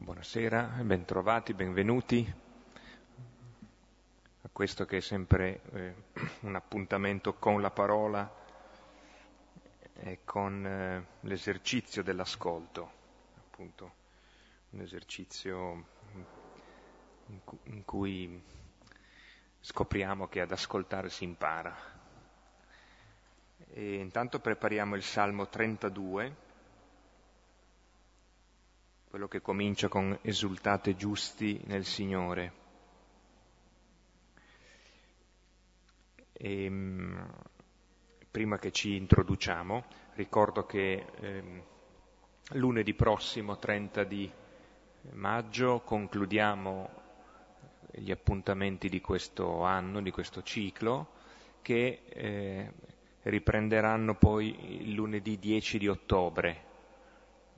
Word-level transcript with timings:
Buonasera, 0.00 0.62
bentrovati, 0.82 1.54
benvenuti 1.54 2.24
a 4.42 4.48
questo 4.52 4.86
che 4.86 4.98
è 4.98 5.00
sempre 5.00 5.60
eh, 5.72 5.94
un 6.42 6.54
appuntamento 6.54 7.34
con 7.34 7.60
la 7.60 7.72
parola 7.72 8.32
e 9.94 10.20
con 10.24 10.64
eh, 10.64 11.04
l'esercizio 11.22 12.04
dell'ascolto, 12.04 12.90
appunto 13.38 13.92
un 14.70 14.82
esercizio 14.82 15.84
in, 17.26 17.40
cu- 17.42 17.58
in 17.64 17.84
cui 17.84 18.40
scopriamo 19.58 20.28
che 20.28 20.40
ad 20.40 20.52
ascoltare 20.52 21.10
si 21.10 21.24
impara. 21.24 21.76
E 23.72 23.94
intanto 23.96 24.38
prepariamo 24.38 24.94
il 24.94 25.02
Salmo 25.02 25.48
32 25.48 26.46
quello 29.08 29.26
che 29.26 29.40
comincia 29.40 29.88
con 29.88 30.18
esultate 30.20 30.94
giusti 30.94 31.58
nel 31.64 31.86
Signore. 31.86 32.52
E, 36.32 36.64
ehm, 36.64 37.26
prima 38.30 38.58
che 38.58 38.70
ci 38.70 38.96
introduciamo, 38.96 39.84
ricordo 40.14 40.66
che 40.66 41.06
eh, 41.20 41.62
lunedì 42.50 42.92
prossimo, 42.92 43.58
30 43.58 44.04
di 44.04 44.30
maggio, 45.12 45.80
concludiamo 45.80 46.90
gli 47.92 48.10
appuntamenti 48.10 48.90
di 48.90 49.00
questo 49.00 49.62
anno, 49.62 50.02
di 50.02 50.10
questo 50.10 50.42
ciclo, 50.42 51.12
che 51.62 52.02
eh, 52.06 52.72
riprenderanno 53.22 54.14
poi 54.14 54.82
il 54.82 54.92
lunedì 54.92 55.38
10 55.38 55.78
di 55.78 55.88
ottobre, 55.88 56.67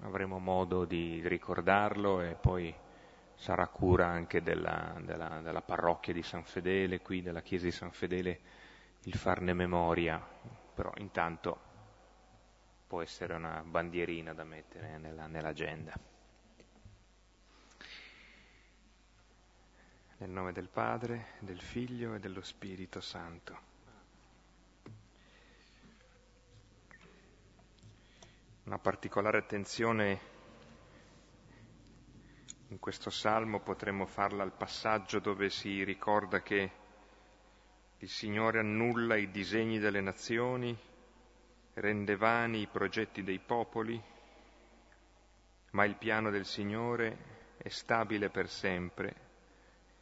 avremo 0.03 0.39
modo 0.39 0.85
di 0.85 1.27
ricordarlo 1.27 2.23
e 2.23 2.35
poi 2.35 2.75
sarà 3.35 3.67
cura 3.69 4.07
anche 4.07 4.43
della, 4.43 4.97
della, 5.01 5.41
della, 5.41 5.63
parrocchia 5.63 6.13
di 6.13 6.23
San 6.23 6.45
Fedele, 6.45 7.01
qui 7.01 7.23
della 7.23 7.41
chiesa 7.43 7.65
di 7.65 7.73
San 7.73 7.91
Fedele, 7.91 8.41
il 9.05 9.15
farne 9.15 9.55
memoria, 9.55 10.23
però 10.75 10.93
intanto 10.97 11.69
può 12.87 13.01
essere 13.01 13.35
una 13.35 13.63
bandierina 13.65 14.35
da 14.35 14.45
mettere 14.45 14.99
nella, 14.99 15.27
nell'agenda. 15.27 15.95
Nel 20.19 20.29
nome 20.29 20.53
del 20.53 20.69
Padre, 20.69 21.29
del 21.39 21.61
Figlio 21.61 22.15
e 22.15 22.19
dello 22.19 22.43
Spirito 22.43 23.01
Santo. 23.01 23.70
Una 28.65 28.79
particolare 28.79 29.39
attenzione 29.39 30.21
in 32.69 32.79
questo 32.79 33.09
salmo 33.09 33.61
potremmo 33.61 34.05
farla 34.05 34.43
al 34.43 34.53
passaggio 34.53 35.19
dove 35.19 35.49
si 35.49 35.83
ricorda 35.83 36.43
che 36.43 36.71
il 37.97 38.09
Signore 38.09 38.59
annulla 38.59 39.17
i 39.17 39.31
disegni 39.31 39.79
delle 39.79 40.03
nazioni, 40.03 40.79
rende 41.75 42.17
vani 42.17 42.61
i 42.61 42.67
progetti 42.67 43.23
dei 43.25 43.39
popoli, 43.39 44.01
ma 45.71 45.85
il 45.85 45.97
piano 45.97 46.31
del 46.31 46.45
Signore 46.45 47.55
è 47.57 47.69
stabile 47.69 48.29
per 48.29 48.49
sempre, 48.49 49.15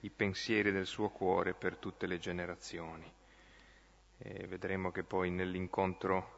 i 0.00 0.10
pensieri 0.10 0.72
del 0.72 0.86
suo 0.86 1.10
cuore 1.10 1.54
per 1.54 1.76
tutte 1.76 2.06
le 2.06 2.18
generazioni. 2.18 3.10
E 4.18 4.46
vedremo 4.48 4.90
che 4.90 5.04
poi 5.04 5.30
nell'incontro 5.30 6.37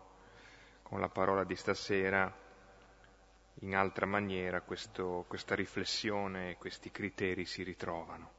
con 0.90 0.98
la 0.98 1.08
parola 1.08 1.44
di 1.44 1.54
stasera 1.54 2.36
in 3.60 3.76
altra 3.76 4.06
maniera 4.06 4.60
questo, 4.60 5.24
questa 5.28 5.54
riflessione 5.54 6.50
e 6.50 6.56
questi 6.56 6.90
criteri 6.90 7.44
si 7.44 7.62
ritrovano. 7.62 8.30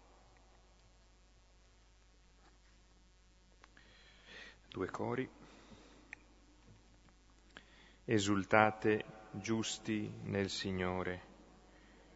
Due 4.67 4.89
cori. 4.89 5.29
Esultate 8.03 9.05
giusti 9.31 10.11
nel 10.23 10.49
Signore, 10.49 11.21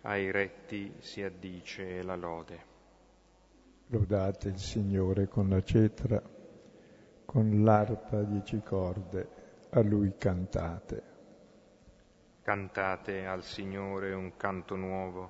ai 0.02 0.32
retti 0.32 0.96
si 1.00 1.24
addice 1.24 2.04
la 2.04 2.18
lode. 2.18 2.66
Lodate 3.88 4.50
il 4.50 4.60
Signore 4.60 5.30
con 5.30 5.48
la 5.48 5.64
cetra, 5.64 6.22
con 7.24 7.64
l'arpa 7.64 8.22
dieci 8.24 8.60
corde 8.60 9.44
a 9.76 9.82
lui 9.82 10.14
cantate. 10.18 11.04
Cantate 12.42 13.26
al 13.26 13.44
Signore 13.44 14.14
un 14.14 14.38
canto 14.38 14.78
nuovo, 14.78 15.30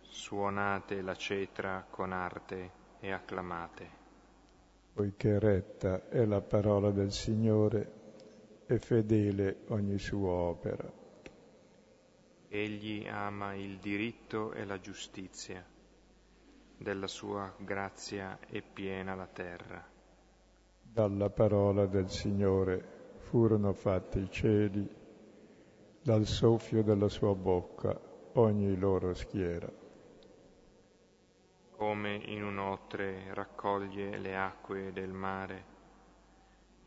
suonate 0.00 1.02
la 1.02 1.14
cetra 1.14 1.86
con 1.90 2.12
arte 2.12 2.70
e 3.00 3.12
acclamate. 3.12 3.90
Poiché 4.94 5.38
retta 5.38 6.08
è 6.08 6.24
la 6.24 6.40
parola 6.40 6.90
del 6.92 7.12
Signore 7.12 7.92
e 8.64 8.78
fedele 8.78 9.64
ogni 9.68 9.98
sua 9.98 10.32
opera. 10.32 10.90
Egli 12.48 13.06
ama 13.06 13.54
il 13.54 13.76
diritto 13.76 14.52
e 14.54 14.64
la 14.64 14.80
giustizia, 14.80 15.62
della 16.78 17.06
sua 17.06 17.52
grazia 17.58 18.38
è 18.48 18.62
piena 18.62 19.14
la 19.14 19.26
terra. 19.26 19.86
Dalla 20.80 21.28
parola 21.28 21.84
del 21.84 22.08
Signore 22.08 23.00
furono 23.32 23.72
fatti 23.72 24.18
i 24.18 24.30
cieli 24.30 24.86
dal 26.02 26.26
soffio 26.26 26.82
della 26.82 27.08
sua 27.08 27.34
bocca 27.34 27.98
ogni 28.34 28.76
loro 28.76 29.14
schiera. 29.14 29.72
Come 31.70 32.14
in 32.26 32.44
un 32.44 32.58
otre 32.58 33.32
raccoglie 33.32 34.18
le 34.18 34.36
acque 34.36 34.92
del 34.92 35.12
mare, 35.12 35.64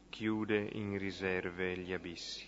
chiude 0.09 0.69
in 0.73 0.99
riserve 0.99 1.79
gli 1.79 1.91
abissi. 1.91 2.47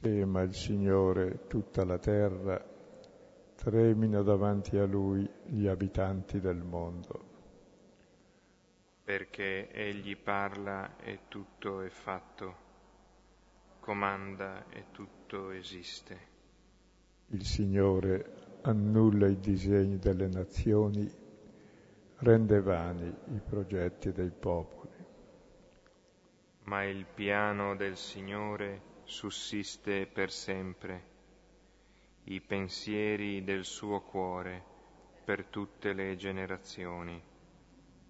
Tema 0.00 0.40
il 0.40 0.52
Signore 0.52 1.46
tutta 1.46 1.84
la 1.84 1.98
terra, 1.98 2.60
tremino 3.54 4.24
davanti 4.24 4.76
a 4.76 4.86
Lui 4.86 5.24
gli 5.44 5.68
abitanti 5.68 6.40
del 6.40 6.64
mondo. 6.64 7.30
Perché 9.04 9.70
Egli 9.70 10.16
parla 10.16 10.96
e 10.96 11.20
tutto 11.28 11.80
è 11.82 11.88
fatto 11.88 12.61
comanda 13.82 14.64
e 14.70 14.84
tutto 14.92 15.50
esiste. 15.50 16.30
Il 17.30 17.44
Signore 17.44 18.60
annulla 18.62 19.26
i 19.26 19.40
disegni 19.40 19.98
delle 19.98 20.28
nazioni, 20.28 21.10
rende 22.18 22.60
vani 22.60 23.08
i 23.08 23.40
progetti 23.44 24.12
dei 24.12 24.30
popoli. 24.30 24.90
Ma 26.64 26.84
il 26.84 27.04
piano 27.12 27.74
del 27.74 27.96
Signore 27.96 29.00
sussiste 29.02 30.06
per 30.06 30.30
sempre, 30.30 31.02
i 32.24 32.40
pensieri 32.40 33.42
del 33.42 33.64
suo 33.64 34.00
cuore 34.02 34.62
per 35.24 35.46
tutte 35.46 35.92
le 35.92 36.14
generazioni. 36.14 37.20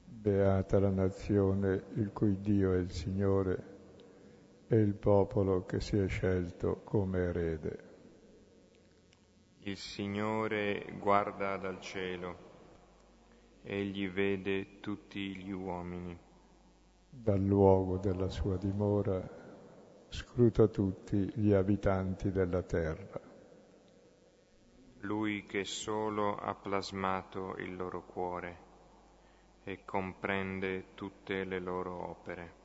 Beata 0.05 0.79
la 0.79 0.91
nazione 0.91 1.85
il 1.95 2.11
cui 2.13 2.39
Dio 2.43 2.75
è 2.75 2.77
il 2.77 2.91
Signore 2.91 3.72
e 4.73 4.77
il 4.77 4.95
popolo 4.95 5.67
che 5.67 5.81
si 5.81 5.99
è 5.99 6.09
scelto 6.09 6.81
come 6.83 7.19
erede. 7.19 7.91
Il 9.65 9.77
Signore 9.77 10.95
guarda 10.99 11.59
dal 11.59 11.79
cielo, 11.79 12.37
egli 13.65 14.09
vede 14.09 14.81
tutti 14.81 15.37
gli 15.37 15.51
uomini. 15.51 16.19
Dal 17.11 17.39
luogo 17.39 17.99
della 17.99 18.31
sua 18.31 18.57
dimora 18.57 19.21
scruta 20.09 20.67
tutti 20.69 21.31
gli 21.35 21.53
abitanti 21.53 22.33
della 22.33 22.63
terra. 22.63 23.21
Lui 25.01 25.45
che 25.45 25.67
solo 25.67 26.35
ha 26.37 26.55
plasmato 26.55 27.57
il 27.59 27.77
loro 27.77 28.07
cuore 28.07 28.57
e 29.65 29.85
comprende 29.85 30.95
tutte 30.95 31.45
le 31.45 31.59
loro 31.59 32.09
opere. 32.09 32.62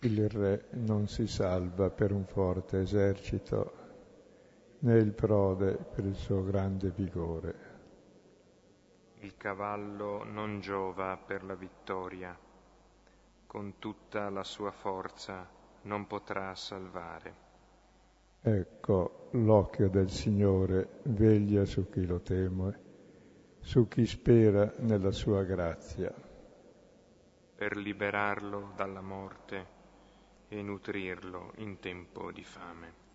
Il 0.00 0.28
re 0.28 0.66
non 0.72 1.08
si 1.08 1.26
salva 1.26 1.90
per 1.90 2.12
un 2.12 2.24
forte 2.24 2.80
esercito, 2.80 3.72
né 4.80 4.96
il 4.98 5.12
prode 5.12 5.76
per 5.76 6.04
il 6.04 6.14
suo 6.14 6.44
grande 6.44 6.90
vigore. 6.90 7.54
Il 9.20 9.36
cavallo 9.36 10.24
non 10.24 10.60
giova 10.60 11.16
per 11.16 11.42
la 11.42 11.54
vittoria, 11.54 12.36
con 13.46 13.78
tutta 13.78 14.28
la 14.28 14.44
sua 14.44 14.70
forza 14.70 15.48
non 15.82 16.06
potrà 16.06 16.54
salvare. 16.54 17.46
Ecco, 18.40 19.28
l'occhio 19.32 19.88
del 19.88 20.10
Signore 20.10 21.00
veglia 21.04 21.64
su 21.64 21.88
chi 21.88 22.04
lo 22.06 22.20
teme, 22.20 22.80
su 23.60 23.88
chi 23.88 24.06
spera 24.06 24.72
nella 24.78 25.10
sua 25.10 25.42
grazia. 25.42 26.12
Per 27.56 27.76
liberarlo 27.76 28.72
dalla 28.76 29.00
morte 29.00 29.76
e 30.48 30.62
nutrirlo 30.62 31.52
in 31.56 31.78
tempo 31.78 32.32
di 32.32 32.42
fame. 32.42 33.06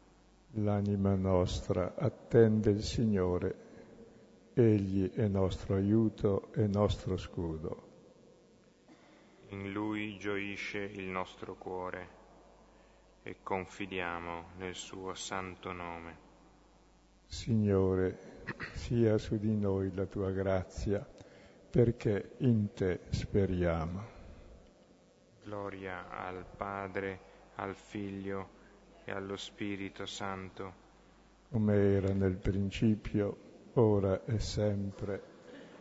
L'anima 0.57 1.15
nostra 1.15 1.95
attende 1.95 2.69
il 2.69 2.83
Signore, 2.83 3.71
Egli 4.53 5.11
è 5.11 5.27
nostro 5.27 5.75
aiuto 5.75 6.53
e 6.53 6.67
nostro 6.67 7.17
scudo. 7.17 7.91
In 9.49 9.71
Lui 9.71 10.17
gioisce 10.19 10.79
il 10.79 11.05
nostro 11.05 11.55
cuore 11.55 12.21
e 13.23 13.37
confidiamo 13.41 14.49
nel 14.57 14.75
suo 14.75 15.15
santo 15.15 15.71
nome. 15.71 16.17
Signore, 17.25 18.43
sia 18.73 19.17
su 19.17 19.37
di 19.37 19.55
noi 19.55 19.91
la 19.95 20.05
tua 20.05 20.29
grazia, 20.29 21.03
perché 21.71 22.33
in 22.39 22.73
te 22.73 22.99
speriamo. 23.09 24.12
Gloria 25.43 26.09
al 26.09 26.45
Padre, 26.55 27.19
al 27.55 27.75
Figlio 27.75 28.61
e 29.03 29.11
allo 29.11 29.35
Spirito 29.35 30.05
Santo. 30.05 30.81
Come 31.49 31.75
era 31.75 32.13
nel 32.13 32.37
principio, 32.37 33.37
ora 33.73 34.23
e 34.23 34.39
sempre, 34.39 35.21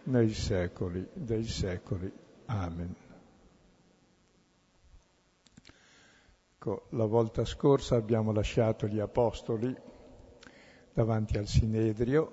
nei 0.04 0.30
secoli 0.30 1.08
dei 1.12 1.44
secoli. 1.44 2.12
Amen. 2.46 2.94
Ecco, 6.54 6.86
la 6.90 7.06
volta 7.06 7.44
scorsa 7.44 7.94
abbiamo 7.94 8.32
lasciato 8.32 8.88
gli 8.88 8.98
apostoli 8.98 9.74
davanti 10.92 11.38
al 11.38 11.46
Sinedrio, 11.46 12.32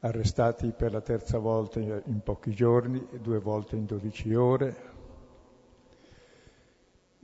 arrestati 0.00 0.70
per 0.72 0.92
la 0.92 1.00
terza 1.00 1.38
volta 1.38 1.80
in 1.80 2.20
pochi 2.22 2.52
giorni, 2.52 3.06
due 3.20 3.40
volte 3.40 3.76
in 3.76 3.86
dodici 3.86 4.34
ore, 4.34 4.95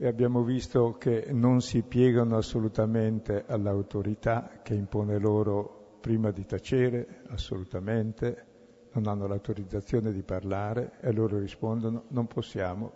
e 0.03 0.07
abbiamo 0.07 0.43
visto 0.43 0.97
che 0.99 1.27
non 1.31 1.61
si 1.61 1.81
piegano 1.81 2.35
assolutamente 2.35 3.45
all'autorità 3.47 4.59
che 4.61 4.73
impone 4.73 5.17
loro 5.17 5.99
prima 6.01 6.29
di 6.29 6.45
tacere, 6.45 7.21
assolutamente, 7.29 8.45
non 8.91 9.07
hanno 9.07 9.27
l'autorizzazione 9.27 10.11
di 10.11 10.21
parlare 10.21 10.99
e 10.99 11.13
loro 11.13 11.39
rispondono 11.39 12.03
non 12.09 12.27
possiamo 12.27 12.91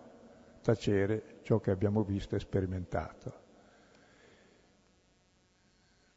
tacere 0.61 1.39
ciò 1.43 1.61
che 1.61 1.71
abbiamo 1.71 2.03
visto 2.03 2.35
e 2.35 2.39
sperimentato. 2.39 3.33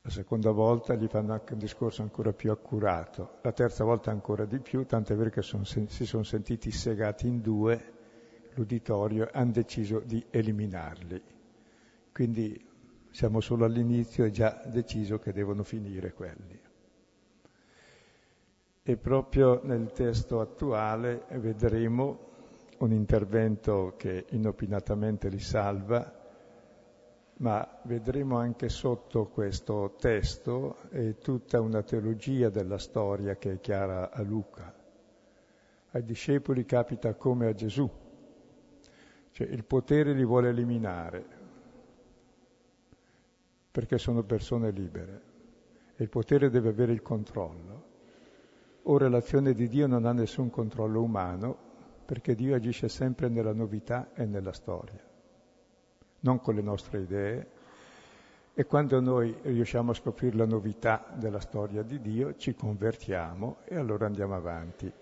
La 0.00 0.10
seconda 0.10 0.50
volta 0.50 0.96
gli 0.96 1.06
fanno 1.06 1.34
anche 1.34 1.52
un 1.52 1.60
discorso 1.60 2.02
ancora 2.02 2.32
più 2.32 2.50
accurato, 2.50 3.38
la 3.42 3.52
terza 3.52 3.84
volta 3.84 4.10
ancora 4.10 4.44
di 4.44 4.58
più, 4.58 4.84
tant'è 4.84 5.14
vero 5.14 5.30
che 5.30 5.42
son, 5.42 5.64
si 5.64 6.04
sono 6.04 6.24
sentiti 6.24 6.72
segati 6.72 7.28
in 7.28 7.40
due 7.40 7.98
l'uditorio 8.54 9.28
hanno 9.32 9.52
deciso 9.52 10.00
di 10.00 10.24
eliminarli. 10.30 11.22
Quindi 12.12 12.68
siamo 13.10 13.40
solo 13.40 13.64
all'inizio 13.64 14.24
e 14.24 14.30
già 14.30 14.62
deciso 14.66 15.18
che 15.18 15.32
devono 15.32 15.62
finire 15.62 16.12
quelli. 16.12 16.60
E 18.82 18.96
proprio 18.96 19.60
nel 19.64 19.92
testo 19.92 20.40
attuale 20.40 21.24
vedremo 21.32 22.28
un 22.78 22.92
intervento 22.92 23.94
che 23.96 24.26
inopinatamente 24.30 25.28
li 25.28 25.38
salva, 25.38 26.18
ma 27.36 27.80
vedremo 27.84 28.38
anche 28.38 28.68
sotto 28.68 29.26
questo 29.26 29.96
testo 29.98 30.76
tutta 31.20 31.60
una 31.60 31.82
teologia 31.82 32.48
della 32.48 32.78
storia 32.78 33.36
che 33.36 33.52
è 33.52 33.60
chiara 33.60 34.10
a 34.10 34.22
Luca. 34.22 34.74
Ai 35.92 36.04
discepoli 36.04 36.64
capita 36.64 37.14
come 37.14 37.48
a 37.48 37.54
Gesù, 37.54 37.90
cioè 39.32 39.46
il 39.46 39.64
potere 39.64 40.12
li 40.12 40.24
vuole 40.24 40.48
eliminare, 40.48 41.24
perché 43.70 43.98
sono 43.98 44.22
persone 44.24 44.70
libere 44.70 45.22
e 45.96 46.02
il 46.02 46.08
potere 46.08 46.50
deve 46.50 46.70
avere 46.70 46.92
il 46.92 47.02
controllo. 47.02 47.88
Ora 48.84 49.08
l'azione 49.08 49.52
di 49.52 49.68
Dio 49.68 49.86
non 49.86 50.06
ha 50.06 50.12
nessun 50.12 50.50
controllo 50.50 51.02
umano, 51.02 51.68
perché 52.04 52.34
Dio 52.34 52.56
agisce 52.56 52.88
sempre 52.88 53.28
nella 53.28 53.52
novità 53.52 54.10
e 54.14 54.24
nella 54.24 54.52
storia, 54.52 55.00
non 56.20 56.40
con 56.40 56.54
le 56.54 56.62
nostre 56.62 57.00
idee. 57.00 57.48
E 58.52 58.64
quando 58.64 59.00
noi 59.00 59.36
riusciamo 59.42 59.92
a 59.92 59.94
scoprire 59.94 60.36
la 60.36 60.46
novità 60.46 61.06
della 61.14 61.38
storia 61.38 61.82
di 61.82 62.00
Dio, 62.00 62.34
ci 62.36 62.54
convertiamo 62.54 63.58
e 63.64 63.76
allora 63.76 64.06
andiamo 64.06 64.34
avanti. 64.34 64.92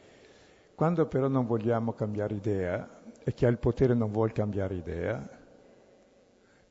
Quando 0.74 1.06
però 1.06 1.28
non 1.28 1.46
vogliamo 1.46 1.92
cambiare 1.92 2.34
idea, 2.34 2.97
e 3.22 3.32
chi 3.34 3.44
ha 3.44 3.48
il 3.48 3.58
potere 3.58 3.94
non 3.94 4.10
vuole 4.10 4.32
cambiare 4.32 4.74
idea, 4.74 5.28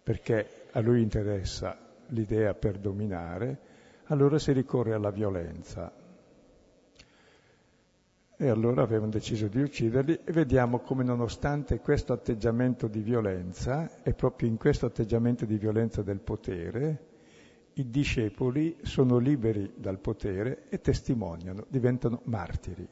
perché 0.04 0.68
a 0.72 0.80
lui 0.80 1.02
interessa 1.02 1.78
l'idea 2.08 2.54
per 2.54 2.78
dominare, 2.78 3.60
allora 4.06 4.40
si 4.40 4.52
ricorre 4.54 4.94
alla 4.94 5.12
violenza, 5.12 5.92
e 8.40 8.50
allora 8.50 8.84
avevano 8.84 9.10
deciso 9.10 9.48
di 9.48 9.60
ucciderli 9.62 10.20
e 10.24 10.32
vediamo 10.32 10.80
come 10.80 11.04
nonostante 11.04 11.80
questo 11.80 12.14
atteggiamento 12.14 12.88
di 12.88 13.02
violenza, 13.02 14.04
e 14.04 14.14
proprio 14.14 14.48
in 14.48 14.58
questo 14.58 14.86
atteggiamento 14.86 15.46
di 15.46 15.58
violenza 15.58 16.04
del 16.04 16.20
potere, 16.20 17.06
i 17.74 17.90
discepoli 17.90 18.78
sono 18.84 19.18
liberi 19.18 19.74
dal 19.76 20.00
potere 20.00 20.64
e 20.70 20.80
testimoniano, 20.80 21.66
diventano 21.68 22.22
martiri, 22.26 22.88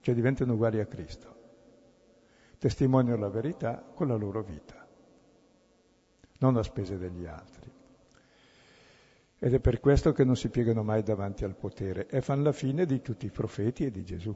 cioè 0.00 0.14
diventano 0.14 0.54
uguali 0.54 0.80
a 0.80 0.86
Cristo. 0.86 1.35
Testimoniano 2.58 3.20
la 3.20 3.28
verità 3.28 3.84
con 3.94 4.08
la 4.08 4.16
loro 4.16 4.42
vita, 4.42 4.86
non 6.38 6.56
a 6.56 6.62
spese 6.62 6.98
degli 6.98 7.26
altri. 7.26 7.70
Ed 9.38 9.52
è 9.52 9.60
per 9.60 9.80
questo 9.80 10.12
che 10.12 10.24
non 10.24 10.36
si 10.36 10.48
piegano 10.48 10.82
mai 10.82 11.02
davanti 11.02 11.44
al 11.44 11.54
potere 11.54 12.06
e 12.08 12.22
fanno 12.22 12.44
la 12.44 12.52
fine 12.52 12.86
di 12.86 13.02
tutti 13.02 13.26
i 13.26 13.30
profeti 13.30 13.84
e 13.84 13.90
di 13.90 14.02
Gesù. 14.02 14.34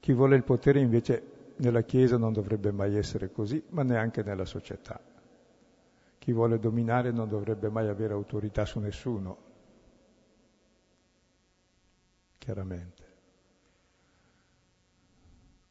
Chi 0.00 0.12
vuole 0.12 0.34
il 0.34 0.44
potere 0.44 0.80
invece 0.80 1.38
nella 1.56 1.82
Chiesa 1.82 2.16
non 2.16 2.32
dovrebbe 2.32 2.72
mai 2.72 2.96
essere 2.96 3.30
così, 3.30 3.62
ma 3.68 3.82
neanche 3.82 4.22
nella 4.22 4.44
società. 4.44 5.00
Chi 6.18 6.32
vuole 6.32 6.58
dominare 6.58 7.12
non 7.12 7.28
dovrebbe 7.28 7.68
mai 7.68 7.86
avere 7.86 8.12
autorità 8.12 8.64
su 8.64 8.78
nessuno, 8.80 9.38
chiaramente. 12.38 12.99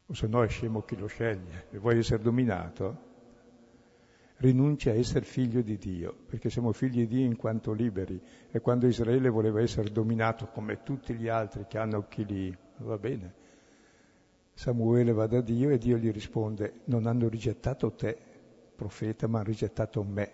O 0.09 0.13
se 0.13 0.27
no 0.27 0.43
è 0.43 0.47
scemo 0.47 0.81
chi 0.81 0.97
lo 0.97 1.05
sceglie. 1.05 1.67
E 1.69 1.77
vuoi 1.77 1.99
essere 1.99 2.23
dominato? 2.23 3.07
Rinuncia 4.37 4.91
a 4.91 4.95
essere 4.95 5.25
figlio 5.25 5.61
di 5.61 5.77
Dio, 5.77 6.15
perché 6.25 6.49
siamo 6.49 6.71
figli 6.71 7.05
di 7.05 7.07
Dio 7.07 7.25
in 7.25 7.35
quanto 7.35 7.73
liberi. 7.73 8.19
E 8.49 8.59
quando 8.59 8.87
Israele 8.87 9.29
voleva 9.29 9.61
essere 9.61 9.91
dominato 9.91 10.47
come 10.47 10.81
tutti 10.81 11.13
gli 11.13 11.27
altri 11.27 11.65
che 11.67 11.77
hanno 11.77 12.07
chi 12.07 12.25
li... 12.25 12.57
va 12.77 12.97
bene, 12.97 13.33
Samuele 14.59 15.13
va 15.13 15.25
da 15.25 15.39
Dio 15.39 15.69
e 15.69 15.77
Dio 15.77 15.97
gli 15.97 16.11
risponde, 16.11 16.81
non 16.85 17.05
hanno 17.05 17.29
rigettato 17.29 17.93
te, 17.93 18.17
profeta, 18.75 19.25
ma 19.27 19.37
hanno 19.37 19.47
rigettato 19.47 20.03
me. 20.03 20.31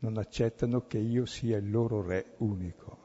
Non 0.00 0.16
accettano 0.16 0.86
che 0.86 0.98
io 0.98 1.26
sia 1.26 1.58
il 1.58 1.70
loro 1.70 2.02
re 2.02 2.34
unico, 2.38 2.98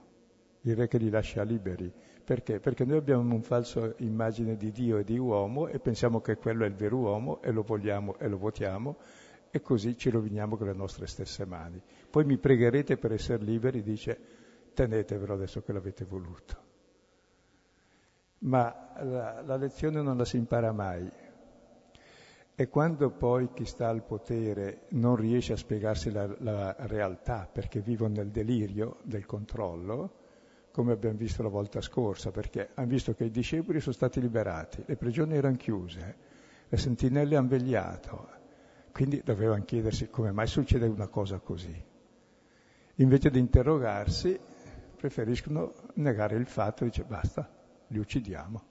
il 0.61 0.75
re 0.75 0.87
che 0.87 0.97
li 0.97 1.11
lascia 1.11 1.43
liberi. 1.43 1.93
Perché? 2.23 2.59
Perché 2.59 2.85
noi 2.85 2.97
abbiamo 2.97 3.33
un 3.33 3.41
falso 3.41 3.95
immagine 3.97 4.55
di 4.55 4.71
Dio 4.71 4.97
e 4.97 5.03
di 5.03 5.17
uomo 5.17 5.67
e 5.67 5.79
pensiamo 5.79 6.21
che 6.21 6.37
quello 6.37 6.63
è 6.63 6.67
il 6.67 6.75
vero 6.75 6.97
uomo 6.97 7.41
e 7.41 7.51
lo 7.51 7.63
vogliamo 7.63 8.17
e 8.17 8.27
lo 8.27 8.37
votiamo 8.37 8.97
e 9.51 9.61
così 9.61 9.97
ci 9.97 10.09
roviniamo 10.09 10.55
con 10.57 10.67
le 10.67 10.73
nostre 10.73 11.07
stesse 11.07 11.45
mani. 11.45 11.81
Poi 12.09 12.25
mi 12.25 12.37
pregherete 12.37 12.97
per 12.97 13.11
essere 13.11 13.43
liberi, 13.43 13.83
dice, 13.83 14.17
tenetevelo 14.73 15.33
adesso 15.33 15.61
che 15.61 15.73
l'avete 15.73 16.05
voluto 16.05 16.71
ma 18.43 18.93
la, 19.01 19.41
la 19.41 19.55
lezione 19.55 20.01
non 20.01 20.17
la 20.17 20.25
si 20.25 20.37
impara 20.37 20.71
mai. 20.71 21.09
E 22.55 22.69
quando 22.69 23.09
poi 23.09 23.51
chi 23.53 23.65
sta 23.65 23.89
al 23.89 24.03
potere 24.03 24.85
non 24.89 25.15
riesce 25.15 25.53
a 25.53 25.57
spiegarsi 25.57 26.11
la, 26.11 26.27
la 26.39 26.75
realtà 26.79 27.49
perché 27.51 27.79
vivono 27.79 28.15
nel 28.15 28.29
delirio 28.29 28.97
del 29.03 29.25
controllo, 29.25 30.21
come 30.73 30.91
abbiamo 30.91 31.17
visto 31.17 31.43
la 31.43 31.49
volta 31.49 31.81
scorsa, 31.81 32.31
perché 32.31 32.69
hanno 32.73 32.87
visto 32.87 33.13
che 33.13 33.25
i 33.25 33.29
discepoli 33.29 33.79
sono 33.79 33.93
stati 33.93 34.19
liberati, 34.19 34.83
le 34.87 34.95
prigioni 34.95 35.35
erano 35.35 35.55
chiuse, 35.55 36.15
le 36.67 36.77
sentinelle 36.77 37.35
hanno 37.35 37.49
vegliato, 37.49 38.27
quindi 38.91 39.21
dovevano 39.23 39.63
chiedersi 39.65 40.09
come 40.09 40.31
mai 40.31 40.47
succede 40.47 40.87
una 40.87 41.05
cosa 41.05 41.37
così. 41.37 41.79
Invece 42.95 43.29
di 43.29 43.37
interrogarsi, 43.37 44.39
preferiscono 44.97 45.75
negare 45.95 46.37
il 46.37 46.47
fatto 46.47 46.83
e 46.83 46.87
dice 46.87 47.03
basta, 47.03 47.47
li 47.89 47.99
uccidiamo. 47.99 48.63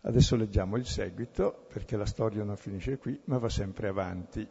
Adesso 0.00 0.34
leggiamo 0.34 0.76
il 0.76 0.86
seguito, 0.86 1.66
perché 1.72 1.96
la 1.96 2.06
storia 2.06 2.42
non 2.42 2.56
finisce 2.56 2.98
qui, 2.98 3.20
ma 3.26 3.38
va 3.38 3.48
sempre 3.48 3.86
avanti, 3.86 4.48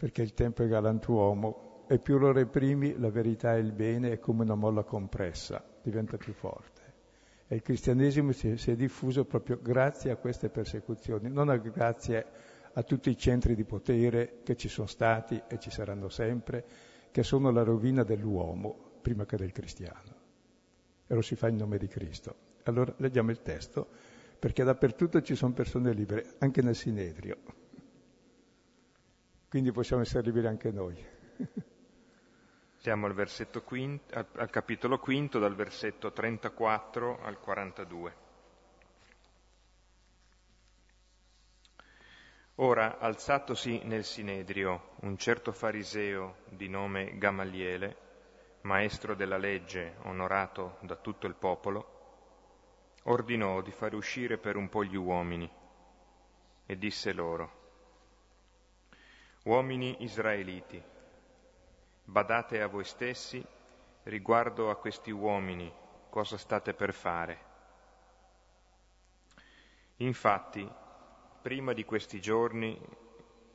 perché 0.00 0.22
il 0.22 0.32
tempo 0.32 0.62
è 0.62 0.66
galantuomo 0.66 1.84
e 1.86 1.98
più 1.98 2.16
lo 2.16 2.32
reprimi 2.32 2.98
la 2.98 3.10
verità 3.10 3.54
e 3.54 3.58
il 3.58 3.72
bene 3.72 4.12
è 4.12 4.18
come 4.18 4.44
una 4.44 4.54
molla 4.54 4.82
compressa, 4.82 5.62
diventa 5.82 6.16
più 6.16 6.32
forte. 6.32 6.80
E 7.46 7.56
il 7.56 7.60
cristianesimo 7.60 8.32
si 8.32 8.48
è, 8.48 8.76
diffuso 8.76 9.26
proprio 9.26 9.58
grazie 9.60 10.10
a 10.10 10.16
queste 10.16 10.48
persecuzioni, 10.48 11.28
non 11.28 11.54
grazie 11.70 12.26
a 12.72 12.82
tutti 12.82 13.10
i 13.10 13.18
centri 13.18 13.54
di 13.54 13.64
potere 13.64 14.38
che 14.42 14.56
ci 14.56 14.68
sono 14.68 14.86
stati 14.86 15.38
e 15.46 15.58
ci 15.58 15.70
saranno 15.70 16.08
sempre, 16.08 16.64
che 17.10 17.22
sono 17.22 17.50
la 17.50 17.62
rovina 17.62 18.02
dell'uomo 18.02 18.92
prima 19.02 19.26
che 19.26 19.36
del 19.36 19.52
cristiano. 19.52 20.14
E 21.06 21.14
lo 21.14 21.20
si 21.20 21.36
fa 21.36 21.48
in 21.48 21.56
nome 21.56 21.76
di 21.76 21.88
Cristo. 21.88 22.34
Allora 22.62 22.94
leggiamo 22.96 23.32
il 23.32 23.42
testo, 23.42 23.86
perché 24.38 24.64
dappertutto 24.64 25.20
ci 25.20 25.34
sono 25.34 25.52
persone 25.52 25.92
libere, 25.92 26.36
anche 26.38 26.62
nel 26.62 26.74
Sinedrio. 26.74 27.59
Quindi 29.50 29.72
possiamo 29.72 30.02
essere 30.02 30.22
liberi 30.22 30.46
anche 30.46 30.70
noi. 30.70 30.94
Siamo 32.76 33.06
al, 33.06 33.28
quinto, 33.64 34.14
al, 34.16 34.26
al 34.36 34.48
capitolo 34.48 35.00
quinto, 35.00 35.40
dal 35.40 35.56
versetto 35.56 36.12
34 36.12 37.20
al 37.20 37.40
42. 37.40 38.14
Ora, 42.54 42.98
alzatosi 43.00 43.80
nel 43.82 44.04
Sinedrio 44.04 44.90
un 45.00 45.16
certo 45.16 45.50
fariseo 45.50 46.36
di 46.50 46.68
nome 46.68 47.18
Gamaliele, 47.18 47.96
maestro 48.60 49.16
della 49.16 49.36
legge, 49.36 49.96
onorato 50.02 50.76
da 50.82 50.94
tutto 50.94 51.26
il 51.26 51.34
popolo, 51.34 52.98
ordinò 53.02 53.62
di 53.62 53.72
fare 53.72 53.96
uscire 53.96 54.38
per 54.38 54.54
un 54.54 54.68
po' 54.68 54.84
gli 54.84 54.94
uomini 54.94 55.50
e 56.66 56.78
disse 56.78 57.12
loro, 57.12 57.59
Uomini 59.42 59.96
israeliti, 60.00 60.80
badate 62.04 62.60
a 62.60 62.66
voi 62.66 62.84
stessi 62.84 63.42
riguardo 64.02 64.68
a 64.68 64.76
questi 64.76 65.10
uomini, 65.10 65.72
cosa 66.10 66.36
state 66.36 66.74
per 66.74 66.92
fare. 66.92 67.38
Infatti, 69.96 70.70
prima 71.40 71.72
di 71.72 71.86
questi 71.86 72.20
giorni 72.20 72.78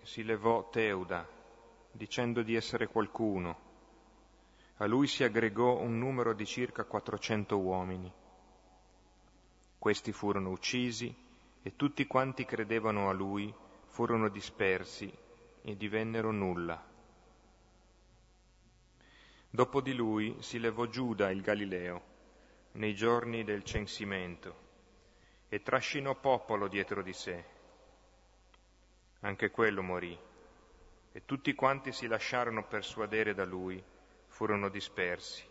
si 0.01 0.23
levò 0.23 0.67
Teuda, 0.71 1.23
dicendo 1.91 2.41
di 2.41 2.55
essere 2.55 2.87
qualcuno. 2.87 3.59
A 4.77 4.87
lui 4.87 5.05
si 5.05 5.23
aggregò 5.23 5.77
un 5.77 5.99
numero 5.99 6.33
di 6.33 6.47
circa 6.47 6.83
400 6.83 7.59
uomini. 7.59 8.11
Questi 9.77 10.11
furono 10.11 10.49
uccisi 10.49 11.15
e 11.61 11.75
tutti 11.75 12.07
quanti 12.07 12.43
credevano 12.43 13.07
a 13.07 13.13
lui 13.13 13.53
furono 13.85 14.29
dispersi 14.29 15.23
e 15.67 15.75
divennero 15.75 16.29
nulla. 16.29 16.79
Dopo 19.49 19.81
di 19.81 19.95
lui 19.95 20.37
si 20.41 20.59
levò 20.59 20.85
Giuda 20.85 21.31
il 21.31 21.41
Galileo, 21.41 22.13
nei 22.73 22.93
giorni 22.93 23.43
del 23.43 23.63
censimento, 23.63 24.63
e 25.49 25.63
trascinò 25.63 26.13
popolo 26.13 26.67
dietro 26.67 27.01
di 27.01 27.13
sé. 27.13 27.43
Anche 29.21 29.49
quello 29.49 29.81
morì, 29.81 30.15
e 31.11 31.25
tutti 31.25 31.55
quanti 31.55 31.91
si 31.91 32.05
lasciarono 32.05 32.67
persuadere 32.67 33.33
da 33.33 33.43
lui 33.43 33.83
furono 34.27 34.69
dispersi. 34.69 35.43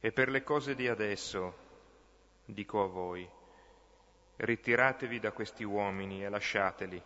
E 0.00 0.12
per 0.12 0.28
le 0.28 0.42
cose 0.42 0.74
di 0.74 0.86
adesso, 0.86 1.56
dico 2.44 2.82
a 2.82 2.86
voi, 2.88 3.26
ritiratevi 4.36 5.18
da 5.18 5.32
questi 5.32 5.64
uomini 5.64 6.22
e 6.22 6.28
lasciateli, 6.28 7.02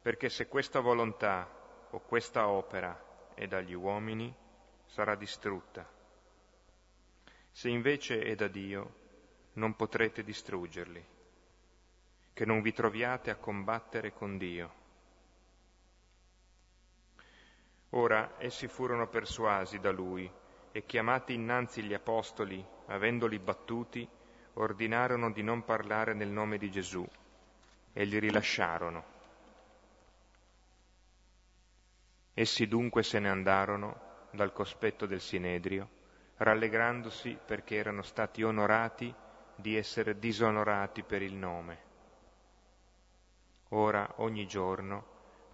perché 0.00 0.28
se 0.28 0.48
questa 0.48 0.80
volontà 0.80 1.48
o 1.90 2.00
questa 2.00 2.48
opera 2.48 3.30
e 3.34 3.46
dagli 3.46 3.74
uomini 3.74 4.34
sarà 4.86 5.14
distrutta. 5.14 5.88
Se 7.50 7.68
invece 7.68 8.20
è 8.20 8.34
da 8.34 8.48
Dio, 8.48 8.94
non 9.54 9.74
potrete 9.74 10.22
distruggerli, 10.22 11.04
che 12.32 12.44
non 12.44 12.62
vi 12.62 12.72
troviate 12.72 13.30
a 13.30 13.36
combattere 13.36 14.12
con 14.12 14.38
Dio. 14.38 14.74
Ora 17.90 18.34
essi 18.38 18.68
furono 18.68 19.08
persuasi 19.08 19.78
da 19.80 19.90
lui 19.90 20.30
e 20.70 20.84
chiamati 20.84 21.34
innanzi 21.34 21.82
gli 21.82 21.94
apostoli, 21.94 22.64
avendoli 22.86 23.38
battuti, 23.38 24.08
ordinarono 24.54 25.32
di 25.32 25.42
non 25.42 25.64
parlare 25.64 26.12
nel 26.14 26.28
nome 26.28 26.58
di 26.58 26.70
Gesù 26.70 27.06
e 27.92 28.04
li 28.04 28.18
rilasciarono. 28.18 29.17
Essi 32.40 32.68
dunque 32.68 33.02
se 33.02 33.18
ne 33.18 33.28
andarono 33.28 34.28
dal 34.30 34.52
cospetto 34.52 35.06
del 35.06 35.20
Sinedrio, 35.20 35.88
rallegrandosi 36.36 37.36
perché 37.44 37.74
erano 37.74 38.02
stati 38.02 38.44
onorati 38.44 39.12
di 39.56 39.74
essere 39.74 40.20
disonorati 40.20 41.02
per 41.02 41.20
il 41.20 41.34
nome. 41.34 41.78
Ora 43.70 44.08
ogni 44.18 44.46
giorno, 44.46 45.04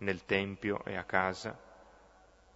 nel 0.01 0.27
Tempio 0.27 0.85
e 0.85 0.97
a 0.97 1.05
casa, 1.05 1.59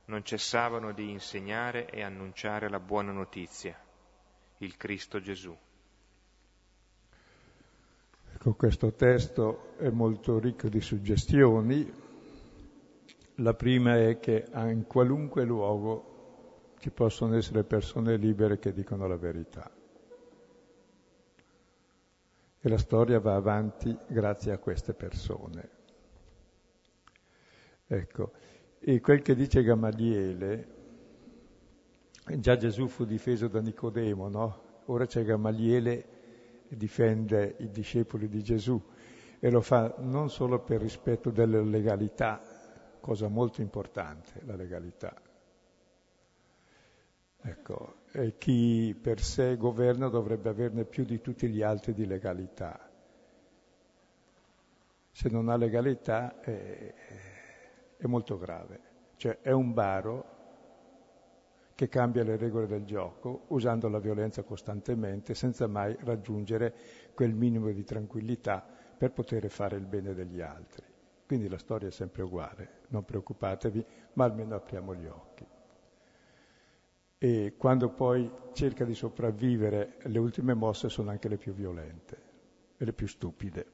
non 0.04 0.22
cessavano 0.22 0.92
di 0.92 1.10
insegnare 1.10 1.88
e 1.88 2.02
annunciare 2.02 2.68
la 2.68 2.80
buona 2.80 3.12
notizia, 3.12 3.82
il 4.58 4.76
Cristo 4.76 5.22
Gesù. 5.22 5.56
Ecco, 8.34 8.52
questo 8.52 8.92
testo 8.92 9.72
è 9.78 9.88
molto 9.88 10.38
ricco 10.38 10.68
di 10.68 10.82
suggestioni, 10.82 12.07
la 13.40 13.54
prima 13.54 13.96
è 13.96 14.18
che 14.18 14.46
in 14.52 14.84
qualunque 14.86 15.44
luogo 15.44 16.74
ci 16.78 16.90
possono 16.90 17.36
essere 17.36 17.64
persone 17.64 18.16
libere 18.16 18.58
che 18.58 18.72
dicono 18.72 19.06
la 19.06 19.16
verità. 19.16 19.70
E 22.60 22.68
la 22.68 22.78
storia 22.78 23.20
va 23.20 23.34
avanti 23.36 23.96
grazie 24.08 24.52
a 24.52 24.58
queste 24.58 24.92
persone. 24.94 25.76
Ecco, 27.86 28.32
e 28.80 29.00
quel 29.00 29.22
che 29.22 29.34
dice 29.34 29.62
Gamaliele, 29.62 30.76
già 32.38 32.56
Gesù 32.56 32.88
fu 32.88 33.04
difeso 33.04 33.48
da 33.48 33.60
Nicodemo, 33.60 34.28
no? 34.28 34.62
Ora 34.86 35.06
c'è 35.06 35.24
Gamaliele 35.24 36.16
che 36.68 36.76
difende 36.76 37.54
i 37.58 37.70
discepoli 37.70 38.28
di 38.28 38.42
Gesù 38.42 38.80
e 39.38 39.50
lo 39.50 39.60
fa 39.60 39.94
non 39.98 40.28
solo 40.28 40.60
per 40.60 40.80
rispetto 40.80 41.30
della 41.30 41.62
legalità, 41.62 42.57
cosa 43.00 43.28
molto 43.28 43.60
importante, 43.60 44.40
la 44.44 44.54
legalità. 44.54 45.14
Ecco, 47.40 47.94
e 48.12 48.36
chi 48.36 48.98
per 49.00 49.20
sé 49.20 49.56
governa 49.56 50.08
dovrebbe 50.08 50.48
averne 50.48 50.84
più 50.84 51.04
di 51.04 51.20
tutti 51.20 51.48
gli 51.48 51.62
altri 51.62 51.94
di 51.94 52.06
legalità. 52.06 52.90
Se 55.10 55.28
non 55.28 55.48
ha 55.48 55.56
legalità 55.56 56.40
è, 56.40 56.94
è 57.96 58.06
molto 58.06 58.38
grave, 58.38 58.80
cioè 59.16 59.38
è 59.40 59.50
un 59.50 59.72
baro 59.72 60.36
che 61.74 61.88
cambia 61.88 62.24
le 62.24 62.36
regole 62.36 62.66
del 62.66 62.84
gioco 62.84 63.44
usando 63.48 63.88
la 63.88 64.00
violenza 64.00 64.42
costantemente 64.42 65.34
senza 65.34 65.68
mai 65.68 65.96
raggiungere 66.00 66.74
quel 67.14 67.32
minimo 67.34 67.70
di 67.70 67.84
tranquillità 67.84 68.66
per 68.98 69.12
poter 69.12 69.48
fare 69.48 69.76
il 69.76 69.86
bene 69.86 70.12
degli 70.12 70.40
altri. 70.40 70.87
Quindi 71.28 71.50
la 71.50 71.58
storia 71.58 71.88
è 71.88 71.90
sempre 71.90 72.22
uguale, 72.22 72.84
non 72.88 73.04
preoccupatevi, 73.04 73.84
ma 74.14 74.24
almeno 74.24 74.54
apriamo 74.54 74.94
gli 74.94 75.04
occhi. 75.04 75.46
E 77.18 77.54
quando 77.58 77.90
poi 77.90 78.32
cerca 78.54 78.86
di 78.86 78.94
sopravvivere, 78.94 79.98
le 80.04 80.18
ultime 80.18 80.54
mosse 80.54 80.88
sono 80.88 81.10
anche 81.10 81.28
le 81.28 81.36
più 81.36 81.52
violente 81.52 82.22
e 82.78 82.84
le 82.86 82.94
più 82.94 83.06
stupide. 83.06 83.66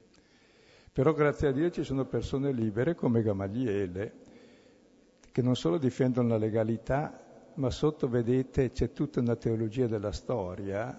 Però 0.93 1.13
grazie 1.13 1.47
a 1.47 1.53
Dio 1.53 1.71
ci 1.71 1.85
sono 1.85 2.05
persone 2.07 2.51
libere 2.51 2.97
come 2.97 3.23
Gamaliele, 3.23 4.13
che 5.31 5.41
non 5.41 5.55
solo 5.55 5.79
difendono 5.79 6.31
la 6.31 6.39
legalità, 6.39 7.53
ma 7.55 7.71
sotto, 7.71 8.09
vedete, 8.09 8.73
c'è 8.73 8.93
tutta 8.93 9.21
una 9.21 9.37
teologia 9.37 9.87
della 9.87 10.11
storia 10.11 10.99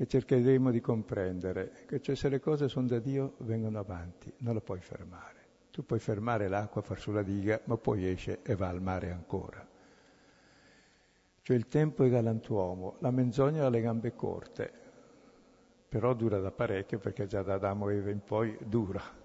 che 0.00 0.06
cercheremo 0.06 0.70
di 0.70 0.80
comprendere, 0.80 1.84
che 1.84 2.00
cioè 2.00 2.14
se 2.14 2.30
le 2.30 2.40
cose 2.40 2.70
sono 2.70 2.86
da 2.86 2.98
Dio 3.00 3.34
vengono 3.40 3.78
avanti, 3.78 4.32
non 4.38 4.54
la 4.54 4.62
puoi 4.62 4.80
fermare. 4.80 5.48
Tu 5.70 5.84
puoi 5.84 5.98
fermare 5.98 6.48
l'acqua, 6.48 6.80
far 6.80 6.98
sulla 6.98 7.22
diga, 7.22 7.60
ma 7.64 7.76
poi 7.76 8.06
esce 8.06 8.38
e 8.42 8.56
va 8.56 8.68
al 8.68 8.80
mare 8.80 9.10
ancora. 9.10 9.62
Cioè 11.42 11.54
il 11.54 11.68
tempo 11.68 12.02
è 12.02 12.08
galantuomo, 12.08 12.96
la 13.00 13.10
menzogna 13.10 13.66
ha 13.66 13.68
le 13.68 13.82
gambe 13.82 14.14
corte, 14.14 14.72
però 15.86 16.14
dura 16.14 16.38
da 16.38 16.50
parecchio 16.50 16.98
perché 16.98 17.26
già 17.26 17.42
da 17.42 17.52
Adamo 17.52 17.90
e 17.90 17.96
Eva 17.96 18.08
in 18.08 18.24
poi 18.24 18.56
dura. 18.58 19.19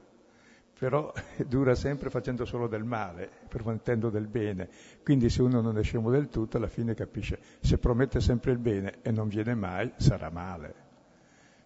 Però 0.77 1.11
dura 1.47 1.73
sempre 1.73 2.09
facendo 2.09 2.45
solo 2.45 2.67
del 2.67 2.83
male, 2.83 3.29
permettendo 3.47 4.09
del 4.09 4.27
bene. 4.27 4.69
Quindi 5.03 5.29
se 5.29 5.41
uno 5.41 5.61
non 5.61 5.77
è 5.77 5.83
scemo 5.83 6.09
del 6.09 6.29
tutto, 6.29 6.57
alla 6.57 6.67
fine 6.67 6.93
capisce, 6.93 7.39
se 7.61 7.77
promette 7.77 8.19
sempre 8.19 8.51
il 8.51 8.57
bene 8.57 8.99
e 9.01 9.11
non 9.11 9.27
viene 9.27 9.55
mai, 9.55 9.91
sarà 9.97 10.29
male. 10.29 10.73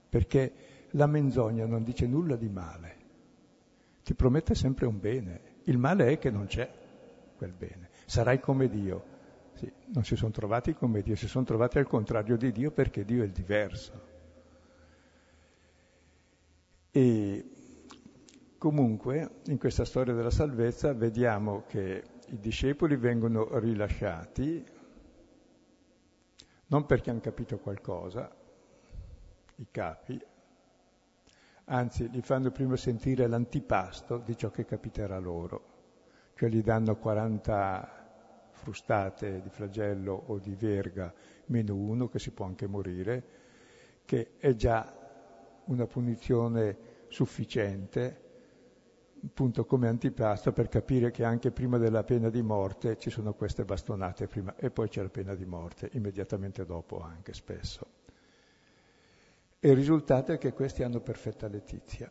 Perché 0.10 0.54
la 0.92 1.08
menzogna 1.08 1.66
non 1.66 1.84
dice 1.84 2.08
nulla 2.08 2.36
di 2.36 2.50
male, 2.50 2.96
ti 4.04 4.14
promette 4.14 4.56
sempre 4.56 4.86
un 4.86 5.00
bene. 5.00 5.42
Il 5.64 5.78
male 5.78 6.08
è 6.08 6.18
che 6.18 6.32
non 6.32 6.46
c'è 6.46 6.70
quel 7.36 7.54
bene. 7.54 7.90
Sarai 8.06 8.40
come 8.40 8.70
Dio. 8.70 9.18
Sì, 9.54 9.72
non 9.94 10.04
si 10.04 10.16
sono 10.16 10.32
trovati 10.32 10.74
come 10.74 11.02
Dio, 11.02 11.16
si 11.16 11.28
sono 11.28 11.46
trovati 11.46 11.80
al 11.80 11.88
contrario 11.88 12.38
di 12.38 12.52
Dio 12.52 12.72
perché 12.72 13.04
Dio 13.04 13.24
è 13.24 13.26
il 13.26 13.32
diverso. 13.32 14.08
E 16.92 17.59
comunque 18.60 19.40
in 19.46 19.58
questa 19.58 19.86
storia 19.86 20.14
della 20.14 20.30
salvezza 20.30 20.94
vediamo 20.94 21.64
che 21.66 22.04
i 22.28 22.40
discepoli 22.40 22.98
vengono 22.98 23.58
rilasciati 23.58 24.64
non 26.68 26.86
perché 26.86 27.10
hanno 27.10 27.22
capito 27.22 27.58
qualcosa, 27.58 28.32
i 29.56 29.68
capi, 29.72 30.22
anzi 31.66 32.10
li 32.12 32.22
fanno 32.22 32.52
prima 32.52 32.76
sentire 32.76 33.26
l'antipasto 33.28 34.18
di 34.18 34.38
ciò 34.38 34.52
che 34.52 34.66
capiterà 34.66 35.18
loro, 35.18 35.64
cioè 36.36 36.50
gli 36.50 36.62
danno 36.62 36.96
40 36.96 38.50
frustate 38.52 39.42
di 39.42 39.50
flagello 39.50 40.14
o 40.28 40.38
di 40.38 40.54
verga 40.54 41.12
meno 41.46 41.76
uno, 41.76 42.08
che 42.08 42.20
si 42.20 42.32
può 42.32 42.46
anche 42.46 42.68
morire, 42.68 43.24
che 44.06 44.34
è 44.38 44.54
già 44.54 44.96
una 45.66 45.88
punizione 45.88 46.78
sufficiente, 47.08 48.29
appunto 49.26 49.66
come 49.66 49.88
antipasto, 49.88 50.52
per 50.52 50.68
capire 50.70 51.12
che 51.12 51.24
anche 51.24 51.52
prima 51.52 51.78
della 51.78 52.04
pena 52.04 52.30
di 52.30 52.42
morte 52.42 52.98
ci 52.98 53.10
sono 53.10 53.34
queste 53.34 53.66
bastonate 53.66 54.28
prima 54.28 54.56
e 54.56 54.72
poi 54.72 54.90
c'è 54.90 55.02
la 55.02 55.10
pena 55.10 55.36
di 55.36 55.46
morte, 55.46 55.90
immediatamente 55.94 56.66
dopo 56.66 57.02
anche 57.02 57.34
spesso. 57.34 57.88
E 59.60 59.70
il 59.70 59.76
risultato 59.76 60.32
è 60.32 60.38
che 60.38 60.54
questi 60.54 60.84
hanno 60.84 61.02
perfetta 61.02 61.48
letizia 61.48 62.10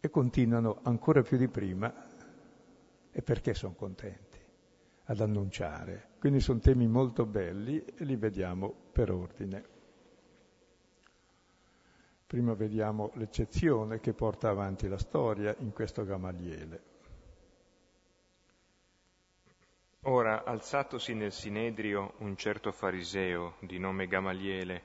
e 0.00 0.10
continuano 0.10 0.80
ancora 0.82 1.22
più 1.22 1.36
di 1.36 1.48
prima, 1.48 1.92
e 3.16 3.22
perché 3.22 3.54
sono 3.54 3.74
contenti, 3.74 4.38
ad 5.04 5.20
annunciare. 5.20 6.08
Quindi 6.18 6.40
sono 6.40 6.58
temi 6.58 6.88
molto 6.88 7.24
belli 7.24 7.84
e 7.84 8.04
li 8.04 8.16
vediamo 8.16 8.74
per 8.90 9.12
ordine. 9.12 9.73
Prima 12.34 12.54
vediamo 12.54 13.12
l'eccezione 13.14 14.00
che 14.00 14.12
porta 14.12 14.48
avanti 14.48 14.88
la 14.88 14.98
storia 14.98 15.54
in 15.60 15.72
questo 15.72 16.04
Gamaliele. 16.04 16.82
Ora, 20.00 20.42
alzatosi 20.42 21.14
nel 21.14 21.30
Sinedrio 21.30 22.14
un 22.18 22.36
certo 22.36 22.72
fariseo 22.72 23.54
di 23.60 23.78
nome 23.78 24.08
Gamaliele, 24.08 24.82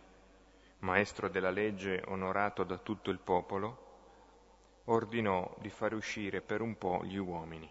maestro 0.82 1.28
della 1.28 1.50
legge 1.50 2.04
onorato 2.06 2.64
da 2.64 2.78
tutto 2.78 3.10
il 3.10 3.18
popolo, 3.18 4.84
ordinò 4.84 5.58
di 5.60 5.70
fare 5.70 5.96
uscire 5.96 6.42
per 6.42 6.62
un 6.62 6.78
po' 6.78 7.04
gli 7.04 7.18
uomini. 7.18 7.68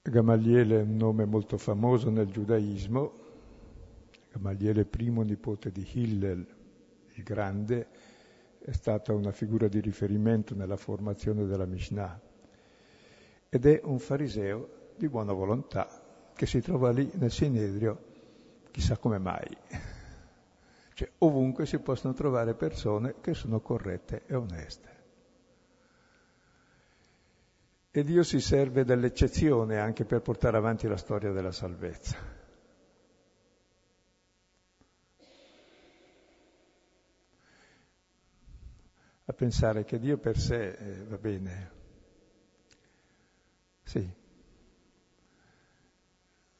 Gamaliele 0.00 0.78
è 0.78 0.82
un 0.82 0.94
nome 0.94 1.24
molto 1.24 1.58
famoso 1.58 2.08
nel 2.08 2.30
giudaismo, 2.30 3.12
Gamaliele 4.30 4.84
primo 4.84 5.22
nipote 5.22 5.72
di 5.72 5.84
Hillel, 5.92 6.58
il 7.20 7.22
grande, 7.22 7.86
è 8.58 8.72
stata 8.72 9.12
una 9.12 9.32
figura 9.32 9.68
di 9.68 9.80
riferimento 9.80 10.54
nella 10.54 10.76
formazione 10.76 11.46
della 11.46 11.66
Mishnah 11.66 12.20
ed 13.48 13.66
è 13.66 13.80
un 13.84 13.98
fariseo 13.98 14.78
di 14.96 15.08
buona 15.08 15.32
volontà 15.32 15.88
che 16.34 16.46
si 16.46 16.60
trova 16.60 16.90
lì 16.90 17.10
nel 17.14 17.30
Sinedrio, 17.30 18.04
chissà 18.70 18.96
come 18.96 19.18
mai. 19.18 19.56
Cioè, 21.00 21.10
ovunque 21.18 21.64
si 21.64 21.78
possono 21.78 22.12
trovare 22.12 22.52
persone 22.52 23.14
che 23.22 23.32
sono 23.32 23.60
corrette 23.60 24.24
e 24.26 24.34
oneste. 24.34 24.88
E 27.90 28.04
Dio 28.04 28.22
si 28.22 28.38
serve 28.38 28.84
dell'eccezione 28.84 29.78
anche 29.78 30.04
per 30.04 30.20
portare 30.20 30.58
avanti 30.58 30.86
la 30.86 30.98
storia 30.98 31.32
della 31.32 31.52
salvezza. 31.52 32.39
A 39.30 39.32
pensare 39.32 39.84
che 39.84 39.98
Dio 39.98 40.18
per 40.18 40.38
sé 40.38 40.70
eh, 40.70 41.04
va 41.04 41.16
bene. 41.16 41.70
Sì, 43.82 44.08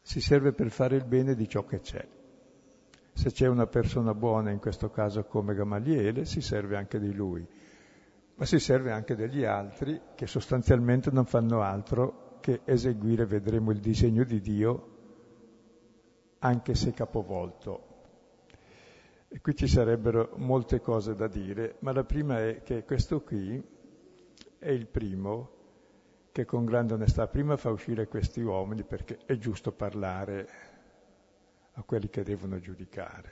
si 0.01 0.21
serve 0.21 0.53
per 0.53 0.71
fare 0.71 0.97
il 0.97 1.05
bene 1.05 1.35
di 1.35 1.49
ciò 1.49 1.65
che 1.65 1.81
c'è. 1.81 2.07
Se 3.13 3.31
c'è 3.31 3.47
una 3.47 3.67
persona 3.67 4.15
buona, 4.15 4.51
in 4.51 4.59
questo 4.59 4.91
caso 4.91 5.25
come 5.25 5.55
Gamaliele, 5.55 6.25
si 6.25 6.41
serve 6.41 6.77
anche 6.77 6.99
di 6.99 7.13
lui, 7.13 7.47
ma 8.35 8.45
si 8.45 8.59
serve 8.59 8.93
anche 8.93 9.15
degli 9.15 9.45
altri 9.45 10.01
che 10.15 10.27
sostanzialmente 10.27 11.11
non 11.11 11.27
fanno 11.27 11.61
altro 11.61 12.39
che 12.41 12.63
eseguire, 12.65 13.27
vedremo, 13.27 13.73
il 13.73 13.81
disegno 13.81 14.25
di 14.25 14.41
Dio, 14.41 14.89
anche 16.39 16.75
se 16.75 16.93
capovolto. 16.93 17.90
E 19.33 19.41
qui 19.41 19.55
ci 19.55 19.69
sarebbero 19.69 20.33
molte 20.39 20.81
cose 20.81 21.15
da 21.15 21.29
dire, 21.29 21.77
ma 21.81 21.93
la 21.93 22.03
prima 22.03 22.41
è 22.41 22.63
che 22.65 22.83
questo 22.83 23.23
qui 23.23 23.63
è 24.59 24.69
il 24.71 24.89
primo 24.89 25.59
che 26.33 26.45
con 26.45 26.65
grande 26.65 26.95
onestà 26.95 27.29
prima 27.29 27.57
fa 27.57 27.71
uscire 27.71 28.09
questi 28.09 28.41
uomini 28.41 28.83
perché 28.83 29.19
è 29.27 29.37
giusto 29.37 29.71
parlare 29.71 30.49
a 31.75 31.83
quelli 31.85 32.11
che 32.11 32.25
devono 32.25 32.59
giudicare. 32.59 33.31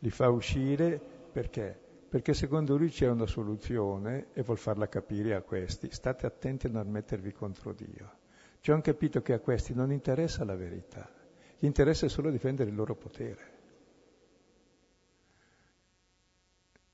Li 0.00 0.10
fa 0.10 0.28
uscire 0.28 1.00
perché? 1.32 1.74
Perché 2.06 2.34
secondo 2.34 2.76
lui 2.76 2.90
c'è 2.90 3.08
una 3.08 3.26
soluzione 3.26 4.26
e 4.34 4.42
vuol 4.42 4.58
farla 4.58 4.88
capire 4.88 5.34
a 5.34 5.40
questi. 5.40 5.88
State 5.90 6.26
attenti 6.26 6.66
a 6.66 6.70
non 6.70 6.90
mettervi 6.90 7.32
contro 7.32 7.72
Dio. 7.72 8.18
Cioè 8.60 8.74
hanno 8.74 8.84
capito 8.84 9.22
che 9.22 9.32
a 9.32 9.40
questi 9.40 9.72
non 9.72 9.90
interessa 9.90 10.44
la 10.44 10.54
verità, 10.54 11.10
gli 11.58 11.64
interessa 11.64 12.08
solo 12.08 12.30
difendere 12.30 12.68
il 12.68 12.76
loro 12.76 12.94
potere. 12.94 13.53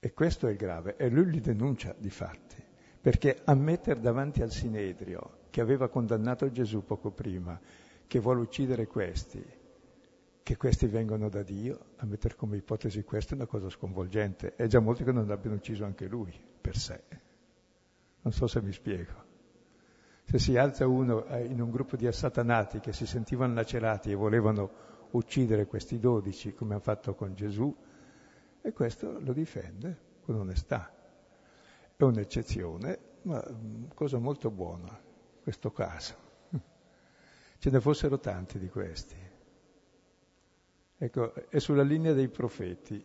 E 0.02 0.14
questo 0.14 0.46
è 0.46 0.50
il 0.50 0.56
grave, 0.56 0.96
e 0.96 1.10
lui 1.10 1.30
li 1.30 1.40
denuncia 1.40 1.94
di 1.96 2.08
fatti, 2.08 2.56
perché 2.98 3.42
ammettere 3.44 4.00
davanti 4.00 4.40
al 4.40 4.50
Sinedrio, 4.50 5.40
che 5.50 5.60
aveva 5.60 5.90
condannato 5.90 6.50
Gesù 6.50 6.86
poco 6.86 7.10
prima, 7.10 7.60
che 8.06 8.18
vuole 8.18 8.40
uccidere 8.40 8.86
questi, 8.86 9.44
che 10.42 10.56
questi 10.56 10.86
vengono 10.86 11.28
da 11.28 11.42
Dio, 11.42 11.78
ammettere 11.96 12.34
come 12.34 12.56
ipotesi 12.56 13.04
questa 13.04 13.34
è 13.34 13.36
una 13.36 13.46
cosa 13.46 13.68
sconvolgente. 13.68 14.56
È 14.56 14.66
già 14.66 14.80
molto 14.80 15.04
che 15.04 15.12
non 15.12 15.26
l'abbiano 15.26 15.56
ucciso 15.56 15.84
anche 15.84 16.06
lui, 16.06 16.32
per 16.60 16.76
sé. 16.78 17.02
Non 18.22 18.32
so 18.32 18.46
se 18.46 18.62
mi 18.62 18.72
spiego. 18.72 19.28
Se 20.24 20.38
si 20.38 20.56
alza 20.56 20.86
uno 20.86 21.26
eh, 21.26 21.44
in 21.44 21.60
un 21.60 21.70
gruppo 21.70 21.96
di 21.96 22.06
assatanati 22.06 22.80
che 22.80 22.94
si 22.94 23.04
sentivano 23.04 23.52
lacerati 23.52 24.10
e 24.10 24.14
volevano 24.14 24.70
uccidere 25.10 25.66
questi 25.66 25.98
dodici, 25.98 26.54
come 26.54 26.72
hanno 26.72 26.82
fatto 26.82 27.14
con 27.14 27.34
Gesù, 27.34 27.76
e 28.62 28.72
questo 28.72 29.18
lo 29.20 29.32
difende 29.32 29.96
con 30.22 30.36
onestà. 30.36 30.92
È 31.96 32.02
un'eccezione, 32.02 32.98
ma 33.22 33.44
mm, 33.50 33.84
cosa 33.94 34.18
molto 34.18 34.50
buona 34.50 34.98
questo 35.42 35.72
caso. 35.72 36.14
Ce 37.58 37.70
ne 37.70 37.80
fossero 37.80 38.18
tanti 38.18 38.58
di 38.58 38.68
questi. 38.68 39.16
Ecco, 40.96 41.34
è 41.48 41.58
sulla 41.58 41.82
linea 41.82 42.12
dei 42.12 42.28
profeti 42.28 43.02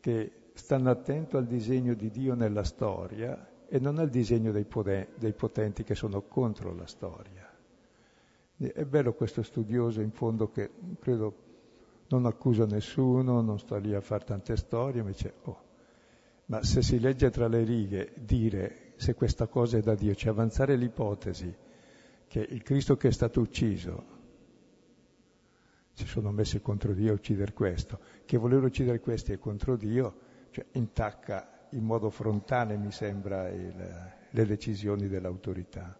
che 0.00 0.32
stanno 0.54 0.90
attento 0.90 1.36
al 1.36 1.46
disegno 1.46 1.94
di 1.94 2.10
Dio 2.10 2.34
nella 2.34 2.64
storia 2.64 3.50
e 3.66 3.78
non 3.78 3.98
al 3.98 4.10
disegno 4.10 4.52
dei, 4.52 4.64
potenti 4.64 5.84
che 5.84 5.94
sono 5.94 6.22
contro 6.22 6.74
la 6.74 6.86
storia. 6.86 7.50
È 8.56 8.84
bello 8.84 9.14
questo 9.14 9.42
studioso 9.42 10.00
in 10.00 10.12
fondo 10.12 10.50
che 10.50 10.70
credo 11.00 11.53
non 12.08 12.26
accusa 12.26 12.66
nessuno, 12.66 13.40
non 13.40 13.58
sto 13.58 13.76
lì 13.76 13.94
a 13.94 14.00
fare 14.00 14.24
tante 14.24 14.56
storie, 14.56 15.02
mi 15.02 15.12
dice, 15.12 15.34
oh, 15.42 15.62
ma 16.46 16.62
se 16.62 16.82
si 16.82 17.00
legge 17.00 17.30
tra 17.30 17.48
le 17.48 17.64
righe 17.64 18.12
dire 18.16 18.92
se 18.96 19.14
questa 19.14 19.46
cosa 19.46 19.78
è 19.78 19.80
da 19.80 19.94
Dio, 19.94 20.14
cioè 20.14 20.30
avanzare 20.30 20.76
l'ipotesi 20.76 21.52
che 22.28 22.40
il 22.40 22.62
Cristo 22.62 22.96
che 22.96 23.08
è 23.08 23.12
stato 23.12 23.40
ucciso 23.40 24.12
si 25.92 26.06
sono 26.06 26.32
messi 26.32 26.60
contro 26.60 26.92
Dio 26.92 27.12
a 27.12 27.14
uccidere 27.14 27.52
questo, 27.52 28.00
che 28.24 28.36
voler 28.36 28.62
uccidere 28.62 28.98
questi 28.98 29.32
è 29.32 29.38
contro 29.38 29.76
Dio, 29.76 30.18
cioè 30.50 30.66
intacca 30.72 31.68
in 31.70 31.84
modo 31.84 32.10
frontale, 32.10 32.76
mi 32.76 32.90
sembra, 32.90 33.48
il, 33.48 34.12
le 34.28 34.46
decisioni 34.46 35.06
dell'autorità. 35.06 35.96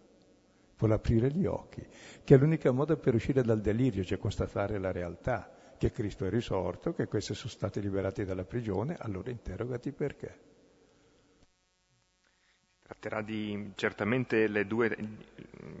Vuole 0.77 0.93
aprire 0.93 1.31
gli 1.31 1.45
occhi, 1.45 1.85
che 2.23 2.35
è 2.35 2.37
l'unica 2.37 2.71
modo 2.71 2.97
per 2.97 3.15
uscire 3.15 3.41
dal 3.41 3.61
delirio, 3.61 4.03
cioè 4.03 4.17
constatare 4.17 4.77
la 4.77 4.91
realtà 4.91 5.54
che 5.77 5.91
Cristo 5.91 6.25
è 6.25 6.29
risorto, 6.29 6.93
che 6.93 7.07
questi 7.07 7.33
sono 7.33 7.49
stati 7.49 7.81
liberati 7.81 8.23
dalla 8.23 8.45
prigione, 8.45 8.95
allora 8.99 9.31
interrogati 9.31 9.91
perché. 9.91 10.53
Tratterà 12.81 13.21
di 13.21 13.71
certamente 13.75 14.47
due, 14.67 14.95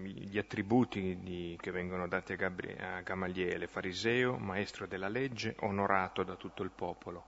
gli 0.01 0.37
attributi 0.39 1.19
di, 1.21 1.55
che 1.61 1.69
vengono 1.69 2.07
dati 2.07 2.33
a, 2.33 2.35
Gabri, 2.35 2.75
a 2.79 3.01
Gamaliele, 3.01 3.67
fariseo, 3.67 4.37
maestro 4.37 4.87
della 4.87 5.07
legge, 5.07 5.55
onorato 5.59 6.23
da 6.23 6.35
tutto 6.35 6.63
il 6.63 6.71
popolo. 6.71 7.25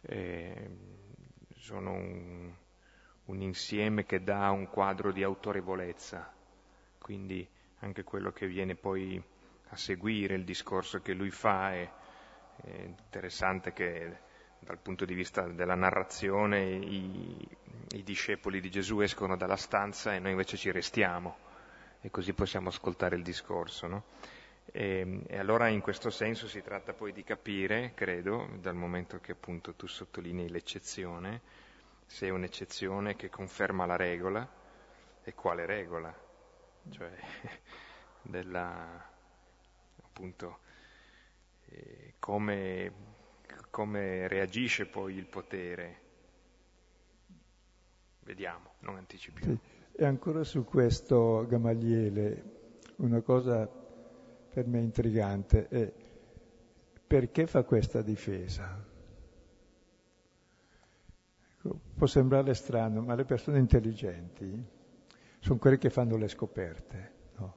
Eh, 0.00 0.68
sono 1.54 1.92
un, 1.92 2.52
un 3.26 3.40
insieme 3.40 4.04
che 4.04 4.22
dà 4.22 4.50
un 4.50 4.68
quadro 4.68 5.12
di 5.12 5.22
autorevolezza, 5.22 6.32
quindi 6.98 7.48
anche 7.78 8.02
quello 8.02 8.32
che 8.32 8.48
viene 8.48 8.74
poi 8.74 9.22
a 9.72 9.76
seguire 9.76 10.34
il 10.34 10.44
discorso 10.44 11.00
che 11.00 11.14
lui 11.14 11.30
fa. 11.30 11.72
È, 11.72 11.90
è 12.64 12.82
interessante 12.82 13.72
che 13.72 14.30
dal 14.58 14.78
punto 14.78 15.04
di 15.04 15.14
vista 15.14 15.42
della 15.48 15.74
narrazione 15.74 16.62
i, 16.62 17.48
i, 17.94 18.02
discepoli 18.04 18.60
di 18.60 18.70
Gesù 18.70 19.00
escono 19.00 19.36
dalla 19.36 19.56
stanza 19.56 20.14
e 20.14 20.20
noi 20.20 20.32
invece 20.32 20.56
ci 20.56 20.70
restiamo. 20.70 21.50
e 22.00 22.10
così 22.10 22.32
possiamo 22.32 22.68
ascoltare 22.68 23.16
il 23.16 23.22
discorso. 23.22 23.86
No? 23.86 24.04
E, 24.66 25.22
e, 25.26 25.38
allora 25.38 25.68
in 25.68 25.80
questo 25.80 26.10
senso 26.10 26.46
si 26.46 26.62
tratta 26.62 26.92
poi 26.92 27.12
di 27.12 27.24
capire, 27.24 27.92
credo, 27.94 28.48
dal 28.60 28.74
momento 28.74 29.18
che 29.20 29.32
appunto 29.32 29.74
tu 29.74 29.86
sottolinei 29.86 30.48
l'eccezione, 30.48 31.40
se 32.06 32.26
è 32.26 32.30
un'eccezione 32.30 33.16
che 33.16 33.30
conferma 33.30 33.86
la 33.86 33.96
regola 33.96 34.46
e 35.24 35.34
quale 35.34 35.64
regola, 35.64 36.14
cioè 36.90 37.10
della 38.22 39.11
appunto 40.12 40.58
eh, 41.66 42.14
come, 42.18 42.92
come 43.70 44.28
reagisce 44.28 44.84
poi 44.86 45.16
il 45.16 45.26
potere. 45.26 46.00
Vediamo, 48.20 48.74
non 48.80 48.96
anticipiamo. 48.96 49.54
Sì. 49.54 49.80
E 49.94 50.04
ancora 50.04 50.44
su 50.44 50.64
questo 50.64 51.46
Gamaliele, 51.48 52.44
una 52.96 53.20
cosa 53.20 53.66
per 53.66 54.66
me 54.66 54.80
intrigante 54.80 55.68
è 55.68 55.92
perché 57.06 57.46
fa 57.46 57.62
questa 57.64 58.02
difesa? 58.02 58.90
Ecco, 61.56 61.80
può 61.94 62.06
sembrare 62.06 62.54
strano, 62.54 63.00
ma 63.02 63.14
le 63.14 63.24
persone 63.24 63.58
intelligenti 63.58 64.64
sono 65.40 65.58
quelle 65.58 65.78
che 65.78 65.90
fanno 65.90 66.16
le 66.16 66.28
scoperte 66.28 67.12
no? 67.36 67.54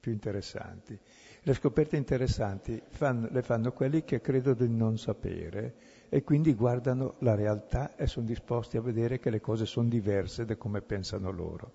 più 0.00 0.12
interessanti. 0.12 0.98
Le 1.46 1.54
scoperte 1.54 1.96
interessanti 1.96 2.82
fanno, 2.88 3.28
le 3.30 3.40
fanno 3.40 3.70
quelli 3.70 4.02
che 4.02 4.20
credono 4.20 4.56
di 4.56 4.68
non 4.68 4.98
sapere 4.98 5.74
e 6.08 6.24
quindi 6.24 6.52
guardano 6.54 7.14
la 7.20 7.36
realtà 7.36 7.94
e 7.94 8.08
sono 8.08 8.26
disposti 8.26 8.76
a 8.76 8.80
vedere 8.80 9.20
che 9.20 9.30
le 9.30 9.40
cose 9.40 9.64
sono 9.64 9.88
diverse 9.88 10.44
da 10.44 10.56
come 10.56 10.80
pensano 10.80 11.30
loro. 11.30 11.72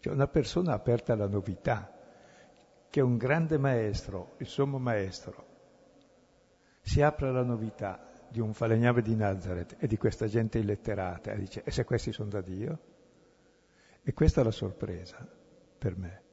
Cioè 0.00 0.12
una 0.12 0.26
persona 0.26 0.74
aperta 0.74 1.14
alla 1.14 1.28
novità, 1.28 1.90
che 2.90 3.00
un 3.00 3.16
grande 3.16 3.56
maestro, 3.56 4.34
il 4.36 4.48
sommo 4.48 4.76
maestro, 4.76 5.46
si 6.82 7.00
apre 7.00 7.28
alla 7.28 7.42
novità 7.42 8.10
di 8.28 8.40
un 8.40 8.52
falegname 8.52 9.00
di 9.00 9.16
Nazareth 9.16 9.76
e 9.78 9.86
di 9.86 9.96
questa 9.96 10.26
gente 10.26 10.58
illetterata 10.58 11.32
e 11.32 11.38
dice, 11.38 11.62
e 11.64 11.70
se 11.70 11.84
questi 11.84 12.12
sono 12.12 12.28
da 12.28 12.42
Dio? 12.42 12.78
E 14.02 14.12
questa 14.12 14.42
è 14.42 14.44
la 14.44 14.50
sorpresa 14.50 15.26
per 15.78 15.96
me 15.96 16.24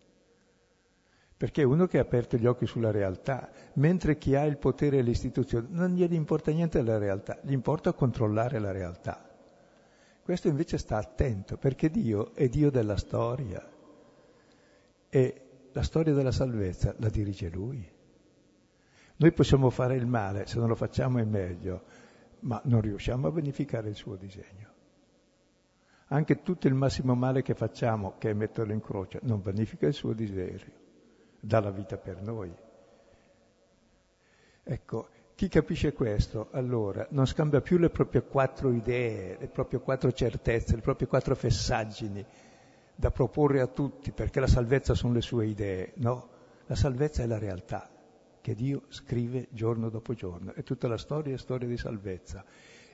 perché 1.44 1.64
è 1.64 1.66
uno 1.66 1.88
che 1.88 1.98
ha 1.98 2.04
aperto 2.04 2.38
gli 2.38 2.46
occhi 2.46 2.66
sulla 2.66 2.90
realtà, 2.90 3.52
mentre 3.74 4.18
chi 4.18 4.34
ha 4.34 4.46
il 4.46 4.56
potere 4.56 5.00
e 5.00 5.02
le 5.02 5.10
istituzioni 5.10 5.68
non 5.72 5.92
gli 5.92 6.14
importa 6.14 6.52
niente 6.52 6.82
della 6.82 6.98
realtà, 6.98 7.38
gli 7.44 7.52
importa 7.52 7.92
controllare 7.92 8.60
la 8.60 8.72
realtà. 8.72 9.30
Questo 10.22 10.48
invece 10.48 10.78
sta 10.78 10.96
attento, 10.96 11.58
perché 11.58 11.90
Dio 11.90 12.34
è 12.34 12.48
Dio 12.48 12.72
della 12.72 12.96
storia 12.96 13.62
e 15.10 15.42
la 15.74 15.82
storia 15.82 16.14
della 16.14 16.32
salvezza 16.32 16.96
la 17.00 17.10
dirige 17.10 17.50
Lui. 17.50 17.92
Noi 19.18 19.32
possiamo 19.34 19.70
fare 19.70 19.98
il 19.98 20.08
male, 20.08 20.48
se 20.48 20.60
non 20.60 20.70
lo 20.70 20.76
facciamo 20.76 21.20
è 21.20 21.26
meglio, 21.26 21.84
ma 22.40 22.62
non 22.64 22.80
riusciamo 22.80 23.28
a 23.28 23.32
beneficare 23.32 23.90
il 23.90 23.96
suo 23.96 24.16
disegno. 24.16 24.70
Anche 26.08 26.42
tutto 26.42 26.68
il 26.68 26.74
massimo 26.74 27.16
male 27.16 27.42
che 27.42 27.54
facciamo, 27.54 28.14
che 28.18 28.30
è 28.30 28.34
metterlo 28.34 28.72
in 28.72 28.80
croce, 28.80 29.20
non 29.24 29.42
benefica 29.42 29.88
il 29.88 29.94
suo 29.94 30.14
desiderio 30.14 30.83
dà 31.44 31.60
la 31.60 31.72
vita 31.72 31.98
per 31.98 32.22
noi. 32.22 32.56
Ecco, 34.64 35.10
chi 35.36 35.50
capisce 35.50 35.92
questo, 35.92 36.48
allora, 36.52 37.06
non 37.10 37.28
scambia 37.28 37.60
più 37.60 37.78
le 37.78 37.90
proprie 37.90 38.24
quattro 38.24 38.72
idee, 38.72 39.38
le 39.38 39.48
proprie 39.48 39.82
quattro 39.82 40.14
certezze, 40.14 40.76
le 40.76 40.82
proprie 40.82 41.08
quattro 41.08 41.36
fessaggini 41.36 42.26
da 42.96 43.12
proporre 43.12 43.60
a 43.60 43.68
tutti, 43.68 44.12
perché 44.12 44.40
la 44.40 44.48
salvezza 44.48 44.94
sono 44.94 45.14
le 45.14 45.22
sue 45.22 45.48
idee. 45.48 45.92
No, 45.96 46.30
la 46.66 46.76
salvezza 46.76 47.24
è 47.24 47.26
la 47.26 47.40
realtà 47.40 47.90
che 48.40 48.56
Dio 48.56 48.84
scrive 48.88 49.48
giorno 49.52 49.90
dopo 49.90 50.14
giorno. 50.14 50.54
E 50.54 50.64
tutta 50.64 50.88
la 50.88 50.98
storia 50.98 51.34
è 51.34 51.38
storia 51.38 51.68
di 51.68 51.78
salvezza. 51.78 52.46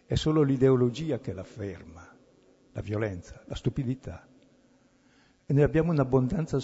È 0.06 0.16
solo 0.16 0.42
l'ideologia 0.42 1.20
che 1.20 1.34
l'afferma, 1.34 2.16
la 2.72 2.82
violenza, 2.82 3.44
la 3.46 3.56
stupidità. 3.56 4.28
E 5.46 5.54
ne 5.54 5.62
abbiamo 5.62 5.92
un'abbondanza 5.92 6.58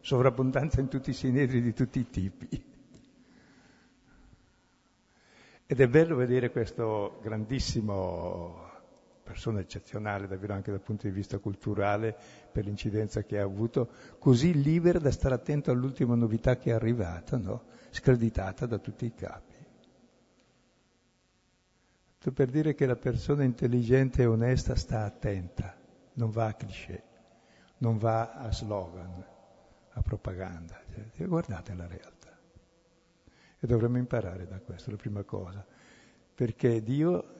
sovrabbondanza 0.00 0.80
in 0.80 0.88
tutti 0.88 1.10
i 1.10 1.14
sinedri 1.14 1.60
di 1.60 1.72
tutti 1.72 1.98
i 1.98 2.10
tipi. 2.10 2.64
Ed 5.66 5.80
è 5.80 5.88
bello 5.88 6.16
vedere 6.16 6.50
questo 6.50 7.20
grandissimo 7.22 8.68
persona 9.22 9.60
eccezionale, 9.60 10.26
davvero 10.26 10.54
anche 10.54 10.72
dal 10.72 10.80
punto 10.80 11.06
di 11.06 11.12
vista 11.12 11.38
culturale, 11.38 12.16
per 12.50 12.64
l'incidenza 12.64 13.22
che 13.22 13.38
ha 13.38 13.44
avuto, 13.44 13.90
così 14.18 14.60
libera 14.60 14.98
da 14.98 15.12
stare 15.12 15.36
attento 15.36 15.70
all'ultima 15.70 16.16
novità 16.16 16.56
che 16.56 16.70
è 16.70 16.74
arrivata, 16.74 17.36
no? 17.36 17.62
screditata 17.90 18.66
da 18.66 18.78
tutti 18.78 19.06
i 19.06 19.14
capi. 19.14 19.54
Per 22.34 22.50
dire 22.50 22.74
che 22.74 22.86
la 22.86 22.96
persona 22.96 23.44
intelligente 23.44 24.22
e 24.22 24.26
onesta 24.26 24.74
sta 24.74 25.04
attenta, 25.04 25.76
non 26.14 26.30
va 26.30 26.46
a 26.46 26.54
cliché, 26.54 27.02
non 27.78 27.96
va 27.96 28.32
a 28.32 28.52
slogan, 28.52 29.24
a 29.92 30.02
propaganda. 30.02 30.80
Cioè, 31.16 31.26
guardate 31.26 31.74
la 31.74 31.86
realtà. 31.86 32.38
E 33.58 33.66
dovremmo 33.66 33.98
imparare 33.98 34.46
da 34.46 34.58
questo, 34.60 34.90
la 34.90 34.96
prima 34.96 35.22
cosa, 35.22 35.64
perché 36.34 36.82
Dio 36.82 37.34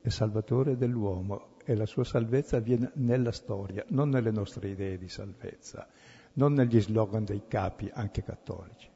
è 0.00 0.08
salvatore 0.08 0.76
dell'uomo 0.76 1.56
e 1.64 1.76
la 1.76 1.86
sua 1.86 2.04
salvezza 2.04 2.56
avviene 2.56 2.90
nella 2.94 3.30
storia, 3.30 3.84
non 3.88 4.08
nelle 4.08 4.30
nostre 4.30 4.68
idee 4.68 4.98
di 4.98 5.08
salvezza, 5.08 5.86
non 6.34 6.54
negli 6.54 6.80
slogan 6.80 7.24
dei 7.24 7.42
capi, 7.46 7.90
anche 7.92 8.22
cattolici. 8.22 8.88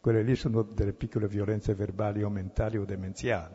Quelle 0.00 0.22
lì 0.22 0.34
sono 0.34 0.62
delle 0.62 0.92
piccole 0.92 1.28
violenze 1.28 1.74
verbali 1.74 2.22
o 2.22 2.30
mentali 2.30 2.78
o 2.78 2.84
demenziali. 2.84 3.54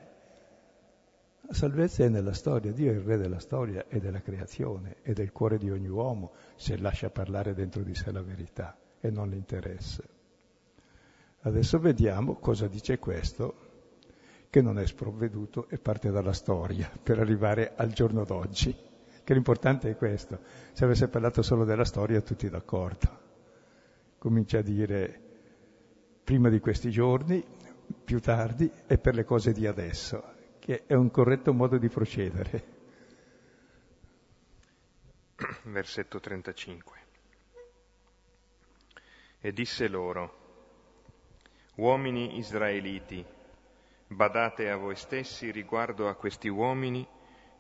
La 1.48 1.54
salvezza 1.54 2.04
è 2.04 2.10
nella 2.10 2.34
storia, 2.34 2.72
Dio 2.72 2.92
è 2.92 2.96
il 2.96 3.02
re 3.02 3.18
della 3.18 3.38
storia 3.38 3.86
e 3.88 4.00
della 4.00 4.20
creazione 4.20 4.98
e 5.04 5.14
del 5.14 5.32
cuore 5.32 5.60
di 5.60 5.70
ogni 5.70 5.88
uomo 5.88 6.32
se 6.56 6.76
lascia 6.78 7.12
parlare 7.12 7.54
dentro 7.54 7.84
di 7.84 7.94
sé 7.94 8.12
la 8.12 8.24
verità 8.24 8.76
e 9.00 9.12
non 9.12 9.30
l'interesse. 9.30 10.04
Adesso 11.42 11.78
vediamo 11.78 12.38
cosa 12.38 12.68
dice 12.68 12.98
questo, 12.98 13.54
che 14.50 14.62
non 14.62 14.80
è 14.80 14.88
sprovveduto 14.88 15.68
e 15.70 15.78
parte 15.78 16.10
dalla 16.10 16.34
storia 16.34 16.90
per 17.02 17.20
arrivare 17.20 17.74
al 17.76 17.92
giorno 17.92 18.24
d'oggi, 18.24 18.76
che 19.24 19.34
l'importante 19.34 19.92
è 19.92 19.96
questo. 19.96 20.40
Se 20.72 20.84
avesse 20.84 21.10
parlato 21.10 21.44
solo 21.44 21.64
della 21.64 21.86
storia 21.86 22.22
tutti 22.22 22.50
d'accordo. 22.50 23.20
Comincia 24.18 24.60
a 24.60 24.64
dire 24.64 25.22
prima 26.24 26.50
di 26.50 26.60
questi 26.60 26.90
giorni, 26.90 27.44
più 28.04 28.20
tardi 28.20 28.72
e 28.88 28.98
per 28.98 29.14
le 29.14 29.26
cose 29.26 29.52
di 29.52 29.68
adesso 29.68 30.35
che 30.66 30.86
è 30.88 30.96
un 30.96 31.12
corretto 31.12 31.54
modo 31.54 31.78
di 31.78 31.90
procedere. 31.90 32.64
Versetto 35.66 36.20
35. 36.20 37.00
E 39.42 39.54
disse 39.54 39.88
loro, 39.88 40.44
Uomini 41.76 42.40
israeliti, 42.40 43.24
badate 44.08 44.72
a 44.72 44.76
voi 44.76 44.96
stessi 44.96 45.52
riguardo 45.52 46.08
a 46.08 46.16
questi 46.16 46.48
uomini 46.48 47.08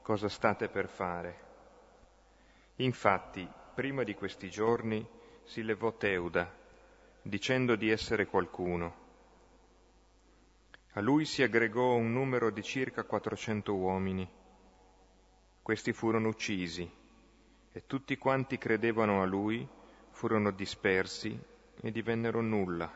cosa 0.01 0.27
state 0.27 0.67
per 0.67 0.89
fare. 0.89 1.43
Infatti, 2.77 3.47
prima 3.75 4.01
di 4.01 4.15
questi 4.15 4.49
giorni 4.49 5.07
si 5.43 5.61
levò 5.61 5.95
Teuda, 5.95 6.51
dicendo 7.21 7.75
di 7.75 7.91
essere 7.91 8.25
qualcuno 8.25 9.04
a 10.97 11.01
lui 11.01 11.25
si 11.25 11.43
aggregò 11.43 11.95
un 11.95 12.13
numero 12.13 12.49
di 12.49 12.63
circa 12.63 13.03
400 13.03 13.75
uomini. 13.75 14.29
Questi 15.61 15.91
furono 15.91 16.29
uccisi 16.29 16.89
e 17.73 17.85
tutti 17.85 18.17
quanti 18.17 18.57
credevano 18.57 19.21
a 19.21 19.25
lui 19.25 19.67
furono 20.11 20.51
dispersi 20.51 21.37
e 21.81 21.91
divennero 21.91 22.39
nulla. 22.39 22.89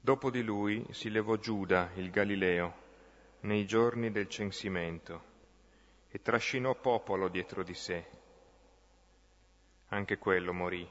Dopo 0.00 0.30
di 0.30 0.42
lui 0.42 0.86
si 0.92 1.10
levò 1.10 1.36
Giuda, 1.36 1.90
il 1.96 2.10
Galileo, 2.10 2.84
nei 3.40 3.66
giorni 3.66 4.10
del 4.10 4.28
censimento 4.28 5.34
e 6.08 6.22
trascinò 6.22 6.74
popolo 6.74 7.28
dietro 7.28 7.62
di 7.62 7.74
sé. 7.74 8.06
Anche 9.88 10.16
quello 10.16 10.54
morì 10.54 10.88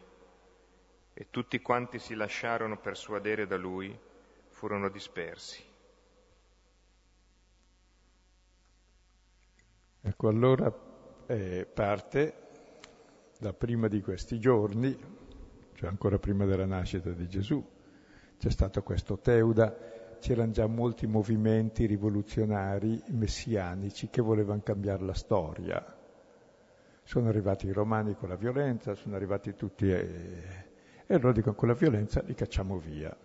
e 1.16 1.28
tutti 1.32 1.60
quanti 1.62 1.98
si 1.98 2.14
lasciarono 2.14 2.78
persuadere 2.78 3.48
da 3.48 3.58
lui 3.58 4.14
furono 4.56 4.88
dispersi. 4.88 5.62
Ecco, 10.02 10.28
allora 10.30 10.74
eh, 11.28 11.68
parte 11.72 12.34
da 13.38 13.52
prima 13.52 13.90
di 13.90 14.02
questi 14.02 14.40
giorni, 14.40 14.98
cioè 15.74 15.90
ancora 15.90 16.20
prima 16.20 16.46
della 16.46 16.66
nascita 16.66 17.10
di 17.12 17.28
Gesù, 17.28 17.62
c'è 18.38 18.50
stato 18.50 18.82
questo 18.82 19.18
Teuda, 19.20 20.18
c'erano 20.22 20.52
già 20.54 20.68
molti 20.68 21.06
movimenti 21.06 21.86
rivoluzionari 21.86 23.04
messianici 23.08 24.08
che 24.10 24.22
volevano 24.22 24.62
cambiare 24.64 25.04
la 25.04 25.14
storia. 25.14 25.98
Sono 27.04 27.28
arrivati 27.28 27.68
i 27.68 27.74
romani 27.74 28.16
con 28.16 28.30
la 28.30 28.38
violenza, 28.38 28.96
sono 28.96 29.18
arrivati 29.18 29.54
tutti 29.54 29.92
e, 29.92 30.44
e 31.06 31.14
allora 31.14 31.34
dicono 31.34 31.56
con 31.56 31.68
la 31.68 31.74
violenza 31.74 32.22
li 32.22 32.34
cacciamo 32.34 32.78
via. 32.78 33.25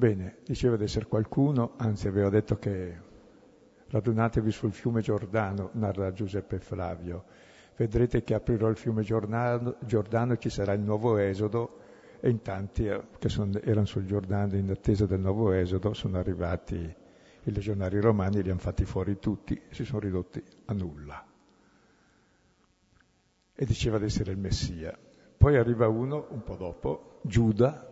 Bene, 0.00 0.38
diceva 0.46 0.76
di 0.76 0.84
essere 0.84 1.04
qualcuno, 1.04 1.74
anzi 1.76 2.08
aveva 2.08 2.30
detto 2.30 2.56
che 2.56 2.98
radunatevi 3.88 4.50
sul 4.50 4.72
fiume 4.72 5.02
Giordano, 5.02 5.68
narra 5.74 6.10
Giuseppe 6.14 6.58
Flavio. 6.58 7.24
Vedrete 7.76 8.22
che 8.22 8.32
aprirò 8.32 8.70
il 8.70 8.76
fiume 8.76 9.02
Giordano, 9.02 9.76
Giordano 9.80 10.38
ci 10.38 10.48
sarà 10.48 10.72
il 10.72 10.80
nuovo 10.80 11.18
esodo 11.18 11.80
e 12.18 12.30
in 12.30 12.40
tanti 12.40 12.86
eh, 12.86 12.98
che 13.18 13.28
sono, 13.28 13.60
erano 13.60 13.84
sul 13.84 14.06
Giordano 14.06 14.56
in 14.56 14.70
attesa 14.70 15.04
del 15.04 15.20
nuovo 15.20 15.52
esodo 15.52 15.92
sono 15.92 16.16
arrivati 16.16 16.76
i 16.76 17.52
legionari 17.52 18.00
romani, 18.00 18.42
li 18.42 18.48
hanno 18.48 18.58
fatti 18.58 18.86
fuori 18.86 19.18
tutti 19.18 19.60
si 19.68 19.84
sono 19.84 20.00
ridotti 20.00 20.42
a 20.64 20.72
nulla 20.72 21.26
e 23.54 23.64
diceva 23.66 23.98
di 23.98 24.06
essere 24.06 24.32
il 24.32 24.38
Messia. 24.38 24.98
Poi 25.36 25.58
arriva 25.58 25.88
uno, 25.88 26.26
un 26.30 26.42
po' 26.42 26.56
dopo, 26.56 27.20
Giuda, 27.22 27.89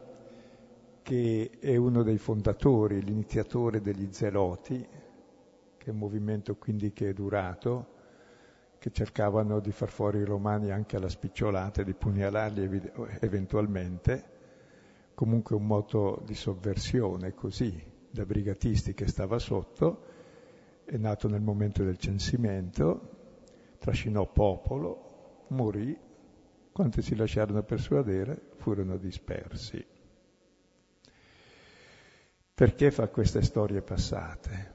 che 1.09 1.53
è 1.59 1.75
uno 1.75 2.03
dei 2.03 2.19
fondatori, 2.19 3.03
l'iniziatore 3.03 3.81
degli 3.81 4.09
Zeloti, 4.11 4.87
che 5.79 5.87
è 5.87 5.89
un 5.89 5.97
movimento 5.97 6.57
quindi 6.57 6.93
che 6.93 7.09
è 7.09 7.13
durato, 7.15 7.95
che 8.79 8.91
cercavano 8.91 9.59
di 9.59 9.73
far 9.73 9.89
fuori 9.89 10.19
i 10.19 10.25
romani 10.25 10.71
anche 10.71 10.97
alla 10.97 11.09
spicciolata, 11.09 11.83
di 11.83 11.95
pugnalarli 11.95 12.91
eventualmente, 13.21 14.25
comunque 15.15 15.57
un 15.57 15.65
moto 15.65 16.21
di 16.27 16.35
sovversione 16.35 17.33
così, 17.33 17.83
da 18.11 18.27
brigatisti 18.27 18.93
che 18.93 19.07
stava 19.07 19.39
sotto, 19.39 20.03
è 20.85 20.99
nato 20.99 21.27
nel 21.27 21.41
momento 21.41 21.85
del 21.85 21.97
censimento, 21.97 23.77
trascinò 23.79 24.31
popolo, 24.31 25.47
morì, 25.49 25.99
quanti 26.71 27.01
si 27.01 27.17
lasciarono 27.17 27.63
persuadere 27.63 28.51
furono 28.57 28.99
dispersi. 28.99 29.97
Perché 32.59 32.91
fa 32.91 33.07
queste 33.07 33.41
storie 33.43 33.83
passate? 33.83 34.73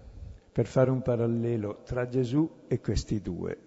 Per 0.54 0.66
fare 0.68 0.90
un 0.90 1.02
parallelo 1.02 1.82
tra 1.84 2.08
Gesù 2.08 2.50
e 2.70 2.80
questi 2.80 3.20
due. 3.20 3.58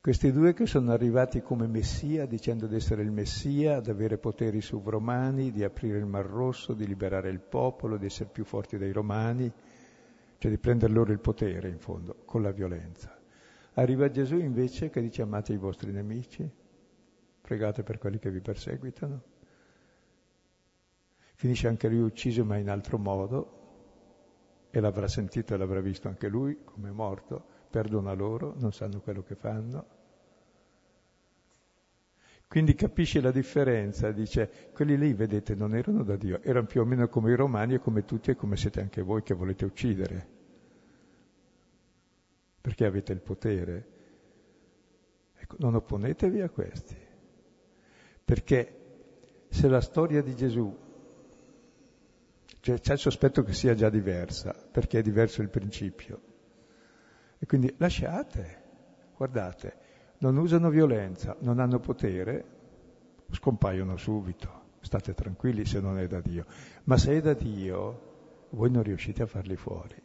Questi 0.00 0.30
due 0.30 0.52
che 0.52 0.66
sono 0.66 0.92
arrivati 0.92 1.42
come 1.42 1.66
Messia, 1.66 2.24
dicendo 2.26 2.68
di 2.68 2.76
essere 2.76 3.02
il 3.02 3.10
Messia, 3.10 3.78
ad 3.78 3.88
avere 3.88 4.18
poteri 4.18 4.60
sovrumani, 4.60 5.50
di 5.50 5.64
aprire 5.64 5.98
il 5.98 6.06
Mar 6.06 6.26
Rosso, 6.26 6.74
di 6.74 6.86
liberare 6.86 7.28
il 7.28 7.40
popolo, 7.40 7.96
di 7.96 8.06
essere 8.06 8.30
più 8.30 8.44
forti 8.44 8.78
dei 8.78 8.92
Romani, 8.92 9.52
cioè 10.38 10.48
di 10.48 10.58
prendere 10.58 10.92
loro 10.92 11.10
il 11.10 11.18
potere 11.18 11.70
in 11.70 11.80
fondo, 11.80 12.18
con 12.24 12.40
la 12.40 12.52
violenza. 12.52 13.18
Arriva 13.72 14.08
Gesù 14.08 14.36
invece 14.36 14.90
che 14.90 15.00
dice 15.00 15.22
amate 15.22 15.54
i 15.54 15.58
vostri 15.58 15.90
nemici, 15.90 16.48
pregate 17.40 17.82
per 17.82 17.98
quelli 17.98 18.20
che 18.20 18.30
vi 18.30 18.40
perseguitano. 18.40 19.31
Finisce 21.42 21.66
anche 21.66 21.88
lui 21.88 22.02
ucciso 22.02 22.44
ma 22.44 22.56
in 22.56 22.70
altro 22.70 22.98
modo, 22.98 23.58
e 24.70 24.78
l'avrà 24.78 25.08
sentito 25.08 25.54
e 25.54 25.56
l'avrà 25.56 25.80
visto 25.80 26.06
anche 26.06 26.28
lui 26.28 26.60
come 26.62 26.90
è 26.90 26.92
morto, 26.92 27.44
perdona 27.68 28.12
loro, 28.12 28.54
non 28.58 28.72
sanno 28.72 29.00
quello 29.00 29.24
che 29.24 29.34
fanno. 29.34 29.86
Quindi 32.46 32.76
capisce 32.76 33.20
la 33.20 33.32
differenza, 33.32 34.12
dice, 34.12 34.70
quelli 34.72 34.96
lì, 34.96 35.14
vedete, 35.14 35.56
non 35.56 35.74
erano 35.74 36.04
da 36.04 36.14
Dio, 36.14 36.40
erano 36.42 36.66
più 36.66 36.80
o 36.80 36.84
meno 36.84 37.08
come 37.08 37.32
i 37.32 37.34
romani 37.34 37.74
e 37.74 37.80
come 37.80 38.04
tutti 38.04 38.30
e 38.30 38.36
come 38.36 38.56
siete 38.56 38.80
anche 38.80 39.02
voi 39.02 39.24
che 39.24 39.34
volete 39.34 39.64
uccidere 39.64 40.40
perché 42.60 42.84
avete 42.84 43.12
il 43.12 43.20
potere. 43.20 43.86
Ecco, 45.34 45.56
non 45.58 45.74
opponetevi 45.74 46.40
a 46.40 46.48
questi, 46.48 46.96
perché 48.24 48.76
se 49.48 49.66
la 49.66 49.80
storia 49.80 50.22
di 50.22 50.36
Gesù, 50.36 50.81
cioè 52.62 52.78
c'è 52.78 52.92
il 52.92 52.98
sospetto 53.00 53.42
che 53.42 53.52
sia 53.54 53.74
già 53.74 53.90
diversa, 53.90 54.54
perché 54.54 55.00
è 55.00 55.02
diverso 55.02 55.42
il 55.42 55.48
principio, 55.48 56.20
e 57.40 57.44
quindi 57.44 57.74
lasciate, 57.76 58.62
guardate, 59.16 59.76
non 60.18 60.36
usano 60.36 60.70
violenza, 60.70 61.36
non 61.40 61.58
hanno 61.58 61.80
potere, 61.80 62.44
scompaiono 63.32 63.96
subito, 63.96 64.76
state 64.78 65.12
tranquilli 65.12 65.64
se 65.64 65.80
non 65.80 65.98
è 65.98 66.06
da 66.06 66.20
Dio, 66.20 66.46
ma 66.84 66.96
se 66.96 67.16
è 67.16 67.20
da 67.20 67.32
Dio, 67.32 68.46
voi 68.50 68.70
non 68.70 68.84
riuscite 68.84 69.24
a 69.24 69.26
farli 69.26 69.56
fuori. 69.56 70.00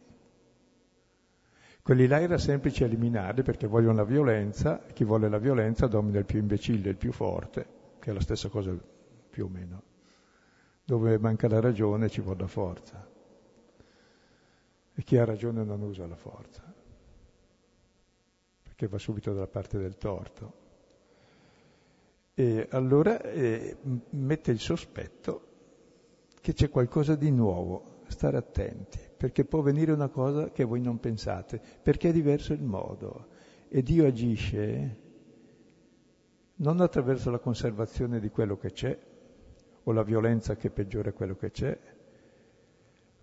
Quelli 1.80 2.08
là 2.08 2.20
era 2.20 2.38
semplice 2.38 2.86
eliminarli 2.86 3.42
perché 3.42 3.68
vogliono 3.68 3.98
la 3.98 4.04
violenza, 4.04 4.82
chi 4.92 5.04
vuole 5.04 5.28
la 5.28 5.38
violenza 5.38 5.86
domina 5.86 6.18
il 6.18 6.24
più 6.24 6.40
imbecille, 6.40 6.90
il 6.90 6.96
più 6.96 7.12
forte, 7.12 7.66
che 8.00 8.10
è 8.10 8.12
la 8.12 8.20
stessa 8.20 8.48
cosa 8.48 8.76
più 9.30 9.44
o 9.44 9.48
meno. 9.48 9.82
Dove 10.88 11.18
manca 11.18 11.48
la 11.48 11.60
ragione 11.60 12.08
ci 12.08 12.22
vuole 12.22 12.40
la 12.40 12.46
forza. 12.46 13.06
E 14.94 15.02
chi 15.02 15.18
ha 15.18 15.26
ragione 15.26 15.62
non 15.62 15.82
usa 15.82 16.06
la 16.06 16.16
forza, 16.16 16.62
perché 18.62 18.88
va 18.88 18.96
subito 18.96 19.34
dalla 19.34 19.46
parte 19.46 19.76
del 19.76 19.98
torto. 19.98 20.52
E 22.32 22.68
allora 22.70 23.20
eh, 23.20 23.76
mette 24.12 24.50
il 24.50 24.60
sospetto 24.60 25.42
che 26.40 26.54
c'è 26.54 26.70
qualcosa 26.70 27.16
di 27.16 27.30
nuovo, 27.30 28.00
stare 28.06 28.38
attenti 28.38 28.98
perché 29.14 29.44
può 29.44 29.60
venire 29.60 29.92
una 29.92 30.08
cosa 30.08 30.50
che 30.52 30.64
voi 30.64 30.80
non 30.80 31.00
pensate, 31.00 31.60
perché 31.82 32.08
è 32.08 32.12
diverso 32.12 32.54
il 32.54 32.62
modo. 32.62 33.26
E 33.68 33.82
Dio 33.82 34.06
agisce 34.06 34.96
non 36.54 36.80
attraverso 36.80 37.30
la 37.30 37.40
conservazione 37.40 38.20
di 38.20 38.30
quello 38.30 38.56
che 38.56 38.70
c'è, 38.70 38.98
o 39.88 39.92
la 39.92 40.02
violenza 40.02 40.54
che 40.54 40.68
peggiora 40.68 41.12
quello 41.12 41.34
che 41.34 41.50
c'è, 41.50 41.76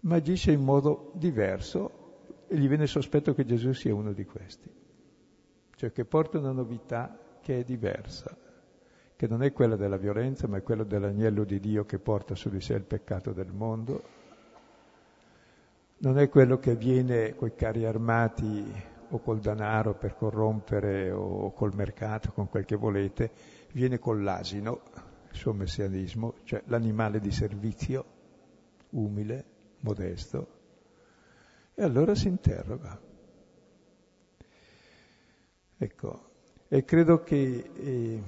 ma 0.01 0.15
agisce 0.15 0.51
in 0.51 0.63
modo 0.63 1.11
diverso 1.13 2.23
e 2.47 2.57
gli 2.57 2.67
viene 2.67 2.87
sospetto 2.87 3.35
che 3.35 3.45
Gesù 3.45 3.71
sia 3.71 3.93
uno 3.93 4.13
di 4.13 4.25
questi, 4.25 4.67
cioè 5.75 5.91
che 5.91 6.05
porta 6.05 6.39
una 6.39 6.51
novità 6.51 7.19
che 7.39 7.59
è 7.59 7.63
diversa, 7.63 8.35
che 9.15 9.27
non 9.27 9.43
è 9.43 9.53
quella 9.53 9.75
della 9.75 9.97
violenza, 9.97 10.47
ma 10.47 10.57
è 10.57 10.63
quella 10.63 10.83
dell'agnello 10.83 11.43
di 11.43 11.59
Dio 11.59 11.85
che 11.85 11.99
porta 11.99 12.33
su 12.33 12.49
di 12.49 12.59
sé 12.59 12.73
il 12.73 12.83
peccato 12.83 13.31
del 13.31 13.51
mondo. 13.51 14.03
Non 15.97 16.17
è 16.17 16.27
quello 16.29 16.57
che 16.57 16.75
viene 16.75 17.35
coi 17.35 17.53
carri 17.53 17.85
armati 17.85 18.73
o 19.09 19.19
col 19.19 19.39
denaro 19.39 19.93
per 19.93 20.15
corrompere 20.15 21.11
o 21.11 21.51
col 21.53 21.75
mercato, 21.75 22.31
con 22.31 22.49
quel 22.49 22.65
che 22.65 22.75
volete, 22.75 23.31
viene 23.71 23.99
con 23.99 24.23
l'asino, 24.23 24.81
il 25.35 25.41
suo 25.41 25.53
messianismo, 25.53 26.35
cioè 26.43 26.63
l'animale 26.67 27.19
di 27.19 27.29
servizio, 27.29 28.05
umile, 28.91 29.45
modesto, 29.81 30.47
e 31.73 31.83
allora 31.83 32.15
si 32.15 32.29
interroga. 32.29 32.99
Ecco, 35.77 36.29
e 36.69 36.85
credo 36.85 37.21
che 37.21 37.69
eh, 37.75 38.23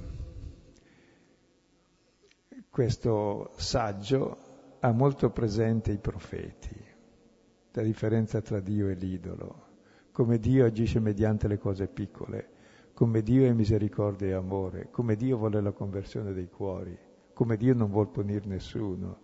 questo 2.70 3.54
saggio 3.56 4.38
ha 4.82 4.92
molto 4.92 5.30
presente 5.30 5.94
i 5.94 5.98
profeti 5.98 6.86
la 7.72 7.84
differenza 7.84 8.42
tra 8.42 8.60
Dio 8.60 8.90
e 8.90 8.96
l'idolo, 8.96 9.66
come 10.12 10.40
Dio 10.40 10.66
agisce 10.66 11.00
mediante 11.00 11.48
le 11.48 11.60
cose 11.60 11.88
piccole, 11.88 12.50
come 12.98 13.22
Dio 13.22 13.46
è 13.46 13.54
misericordia 13.54 14.30
e 14.30 14.34
amore, 14.34 14.90
come 14.90 15.16
Dio 15.16 15.38
vuole 15.38 15.62
la 15.62 15.72
conversione 15.72 16.34
dei 16.34 16.50
cuori, 16.50 16.98
come 17.32 17.56
Dio 17.56 17.76
non 17.76 17.92
vuol 17.92 18.10
punire 18.10 18.48
nessuno. 18.48 19.20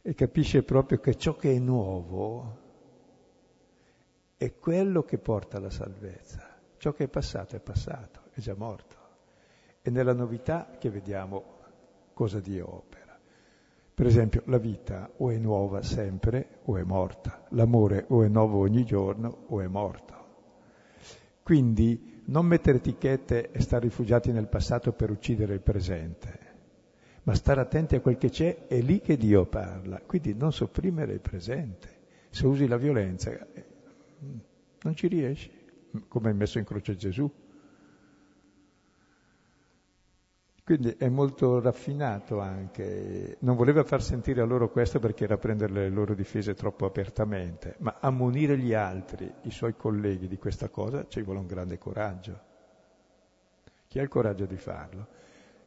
E 0.00 0.14
capisce 0.14 0.62
proprio 0.62 0.98
che 0.98 1.14
ciò 1.14 1.36
che 1.36 1.54
è 1.54 1.58
nuovo 1.58 2.56
è 4.38 4.56
quello 4.56 5.02
che 5.02 5.18
porta 5.18 5.58
alla 5.58 5.68
salvezza. 5.68 6.56
Ciò 6.78 6.94
che 6.94 7.04
è 7.04 7.08
passato 7.08 7.54
è 7.54 7.60
passato, 7.60 8.30
è 8.32 8.40
già 8.40 8.54
morto. 8.54 8.96
E 9.82 9.90
nella 9.90 10.14
novità 10.14 10.70
che 10.78 10.88
vediamo 10.88 11.58
cosa 12.14 12.40
Dio. 12.40 12.85
Per 13.96 14.06
esempio, 14.06 14.42
la 14.44 14.58
vita 14.58 15.10
o 15.16 15.30
è 15.30 15.38
nuova 15.38 15.80
sempre 15.80 16.58
o 16.64 16.76
è 16.76 16.82
morta, 16.82 17.46
l'amore 17.52 18.04
o 18.08 18.24
è 18.24 18.28
nuovo 18.28 18.58
ogni 18.58 18.84
giorno 18.84 19.44
o 19.46 19.62
è 19.62 19.66
morto. 19.68 20.14
Quindi 21.42 22.20
non 22.26 22.44
mettere 22.44 22.76
etichette 22.76 23.50
e 23.50 23.60
stare 23.62 23.84
rifugiati 23.84 24.32
nel 24.32 24.48
passato 24.48 24.92
per 24.92 25.10
uccidere 25.10 25.54
il 25.54 25.62
presente, 25.62 26.38
ma 27.22 27.34
stare 27.34 27.62
attenti 27.62 27.94
a 27.94 28.02
quel 28.02 28.18
che 28.18 28.28
c'è, 28.28 28.66
è 28.66 28.78
lì 28.82 29.00
che 29.00 29.16
Dio 29.16 29.46
parla. 29.46 29.98
Quindi 30.04 30.34
non 30.34 30.52
sopprimere 30.52 31.14
il 31.14 31.20
presente. 31.20 31.88
Se 32.28 32.46
usi 32.46 32.66
la 32.66 32.76
violenza, 32.76 33.30
eh, 33.30 33.64
non 34.82 34.94
ci 34.94 35.06
riesci, 35.06 35.50
come 36.06 36.28
è 36.28 36.34
messo 36.34 36.58
in 36.58 36.64
croce 36.64 36.96
Gesù. 36.96 37.32
Quindi 40.66 40.96
è 40.98 41.08
molto 41.08 41.60
raffinato 41.60 42.40
anche, 42.40 43.36
non 43.42 43.54
voleva 43.54 43.84
far 43.84 44.02
sentire 44.02 44.40
a 44.40 44.44
loro 44.44 44.68
questo 44.68 44.98
perché 44.98 45.22
era 45.22 45.38
prendere 45.38 45.72
le 45.72 45.88
loro 45.88 46.12
difese 46.12 46.54
troppo 46.54 46.86
apertamente, 46.86 47.76
ma 47.78 47.98
ammonire 48.00 48.58
gli 48.58 48.74
altri, 48.74 49.32
i 49.42 49.52
suoi 49.52 49.76
colleghi 49.76 50.26
di 50.26 50.38
questa 50.38 50.68
cosa 50.68 51.06
ci 51.06 51.22
vuole 51.22 51.38
un 51.38 51.46
grande 51.46 51.78
coraggio. 51.78 52.40
Chi 53.86 54.00
ha 54.00 54.02
il 54.02 54.08
coraggio 54.08 54.44
di 54.44 54.56
farlo? 54.56 55.06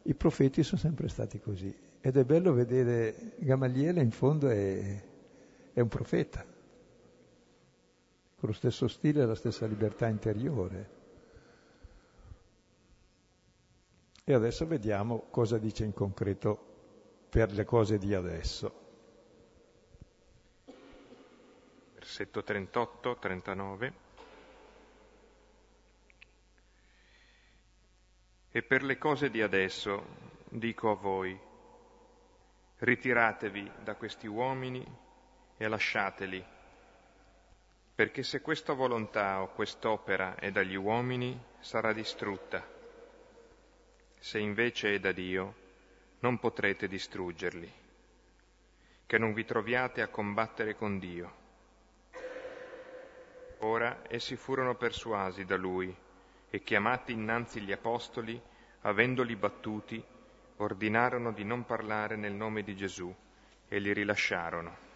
I 0.01 0.15
profeti 0.15 0.63
sono 0.63 0.81
sempre 0.81 1.07
stati 1.07 1.39
così 1.39 1.73
ed 2.01 2.17
è 2.17 2.25
bello 2.25 2.51
vedere 2.51 3.35
Gamaliele 3.37 4.01
in 4.01 4.11
fondo 4.11 4.49
è, 4.49 5.01
è 5.71 5.79
un 5.79 5.87
profeta, 5.87 6.43
con 8.35 8.49
lo 8.49 8.53
stesso 8.53 8.89
stile 8.89 9.21
e 9.21 9.25
la 9.25 9.35
stessa 9.35 9.65
libertà 9.65 10.07
interiore. 10.09 10.97
E 14.29 14.33
adesso 14.35 14.67
vediamo 14.67 15.25
cosa 15.31 15.57
dice 15.57 15.83
in 15.83 15.91
concreto 15.91 17.25
per 17.29 17.51
le 17.51 17.65
cose 17.65 17.97
di 17.97 18.13
adesso. 18.13 18.71
Versetto 21.95 22.43
38, 22.43 23.17
39. 23.17 23.93
E 28.51 28.61
per 28.61 28.83
le 28.83 28.99
cose 28.99 29.31
di 29.31 29.41
adesso 29.41 30.05
dico 30.47 30.91
a 30.91 30.95
voi, 30.95 31.35
ritiratevi 32.77 33.71
da 33.83 33.95
questi 33.95 34.27
uomini 34.27 34.85
e 35.57 35.67
lasciateli, 35.67 36.45
perché 37.95 38.21
se 38.21 38.41
questa 38.41 38.73
volontà 38.73 39.41
o 39.41 39.47
quest'opera 39.53 40.35
è 40.35 40.51
dagli 40.51 40.75
uomini 40.75 41.35
sarà 41.61 41.93
distrutta 41.93 42.77
se 44.19 44.37
invece 44.37 44.95
è 44.95 44.99
da 44.99 45.11
Dio, 45.13 45.55
non 46.19 46.37
potrete 46.37 46.87
distruggerli, 46.87 47.71
che 49.05 49.17
non 49.17 49.33
vi 49.33 49.45
troviate 49.45 50.01
a 50.01 50.09
combattere 50.09 50.75
con 50.75 50.99
Dio. 50.99 51.37
Ora 53.59 54.01
essi 54.07 54.35
furono 54.35 54.75
persuasi 54.75 55.45
da 55.45 55.55
lui 55.55 55.95
e 56.49 56.63
chiamati 56.63 57.13
innanzi 57.13 57.61
gli 57.61 57.71
apostoli, 57.71 58.39
avendoli 58.81 59.35
battuti, 59.35 60.03
ordinarono 60.57 61.31
di 61.31 61.43
non 61.43 61.65
parlare 61.65 62.15
nel 62.15 62.33
nome 62.33 62.63
di 62.63 62.75
Gesù 62.75 63.13
e 63.67 63.79
li 63.79 63.93
rilasciarono. 63.93 64.87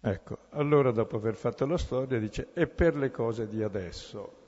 Ecco, 0.00 0.38
allora 0.50 0.90
dopo 0.90 1.16
aver 1.16 1.34
fatto 1.34 1.66
la 1.66 1.78
storia 1.78 2.18
dice, 2.18 2.50
e 2.52 2.66
per 2.66 2.94
le 2.94 3.10
cose 3.10 3.48
di 3.48 3.62
adesso, 3.62 4.43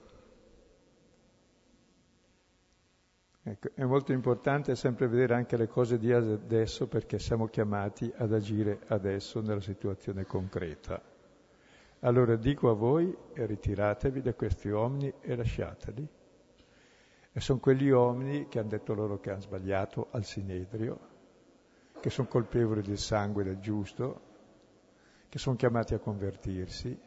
Ecco, 3.49 3.69
è 3.75 3.85
molto 3.85 4.11
importante 4.11 4.75
sempre 4.75 5.07
vedere 5.07 5.35
anche 5.35 5.57
le 5.57 5.69
cose 5.69 5.99
di 5.99 6.13
adesso 6.13 6.89
perché 6.89 7.21
siamo 7.21 7.47
chiamati 7.47 8.13
ad 8.17 8.33
agire 8.33 8.81
adesso 8.89 9.41
nella 9.41 9.61
situazione 9.61 10.25
concreta. 10.25 11.01
Allora 12.01 12.35
dico 12.35 12.71
a 12.71 12.73
voi, 12.73 13.17
ritiratevi 13.35 14.21
da 14.21 14.35
questi 14.35 14.69
uomini 14.69 15.15
e 15.21 15.37
lasciateli. 15.37 16.09
E 17.31 17.41
sono 17.41 17.61
quegli 17.61 17.89
uomini 17.89 18.49
che 18.49 18.59
hanno 18.59 18.71
detto 18.71 18.95
loro 18.95 19.21
che 19.21 19.31
hanno 19.31 19.43
sbagliato 19.43 20.09
al 20.11 20.25
Sinedrio, 20.25 20.99
che 22.01 22.11
sono 22.11 22.27
colpevoli 22.27 22.83
del 22.83 22.99
sangue 22.99 23.45
del 23.45 23.61
giusto, 23.61 24.21
che 25.29 25.39
sono 25.39 25.55
chiamati 25.55 25.95
a 25.95 26.01
convertirsi, 26.01 26.99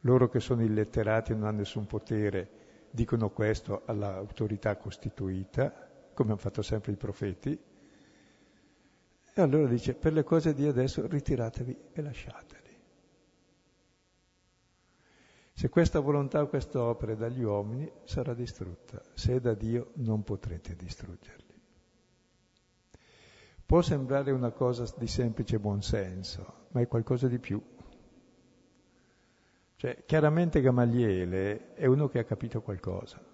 loro 0.00 0.28
che 0.28 0.40
sono 0.40 0.64
illetterati 0.64 1.30
e 1.30 1.34
non 1.36 1.46
hanno 1.46 1.58
nessun 1.58 1.86
potere 1.86 2.57
dicono 2.98 3.30
questo 3.30 3.82
all'autorità 3.84 4.76
costituita, 4.76 5.72
come 6.14 6.30
hanno 6.30 6.40
fatto 6.40 6.62
sempre 6.62 6.90
i 6.90 6.96
profeti, 6.96 7.56
e 9.34 9.40
allora 9.40 9.68
dice, 9.68 9.94
per 9.94 10.12
le 10.12 10.24
cose 10.24 10.52
di 10.52 10.66
adesso 10.66 11.06
ritiratevi 11.06 11.78
e 11.92 12.02
lasciateli. 12.02 12.66
Se 15.52 15.68
questa 15.68 16.00
volontà 16.00 16.42
o 16.42 16.48
questa 16.48 16.82
opera 16.82 17.12
è 17.12 17.16
dagli 17.16 17.42
uomini, 17.42 17.88
sarà 18.02 18.34
distrutta. 18.34 19.00
Se 19.14 19.34
è 19.34 19.40
da 19.40 19.54
Dio, 19.54 19.92
non 19.94 20.24
potrete 20.24 20.74
distruggerli. 20.74 21.60
Può 23.64 23.80
sembrare 23.80 24.32
una 24.32 24.50
cosa 24.50 24.92
di 24.96 25.06
semplice 25.06 25.60
buonsenso, 25.60 26.66
ma 26.70 26.80
è 26.80 26.88
qualcosa 26.88 27.28
di 27.28 27.38
più. 27.38 27.62
Cioè, 29.78 30.02
chiaramente 30.06 30.60
Gamaliele 30.60 31.74
è 31.74 31.86
uno 31.86 32.08
che 32.08 32.18
ha 32.18 32.24
capito 32.24 32.60
qualcosa 32.62 33.24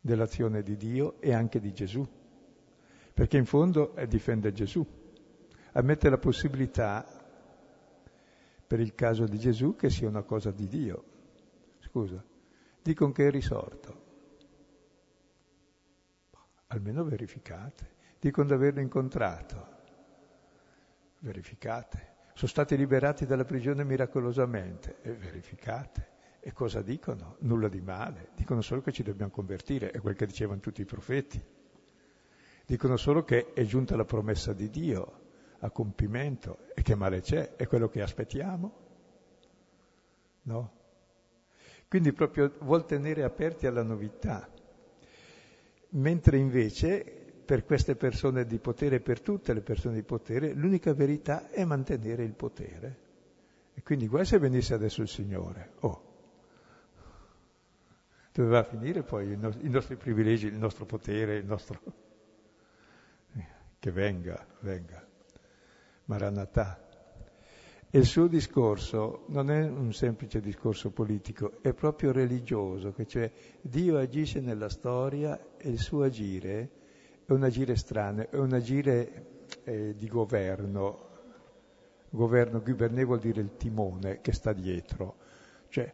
dell'azione 0.00 0.62
di 0.62 0.76
Dio 0.76 1.20
e 1.20 1.34
anche 1.34 1.58
di 1.58 1.72
Gesù, 1.72 2.06
perché 3.12 3.36
in 3.38 3.44
fondo 3.44 3.92
difende 4.06 4.52
Gesù, 4.52 4.86
ammette 5.72 6.08
la 6.08 6.18
possibilità, 6.18 7.04
per 8.64 8.78
il 8.78 8.94
caso 8.94 9.24
di 9.24 9.38
Gesù, 9.40 9.74
che 9.74 9.90
sia 9.90 10.06
una 10.06 10.22
cosa 10.22 10.52
di 10.52 10.68
Dio. 10.68 11.04
Scusa, 11.80 12.24
dicono 12.80 13.10
che 13.10 13.26
è 13.26 13.30
risorto. 13.32 14.02
Almeno 16.68 17.02
verificate. 17.02 17.96
Dicono 18.20 18.46
di 18.46 18.52
averlo 18.52 18.80
incontrato. 18.80 19.76
Verificate 21.18 22.17
sono 22.38 22.52
stati 22.52 22.76
liberati 22.76 23.26
dalla 23.26 23.44
prigione 23.44 23.82
miracolosamente. 23.82 24.98
E 25.02 25.10
verificate. 25.10 26.06
E 26.38 26.52
cosa 26.52 26.82
dicono? 26.82 27.34
Nulla 27.40 27.66
di 27.66 27.80
male. 27.80 28.28
Dicono 28.36 28.60
solo 28.60 28.80
che 28.80 28.92
ci 28.92 29.02
dobbiamo 29.02 29.32
convertire, 29.32 29.90
è 29.90 29.98
quel 29.98 30.14
che 30.14 30.24
dicevano 30.24 30.60
tutti 30.60 30.80
i 30.80 30.84
profeti. 30.84 31.42
Dicono 32.64 32.96
solo 32.96 33.24
che 33.24 33.52
è 33.54 33.64
giunta 33.64 33.96
la 33.96 34.04
promessa 34.04 34.52
di 34.52 34.70
Dio 34.70 35.20
a 35.58 35.70
compimento 35.70 36.68
e 36.76 36.82
che 36.82 36.94
male 36.94 37.22
c'è, 37.22 37.56
è 37.56 37.66
quello 37.66 37.88
che 37.88 38.02
aspettiamo. 38.02 38.72
No? 40.42 40.72
Quindi 41.88 42.12
proprio 42.12 42.52
vuol 42.60 42.86
tenere 42.86 43.24
aperti 43.24 43.66
alla 43.66 43.82
novità, 43.82 44.48
mentre 45.88 46.36
invece 46.36 47.17
per 47.48 47.64
queste 47.64 47.96
persone 47.96 48.44
di 48.44 48.58
potere, 48.58 49.00
per 49.00 49.22
tutte 49.22 49.54
le 49.54 49.62
persone 49.62 49.94
di 49.94 50.02
potere, 50.02 50.52
l'unica 50.52 50.92
verità 50.92 51.48
è 51.48 51.64
mantenere 51.64 52.22
il 52.22 52.34
potere. 52.34 52.96
E 53.72 53.82
quindi 53.82 54.06
guai 54.06 54.26
se 54.26 54.38
venisse 54.38 54.74
adesso 54.74 55.00
il 55.00 55.08
Signore. 55.08 55.70
Oh, 55.80 56.02
doveva 58.34 58.62
finire 58.64 59.02
poi 59.02 59.34
no- 59.38 59.56
i 59.60 59.70
nostri 59.70 59.96
privilegi, 59.96 60.46
il 60.46 60.58
nostro 60.58 60.84
potere, 60.84 61.36
il 61.36 61.46
nostro... 61.46 61.80
Che 63.80 63.90
venga, 63.92 64.46
venga. 64.60 65.02
Maranatà. 66.04 66.86
E 67.88 67.98
il 67.98 68.04
suo 68.04 68.26
discorso 68.26 69.24
non 69.28 69.50
è 69.50 69.66
un 69.66 69.94
semplice 69.94 70.40
discorso 70.40 70.90
politico, 70.90 71.62
è 71.62 71.72
proprio 71.72 72.12
religioso, 72.12 72.92
che 72.92 73.06
cioè 73.06 73.32
Dio 73.62 73.96
agisce 73.96 74.40
nella 74.40 74.68
storia 74.68 75.56
e 75.56 75.70
il 75.70 75.78
suo 75.78 76.02
agire 76.02 76.77
è 77.28 77.32
un 77.32 77.42
agire 77.42 77.76
strano, 77.76 78.26
è 78.30 78.36
un 78.36 78.54
agire 78.54 79.42
eh, 79.64 79.94
di 79.94 80.08
governo. 80.08 81.06
Governo, 82.08 82.62
guberné 82.62 83.04
vuol 83.04 83.18
dire 83.18 83.42
il 83.42 83.54
timone 83.58 84.22
che 84.22 84.32
sta 84.32 84.54
dietro. 84.54 85.16
Cioè, 85.68 85.92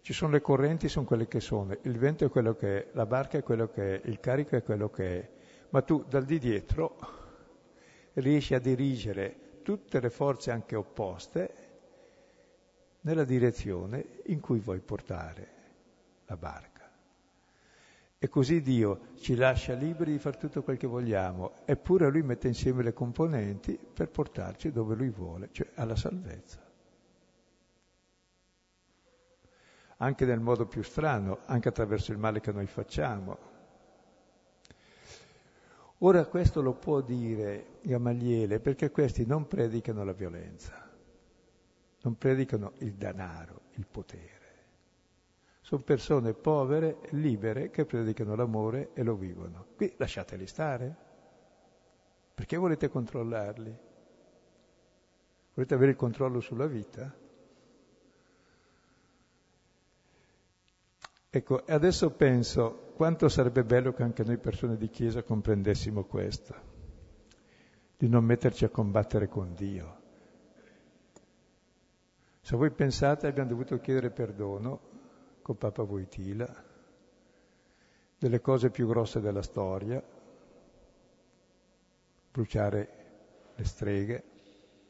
ci 0.00 0.14
sono 0.14 0.32
le 0.32 0.40
correnti, 0.40 0.88
sono 0.88 1.04
quelle 1.04 1.28
che 1.28 1.40
sono, 1.40 1.76
il 1.82 1.98
vento 1.98 2.24
è 2.24 2.30
quello 2.30 2.54
che 2.56 2.84
è, 2.84 2.88
la 2.92 3.04
barca 3.04 3.36
è 3.36 3.42
quello 3.42 3.68
che 3.68 4.00
è, 4.00 4.08
il 4.08 4.18
carico 4.18 4.56
è 4.56 4.62
quello 4.62 4.88
che 4.88 5.20
è, 5.20 5.30
ma 5.68 5.82
tu 5.82 6.06
dal 6.08 6.24
di 6.24 6.38
dietro 6.38 6.96
riesci 8.14 8.54
a 8.54 8.58
dirigere 8.58 9.60
tutte 9.62 10.00
le 10.00 10.08
forze 10.08 10.52
anche 10.52 10.74
opposte 10.74 11.54
nella 13.02 13.24
direzione 13.24 14.20
in 14.24 14.40
cui 14.40 14.58
vuoi 14.58 14.80
portare 14.80 15.48
la 16.24 16.36
barca. 16.38 16.71
E 18.24 18.28
così 18.28 18.60
Dio 18.60 19.08
ci 19.16 19.34
lascia 19.34 19.74
liberi 19.74 20.12
di 20.12 20.18
fare 20.20 20.38
tutto 20.38 20.62
quel 20.62 20.76
che 20.76 20.86
vogliamo, 20.86 21.54
eppure 21.64 22.08
Lui 22.08 22.22
mette 22.22 22.46
insieme 22.46 22.84
le 22.84 22.92
componenti 22.92 23.76
per 23.76 24.10
portarci 24.10 24.70
dove 24.70 24.94
Lui 24.94 25.08
vuole, 25.08 25.48
cioè 25.50 25.68
alla 25.74 25.96
salvezza. 25.96 26.64
Anche 29.96 30.24
nel 30.24 30.38
modo 30.38 30.66
più 30.66 30.84
strano, 30.84 31.40
anche 31.46 31.68
attraverso 31.68 32.12
il 32.12 32.18
male 32.18 32.38
che 32.38 32.52
noi 32.52 32.66
facciamo. 32.66 33.38
Ora 35.98 36.24
questo 36.26 36.62
lo 36.62 36.74
può 36.74 37.00
dire 37.00 37.78
Gamaliele 37.80 38.60
perché 38.60 38.92
questi 38.92 39.26
non 39.26 39.48
predicano 39.48 40.04
la 40.04 40.12
violenza, 40.12 40.88
non 42.02 42.16
predicano 42.16 42.74
il 42.78 42.94
denaro, 42.94 43.62
il 43.72 43.86
potere 43.90 44.41
sono 45.62 45.82
persone 45.82 46.34
povere, 46.34 46.98
libere, 47.10 47.70
che 47.70 47.84
predicano 47.86 48.34
l'amore 48.34 48.90
e 48.94 49.04
lo 49.04 49.14
vivono. 49.14 49.66
Qui 49.76 49.94
lasciateli 49.96 50.46
stare. 50.46 50.96
Perché 52.34 52.56
volete 52.56 52.88
controllarli? 52.88 53.78
Volete 55.54 55.74
avere 55.74 55.92
il 55.92 55.96
controllo 55.96 56.40
sulla 56.40 56.66
vita? 56.66 57.14
Ecco, 61.30 61.62
adesso 61.66 62.10
penso 62.10 62.92
quanto 62.96 63.28
sarebbe 63.28 63.62
bello 63.62 63.92
che 63.92 64.02
anche 64.02 64.24
noi 64.24 64.38
persone 64.38 64.76
di 64.76 64.90
Chiesa 64.90 65.22
comprendessimo 65.22 66.04
questo, 66.04 66.54
di 67.96 68.08
non 68.08 68.24
metterci 68.24 68.64
a 68.64 68.68
combattere 68.68 69.28
con 69.28 69.54
Dio. 69.54 70.00
Se 72.40 72.56
voi 72.56 72.70
pensate 72.70 73.28
abbiamo 73.28 73.50
dovuto 73.50 73.78
chiedere 73.78 74.10
perdono 74.10 74.91
con 75.42 75.58
Papa 75.58 75.82
Voitila 75.82 76.70
delle 78.16 78.40
cose 78.40 78.70
più 78.70 78.86
grosse 78.86 79.20
della 79.20 79.42
storia, 79.42 80.00
bruciare 82.30 82.88
le 83.56 83.64
streghe, 83.64 84.24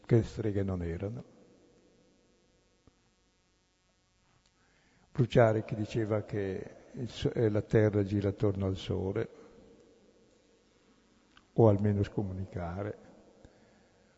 che 0.05 0.22
streghe 0.22 0.62
non 0.62 0.82
erano, 0.82 1.24
bruciare 5.11 5.64
chi 5.64 5.74
diceva 5.74 6.20
che 6.24 6.90
eh, 6.92 7.48
la 7.48 7.62
terra 7.62 8.03
gira 8.03 8.28
attorno 8.28 8.66
al 8.66 8.76
sole, 8.76 9.28
o 11.55 11.68
almeno 11.68 12.03
scomunicare, 12.03 12.98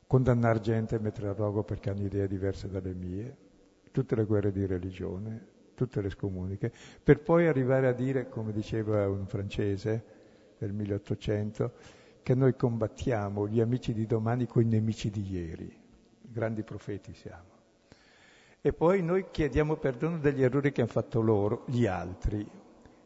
condannare 0.08 0.60
gente 0.60 0.96
e 0.96 0.98
mettere 0.98 1.28
a 1.28 1.32
rogo 1.34 1.62
perché 1.62 1.90
hanno 1.90 2.02
idee 2.02 2.26
diverse 2.26 2.68
dalle 2.68 2.94
mie, 2.94 3.36
tutte 3.92 4.16
le 4.16 4.24
guerre 4.24 4.50
di 4.50 4.66
religione, 4.66 5.52
tutte 5.74 6.00
le 6.00 6.10
scomuniche, 6.10 6.72
per 7.02 7.20
poi 7.20 7.46
arrivare 7.46 7.88
a 7.88 7.92
dire, 7.92 8.28
come 8.28 8.52
diceva 8.52 9.08
un 9.08 9.26
francese 9.26 10.04
del 10.58 10.72
1800, 10.72 11.72
che 12.22 12.34
noi 12.34 12.56
combattiamo 12.56 13.46
gli 13.46 13.60
amici 13.60 13.92
di 13.92 14.06
domani 14.06 14.46
con 14.46 14.62
i 14.62 14.66
nemici 14.66 15.10
di 15.10 15.30
ieri. 15.30 15.70
Grandi 16.22 16.62
profeti 16.62 17.12
siamo. 17.12 17.52
E 18.60 18.72
poi 18.72 19.02
noi 19.02 19.26
chiediamo 19.30 19.76
perdono 19.76 20.18
degli 20.18 20.42
errori 20.42 20.72
che 20.72 20.80
hanno 20.80 20.90
fatto 20.90 21.20
loro, 21.20 21.64
gli 21.66 21.84
altri. 21.84 22.48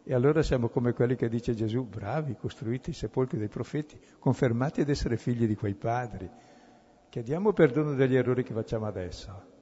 E 0.04 0.14
allora 0.14 0.42
siamo 0.42 0.68
come 0.68 0.92
quelli 0.92 1.16
che 1.16 1.28
dice 1.28 1.52
Gesù, 1.52 1.84
bravi, 1.84 2.36
costruiti 2.36 2.90
i 2.90 2.94
sepolcri 2.94 3.38
dei 3.38 3.48
profeti, 3.48 3.98
confermati 4.20 4.82
ad 4.82 4.88
essere 4.88 5.16
figli 5.16 5.46
di 5.46 5.56
quei 5.56 5.74
padri. 5.74 6.30
Chiediamo 7.08 7.52
perdono 7.52 7.94
degli 7.94 8.14
errori 8.14 8.44
che 8.44 8.54
facciamo 8.54 8.86
adesso 8.86 9.56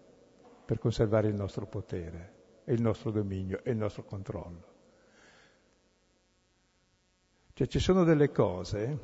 per 0.67 0.79
conservare 0.79 1.29
il 1.29 1.35
nostro 1.35 1.65
potere 1.67 2.36
e 2.69 2.75
il 2.75 2.83
nostro 2.83 3.12
dominio 3.12 3.62
e 3.62 3.71
il 3.71 3.77
nostro 3.77 4.05
controllo. 4.05 4.75
Cioè 7.55 7.67
ci 7.69 7.79
sono 7.79 8.05
delle 8.05 8.31
cose 8.33 8.99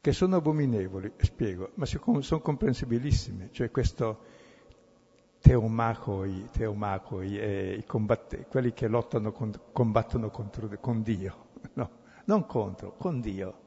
che 0.00 0.12
sono 0.12 0.36
abominevoli, 0.36 1.12
spiego, 1.18 1.72
ma 1.74 1.84
sono 1.84 2.40
comprensibilissime, 2.40 3.48
cioè 3.50 3.72
questo 3.72 4.20
teomacoi, 5.40 6.48
teomacoi 6.52 7.38
eh, 7.38 7.84
combatte, 7.86 8.46
quelli 8.48 8.72
che 8.72 8.86
lottano, 8.86 9.32
con, 9.32 9.52
combattono 9.72 10.30
contro, 10.30 10.68
con 10.80 11.02
Dio, 11.02 11.48
no, 11.74 11.90
non 12.26 12.46
contro, 12.46 12.94
con 12.96 13.20
Dio. 13.20 13.64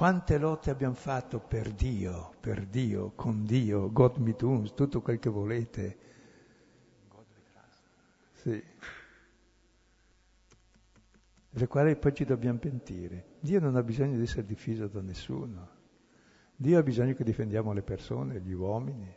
Quante 0.00 0.38
lotte 0.38 0.70
abbiamo 0.70 0.94
fatto 0.94 1.40
per 1.40 1.74
Dio, 1.74 2.32
per 2.40 2.64
Dio, 2.64 3.12
con 3.14 3.44
Dio, 3.44 3.92
God 3.92 4.16
me 4.16 4.34
tunes, 4.34 4.72
tutto 4.72 5.02
quel 5.02 5.18
che 5.18 5.28
volete. 5.28 5.98
Sì. 8.32 8.64
Le 11.50 11.66
quali 11.66 11.96
poi 11.96 12.14
ci 12.14 12.24
dobbiamo 12.24 12.58
pentire. 12.58 13.36
Dio 13.40 13.60
non 13.60 13.76
ha 13.76 13.82
bisogno 13.82 14.16
di 14.16 14.22
essere 14.22 14.46
difeso 14.46 14.86
da 14.86 15.02
nessuno. 15.02 15.68
Dio 16.56 16.78
ha 16.78 16.82
bisogno 16.82 17.12
che 17.12 17.22
difendiamo 17.22 17.74
le 17.74 17.82
persone, 17.82 18.40
gli 18.40 18.54
uomini, 18.54 19.14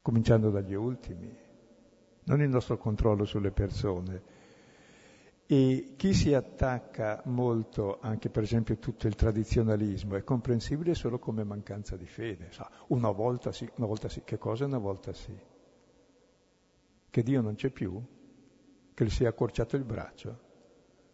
cominciando 0.00 0.50
dagli 0.50 0.74
ultimi, 0.74 1.36
non 2.26 2.40
il 2.42 2.48
nostro 2.48 2.78
controllo 2.78 3.24
sulle 3.24 3.50
persone. 3.50 4.41
E 5.52 5.92
chi 5.96 6.14
si 6.14 6.32
attacca 6.32 7.20
molto, 7.26 7.98
anche 8.00 8.30
per 8.30 8.42
esempio 8.42 8.78
tutto 8.78 9.06
il 9.06 9.14
tradizionalismo, 9.14 10.16
è 10.16 10.24
comprensibile 10.24 10.94
solo 10.94 11.18
come 11.18 11.44
mancanza 11.44 11.94
di 11.94 12.06
fede. 12.06 12.48
Una 12.86 13.10
volta 13.10 13.52
sì, 13.52 13.70
una 13.76 13.86
volta 13.86 14.08
sì. 14.08 14.22
Che 14.24 14.38
cosa 14.38 14.64
una 14.64 14.78
volta 14.78 15.12
sì? 15.12 15.38
Che 17.10 17.22
Dio 17.22 17.42
non 17.42 17.54
c'è 17.54 17.68
più? 17.68 18.02
Che 18.94 19.04
gli 19.04 19.10
si 19.10 19.24
è 19.24 19.26
accorciato 19.26 19.76
il 19.76 19.84
braccio? 19.84 20.40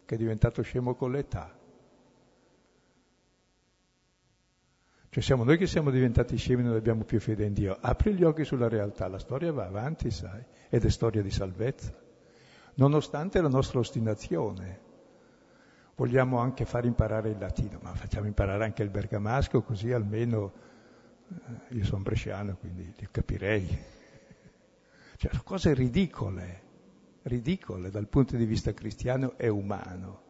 Che 0.05 0.15
è 0.15 0.17
diventato 0.17 0.61
scemo 0.61 0.95
con 0.95 1.11
l'età? 1.11 1.59
Cioè 5.09 5.21
siamo 5.21 5.43
noi 5.43 5.57
che 5.57 5.67
siamo 5.67 5.89
diventati 5.89 6.37
scemi 6.37 6.61
e 6.61 6.65
non 6.67 6.75
abbiamo 6.77 7.03
più 7.03 7.19
fede 7.19 7.43
in 7.43 7.51
Dio. 7.51 7.77
Apri 7.77 8.13
gli 8.13 8.23
occhi 8.23 8.45
sulla 8.45 8.69
realtà, 8.69 9.09
la 9.09 9.19
storia 9.19 9.51
va 9.51 9.65
avanti, 9.65 10.09
sai, 10.11 10.41
ed 10.69 10.85
è 10.85 10.89
storia 10.89 11.21
di 11.21 11.29
salvezza. 11.29 12.07
Nonostante 12.79 13.41
la 13.41 13.49
nostra 13.49 13.79
ostinazione, 13.79 14.79
vogliamo 15.95 16.39
anche 16.39 16.63
far 16.63 16.85
imparare 16.85 17.29
il 17.29 17.37
latino, 17.37 17.77
ma 17.81 17.93
facciamo 17.93 18.25
imparare 18.25 18.63
anche 18.63 18.83
il 18.83 18.89
bergamasco, 18.89 19.61
così 19.63 19.91
almeno 19.91 20.53
eh, 21.27 21.75
io 21.75 21.83
sono 21.83 22.03
bresciano, 22.03 22.55
quindi 22.55 22.93
li 22.95 23.07
capirei. 23.11 23.67
Cioè, 25.17 25.31
sono 25.31 25.43
cose 25.43 25.73
ridicole, 25.73 26.61
ridicole 27.23 27.89
dal 27.89 28.07
punto 28.07 28.37
di 28.37 28.45
vista 28.45 28.73
cristiano 28.73 29.37
e 29.37 29.49
umano, 29.49 30.21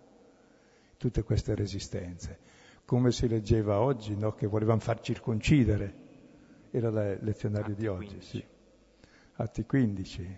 tutte 0.98 1.22
queste 1.22 1.54
resistenze 1.54 2.40
come 2.84 3.12
si 3.12 3.28
leggeva 3.28 3.80
oggi, 3.82 4.18
no? 4.18 4.34
che 4.34 4.48
volevano 4.48 4.80
far 4.80 5.00
circoncidere, 5.02 5.94
era 6.72 6.88
il 6.88 7.20
lezionario 7.22 7.74
Atti 7.74 7.80
di 7.80 7.86
oggi, 7.86 8.08
15. 8.08 8.28
sì. 8.28 8.46
Atti 9.36 9.66
15, 9.68 10.38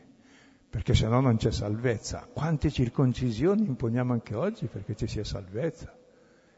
perché 0.71 0.95
se 0.95 1.05
no 1.05 1.19
non 1.19 1.35
c'è 1.35 1.51
salvezza. 1.51 2.29
Quante 2.31 2.71
circoncisioni 2.71 3.65
imponiamo 3.65 4.13
anche 4.13 4.35
oggi 4.35 4.67
perché 4.67 4.95
ci 4.95 5.05
sia 5.05 5.25
salvezza? 5.25 5.93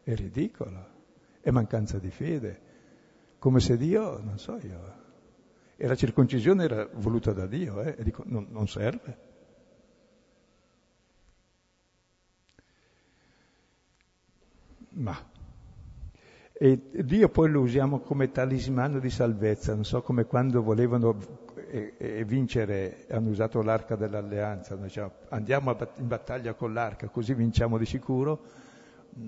È 0.04 0.14
ridicolo, 0.14 0.88
è 1.42 1.50
mancanza 1.50 1.98
di 1.98 2.12
fede, 2.12 2.62
come 3.40 3.60
se 3.60 3.76
Dio, 3.76 4.22
non 4.22 4.38
so 4.38 4.60
io, 4.62 5.02
e 5.76 5.88
la 5.88 5.96
circoncisione 5.96 6.64
era 6.64 6.88
voluta 6.94 7.34
da 7.34 7.48
Dio, 7.48 7.82
eh? 7.82 7.96
e 7.98 8.04
dico, 8.04 8.22
non, 8.28 8.46
non 8.52 8.68
serve. 8.68 9.32
Ma 14.90 15.32
e 16.56 16.80
Dio 17.04 17.30
poi 17.30 17.50
lo 17.50 17.62
usiamo 17.62 18.00
come 18.00 18.32
talismano 18.32 19.00
di 19.00 19.10
salvezza, 19.10 19.74
non 19.74 19.84
so 19.84 20.04
come 20.04 20.26
quando 20.26 20.62
volevano 20.62 21.18
eh, 21.74 21.96
eh, 21.98 22.24
vincere, 22.24 23.08
hanno 23.10 23.32
usato 23.32 23.64
l'arca 23.64 23.96
dell'alleanza, 23.96 24.76
diciamo, 24.76 25.12
andiamo 25.30 25.76
in 25.96 26.08
battaglia 26.08 26.54
con 26.54 26.72
l'arca, 26.72 27.08
così 27.08 27.34
vinciamo 27.34 27.80
di 27.80 27.86
sicuro, 27.88 28.42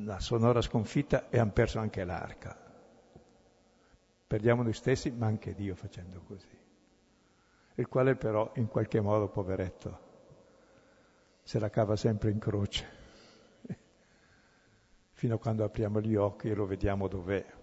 la 0.03 0.19
sonora 0.19 0.61
sconfitta 0.61 1.27
e 1.29 1.39
hanno 1.39 1.53
perso 1.53 1.79
anche 1.79 2.03
l'arca. 2.03 2.55
Perdiamo 4.27 4.61
noi 4.61 4.73
stessi, 4.73 5.09
ma 5.09 5.25
anche 5.25 5.55
Dio 5.55 5.73
facendo 5.73 6.21
così. 6.21 6.55
Il 7.77 7.87
quale 7.87 8.15
però, 8.15 8.51
in 8.57 8.67
qualche 8.67 9.01
modo, 9.01 9.27
poveretto, 9.27 9.99
se 11.41 11.57
la 11.57 11.71
cava 11.71 11.95
sempre 11.95 12.29
in 12.29 12.37
croce 12.37 12.85
fino 15.13 15.33
a 15.33 15.39
quando 15.39 15.63
apriamo 15.63 15.99
gli 15.99 16.15
occhi 16.15 16.49
e 16.49 16.53
lo 16.53 16.67
vediamo 16.67 17.07
dov'è. 17.07 17.54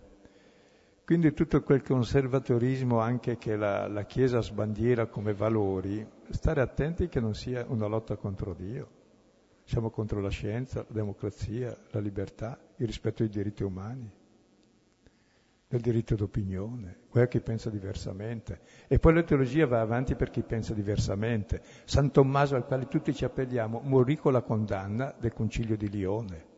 Quindi 1.04 1.32
tutto 1.32 1.62
quel 1.62 1.82
conservatorismo 1.82 3.00
anche 3.00 3.36
che 3.36 3.56
la, 3.56 3.88
la 3.88 4.04
Chiesa 4.04 4.40
sbandiera 4.40 5.06
come 5.06 5.34
valori, 5.34 6.06
stare 6.30 6.60
attenti 6.60 7.08
che 7.08 7.18
non 7.18 7.34
sia 7.34 7.64
una 7.68 7.86
lotta 7.86 8.16
contro 8.16 8.54
Dio. 8.54 9.00
Siamo 9.64 9.90
contro 9.90 10.20
la 10.20 10.30
scienza, 10.30 10.84
la 10.86 10.94
democrazia, 10.94 11.76
la 11.90 12.00
libertà, 12.00 12.58
il 12.76 12.86
rispetto 12.86 13.22
ai 13.22 13.28
diritti 13.28 13.64
umani, 13.64 14.10
il 15.68 15.80
diritto 15.80 16.14
d'opinione, 16.14 16.98
quella 17.08 17.26
che 17.26 17.40
pensa 17.40 17.68
diversamente. 17.68 18.60
E 18.86 18.98
poi 18.98 19.14
la 19.14 19.22
teologia 19.22 19.66
va 19.66 19.80
avanti 19.80 20.14
per 20.14 20.30
chi 20.30 20.42
pensa 20.42 20.72
diversamente. 20.72 21.62
San 21.84 22.12
Tommaso, 22.12 22.54
al 22.54 22.64
quale 22.64 22.86
tutti 22.86 23.12
ci 23.12 23.24
appelliamo, 23.24 23.80
morì 23.82 24.16
con 24.16 24.32
la 24.32 24.42
condanna 24.42 25.12
del 25.18 25.32
concilio 25.32 25.76
di 25.76 25.88
Lione 25.88 26.50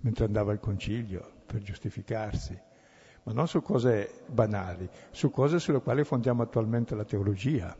mentre 0.00 0.24
andava 0.24 0.52
al 0.52 0.60
concilio 0.60 1.28
per 1.46 1.62
giustificarsi, 1.62 2.58
ma 3.28 3.34
non 3.34 3.46
su 3.46 3.60
cose 3.60 4.22
banali, 4.26 4.88
su 5.10 5.30
cose 5.30 5.58
sulle 5.58 5.82
quali 5.82 6.02
fondiamo 6.02 6.42
attualmente 6.42 6.94
la 6.94 7.04
teologia, 7.04 7.76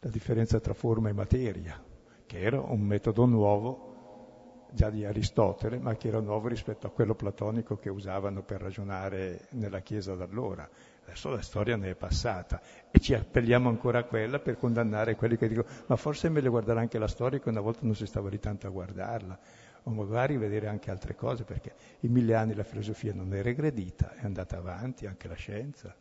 la 0.00 0.10
differenza 0.10 0.60
tra 0.60 0.74
forma 0.74 1.08
e 1.08 1.14
materia, 1.14 1.82
che 2.26 2.38
era 2.38 2.60
un 2.60 2.80
metodo 2.80 3.24
nuovo 3.24 4.66
già 4.70 4.90
di 4.90 5.06
Aristotele, 5.06 5.78
ma 5.78 5.94
che 5.94 6.08
era 6.08 6.20
nuovo 6.20 6.48
rispetto 6.48 6.86
a 6.86 6.90
quello 6.90 7.14
platonico 7.14 7.78
che 7.78 7.88
usavano 7.88 8.42
per 8.42 8.60
ragionare 8.60 9.46
nella 9.52 9.80
Chiesa 9.80 10.14
d'allora. 10.14 10.68
Adesso 11.04 11.30
la 11.30 11.40
storia 11.40 11.76
ne 11.76 11.90
è 11.90 11.94
passata 11.94 12.60
e 12.90 13.00
ci 13.00 13.14
appelliamo 13.14 13.70
ancora 13.70 14.00
a 14.00 14.04
quella 14.04 14.40
per 14.40 14.58
condannare 14.58 15.14
quelli 15.14 15.38
che 15.38 15.48
dicono 15.48 15.68
ma 15.86 15.96
forse 15.96 16.26
è 16.26 16.30
meglio 16.30 16.50
guardare 16.50 16.80
anche 16.80 16.98
la 16.98 17.08
storia 17.08 17.38
che 17.38 17.48
una 17.48 17.60
volta 17.60 17.80
non 17.82 17.94
si 17.94 18.04
stava 18.04 18.28
lì 18.28 18.40
tanto 18.40 18.66
a 18.66 18.70
guardarla 18.70 19.38
o 19.86 19.90
magari 19.90 20.36
vedere 20.36 20.66
anche 20.66 20.90
altre 20.90 21.14
cose, 21.14 21.44
perché 21.44 21.74
in 22.00 22.12
mille 22.12 22.34
anni 22.34 22.54
la 22.54 22.64
filosofia 22.64 23.14
non 23.14 23.32
è 23.32 23.42
regredita, 23.42 24.14
è 24.14 24.24
andata 24.24 24.56
avanti, 24.56 25.06
anche 25.06 25.28
la 25.28 25.34
scienza. 25.34 25.94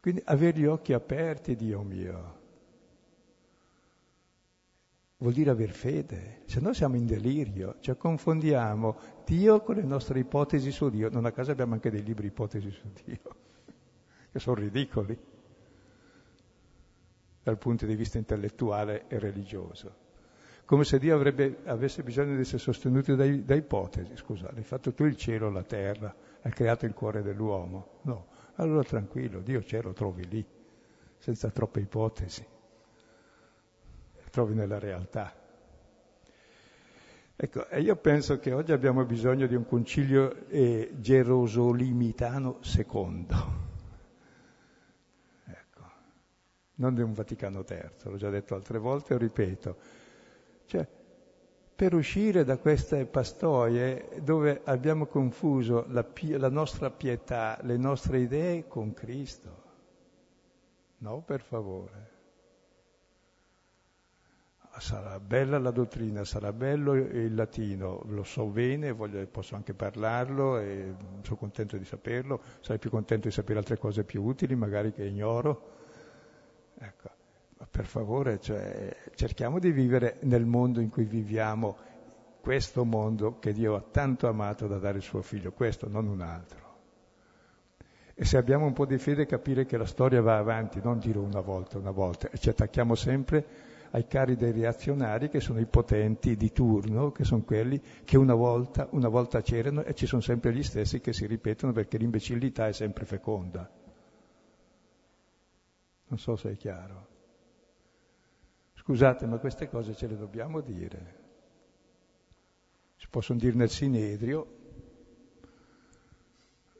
Quindi 0.00 0.22
avere 0.24 0.58
gli 0.58 0.64
occhi 0.64 0.94
aperti, 0.94 1.54
Dio 1.54 1.82
mio, 1.82 2.40
vuol 5.18 5.34
dire 5.34 5.50
aver 5.50 5.70
fede, 5.70 6.40
se 6.46 6.60
no 6.60 6.72
siamo 6.72 6.96
in 6.96 7.04
delirio, 7.04 7.76
cioè 7.80 7.98
confondiamo 7.98 8.98
Dio 9.26 9.60
con 9.60 9.76
le 9.76 9.82
nostre 9.82 10.18
ipotesi 10.18 10.70
su 10.70 10.88
Dio. 10.88 11.10
Non 11.10 11.26
a 11.26 11.32
caso 11.32 11.50
abbiamo 11.50 11.74
anche 11.74 11.90
dei 11.90 12.02
libri 12.02 12.28
ipotesi 12.28 12.70
su 12.70 12.90
Dio, 13.04 13.36
che 14.32 14.38
sono 14.38 14.56
ridicoli 14.56 15.16
dal 17.42 17.58
punto 17.58 17.84
di 17.84 17.94
vista 17.94 18.16
intellettuale 18.16 19.06
e 19.08 19.18
religioso. 19.18 20.01
Come 20.72 20.84
se 20.84 20.98
Dio 20.98 21.14
avrebbe, 21.14 21.58
avesse 21.66 22.02
bisogno 22.02 22.34
di 22.34 22.40
essere 22.40 22.56
sostenuto 22.56 23.14
da, 23.14 23.26
da 23.26 23.54
ipotesi. 23.54 24.16
Scusa, 24.16 24.50
hai 24.56 24.62
fatto 24.62 24.94
tu 24.94 25.04
il 25.04 25.16
cielo, 25.16 25.50
la 25.50 25.64
terra, 25.64 26.16
hai 26.40 26.50
creato 26.50 26.86
il 26.86 26.94
cuore 26.94 27.20
dell'uomo. 27.20 27.98
No, 28.04 28.28
allora 28.54 28.82
tranquillo, 28.82 29.40
Dio 29.40 29.60
c'è, 29.60 29.82
lo 29.82 29.92
trovi 29.92 30.26
lì, 30.26 30.42
senza 31.18 31.50
troppe 31.50 31.80
ipotesi. 31.80 32.42
Lo 34.14 34.30
trovi 34.30 34.54
nella 34.54 34.78
realtà. 34.78 35.34
Ecco, 37.36 37.68
e 37.68 37.82
io 37.82 37.96
penso 37.96 38.38
che 38.38 38.54
oggi 38.54 38.72
abbiamo 38.72 39.04
bisogno 39.04 39.46
di 39.46 39.54
un 39.54 39.66
concilio 39.66 40.46
eh, 40.46 40.90
gerosolimitano 40.94 42.62
secondo 42.62 43.60
non 46.76 46.94
di 46.94 47.02
un 47.02 47.12
Vaticano 47.12 47.64
III, 47.68 48.10
l'ho 48.10 48.16
già 48.16 48.28
detto 48.28 48.56
altre 48.56 48.78
volte, 48.78 49.12
lo 49.12 49.20
ripeto. 49.20 49.76
Cioè, 50.72 50.88
per 51.76 51.92
uscire 51.92 52.44
da 52.44 52.56
queste 52.56 53.04
pastoie 53.04 54.08
dove 54.22 54.62
abbiamo 54.64 55.04
confuso 55.04 55.84
la, 55.88 56.02
la 56.38 56.48
nostra 56.48 56.90
pietà, 56.90 57.58
le 57.60 57.76
nostre 57.76 58.20
idee 58.20 58.66
con 58.68 58.94
Cristo. 58.94 59.62
No, 60.98 61.20
per 61.20 61.42
favore. 61.42 62.10
Sarà 64.78 65.20
bella 65.20 65.58
la 65.58 65.70
dottrina, 65.70 66.24
sarà 66.24 66.54
bello 66.54 66.94
il 66.94 67.34
latino, 67.34 68.00
lo 68.06 68.24
so 68.24 68.46
bene, 68.46 68.92
voglio, 68.92 69.26
posso 69.26 69.56
anche 69.56 69.74
parlarlo 69.74 70.56
e 70.56 70.94
sono 71.20 71.36
contento 71.36 71.76
di 71.76 71.84
saperlo, 71.84 72.40
sarei 72.60 72.78
più 72.78 72.88
contento 72.88 73.28
di 73.28 73.34
sapere 73.34 73.58
altre 73.58 73.76
cose 73.76 74.04
più 74.04 74.22
utili, 74.22 74.54
magari 74.54 74.90
che 74.92 75.04
ignoro 75.04 75.80
Ecco, 76.78 77.10
per 77.70 77.86
favore, 77.86 78.40
cioè, 78.40 78.96
cerchiamo 79.14 79.58
di 79.58 79.70
vivere 79.70 80.18
nel 80.22 80.44
mondo 80.44 80.80
in 80.80 80.90
cui 80.90 81.04
viviamo, 81.04 81.76
questo 82.40 82.84
mondo 82.84 83.38
che 83.38 83.52
Dio 83.52 83.76
ha 83.76 83.84
tanto 83.88 84.26
amato 84.26 84.66
da 84.66 84.78
dare 84.78 84.98
il 84.98 85.02
suo 85.02 85.22
figlio, 85.22 85.52
questo, 85.52 85.88
non 85.88 86.08
un 86.08 86.20
altro. 86.20 86.60
E 88.14 88.24
se 88.24 88.36
abbiamo 88.36 88.66
un 88.66 88.72
po' 88.72 88.84
di 88.84 88.98
fede 88.98 89.26
capire 89.26 89.64
che 89.64 89.76
la 89.76 89.86
storia 89.86 90.20
va 90.20 90.36
avanti, 90.36 90.80
non 90.82 90.98
dire 90.98 91.18
una 91.18 91.40
volta, 91.40 91.78
una 91.78 91.90
volta, 91.90 92.28
e 92.30 92.38
ci 92.38 92.48
attacchiamo 92.48 92.94
sempre 92.94 93.70
ai 93.90 94.06
cari 94.06 94.36
dei 94.36 94.52
reazionari 94.52 95.28
che 95.28 95.40
sono 95.40 95.60
i 95.60 95.66
potenti 95.66 96.36
di 96.36 96.50
turno, 96.52 97.12
che 97.12 97.24
sono 97.24 97.42
quelli 97.42 97.80
che 98.04 98.16
una 98.16 98.34
volta, 98.34 98.88
una 98.90 99.08
volta 99.08 99.40
c'erano 99.40 99.82
e 99.84 99.94
ci 99.94 100.06
sono 100.06 100.22
sempre 100.22 100.52
gli 100.52 100.62
stessi 100.62 101.00
che 101.00 101.12
si 101.12 101.26
ripetono 101.26 101.72
perché 101.72 101.98
l'imbecillità 101.98 102.68
è 102.68 102.72
sempre 102.72 103.04
feconda. 103.04 103.70
Non 106.08 106.18
so 106.18 106.36
se 106.36 106.50
è 106.50 106.56
chiaro. 106.56 107.11
Scusate, 108.82 109.26
ma 109.26 109.38
queste 109.38 109.68
cose 109.68 109.94
ce 109.94 110.08
le 110.08 110.16
dobbiamo 110.16 110.60
dire. 110.60 111.20
Si 112.96 113.06
possono 113.08 113.38
dire 113.38 113.54
nel 113.54 113.70
Sinedrio, 113.70 114.58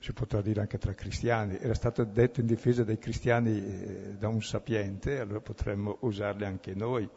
si 0.00 0.12
potrà 0.12 0.42
dire 0.42 0.60
anche 0.60 0.78
tra 0.78 0.94
cristiani. 0.94 1.58
Era 1.58 1.74
stato 1.74 2.02
detto 2.02 2.40
in 2.40 2.46
difesa 2.46 2.82
dei 2.82 2.98
cristiani 2.98 3.56
eh, 3.56 4.16
da 4.18 4.26
un 4.26 4.42
sapiente, 4.42 5.20
allora 5.20 5.40
potremmo 5.40 5.98
usarle 6.00 6.44
anche 6.44 6.74
noi. 6.74 7.08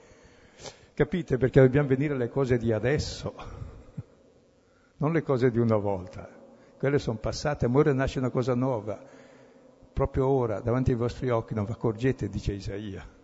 Capite? 0.94 1.38
Perché 1.38 1.62
dobbiamo 1.62 1.88
venire 1.88 2.14
alle 2.14 2.30
cose 2.30 2.58
di 2.60 2.72
adesso, 2.72 3.34
non 4.98 5.12
le 5.12 5.24
cose 5.24 5.50
di 5.50 5.58
una 5.58 5.78
volta. 5.78 6.30
Quelle 6.78 7.00
sono 7.00 7.18
passate, 7.18 7.66
amore 7.66 7.92
nasce 7.92 8.20
una 8.20 8.30
cosa 8.30 8.54
nuova 8.54 9.02
proprio 9.94 10.28
ora, 10.28 10.60
davanti 10.60 10.92
ai 10.92 10.98
vostri 10.98 11.30
occhi, 11.30 11.56
non 11.56 11.66
vi 11.66 11.72
accorgete, 11.72 12.30
dice 12.30 12.54
Isaia. 12.54 13.15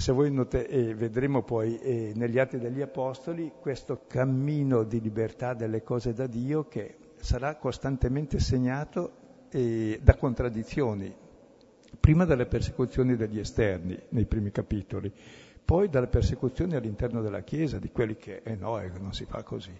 Se 0.00 0.12
voi 0.12 0.32
note, 0.32 0.66
e 0.66 0.94
vedremo 0.94 1.42
poi 1.42 1.78
eh, 1.78 2.12
negli 2.16 2.38
Atti 2.38 2.58
degli 2.58 2.80
Apostoli 2.80 3.52
questo 3.60 4.06
cammino 4.08 4.82
di 4.82 4.98
libertà 4.98 5.52
delle 5.52 5.82
cose 5.82 6.14
da 6.14 6.26
Dio 6.26 6.68
che 6.68 6.96
sarà 7.16 7.56
costantemente 7.56 8.40
segnato 8.40 9.46
eh, 9.50 10.00
da 10.02 10.16
contraddizioni, 10.16 11.14
prima 12.00 12.24
dalle 12.24 12.46
persecuzioni 12.46 13.14
degli 13.14 13.38
esterni 13.38 14.00
nei 14.08 14.24
primi 14.24 14.50
capitoli, 14.50 15.12
poi 15.62 15.90
dalle 15.90 16.08
persecuzioni 16.08 16.76
all'interno 16.76 17.20
della 17.20 17.42
Chiesa, 17.42 17.78
di 17.78 17.90
quelli 17.90 18.16
che, 18.16 18.40
eh 18.42 18.56
no, 18.56 18.80
eh, 18.80 18.90
non 18.98 19.12
si 19.12 19.26
fa 19.26 19.42
così. 19.42 19.78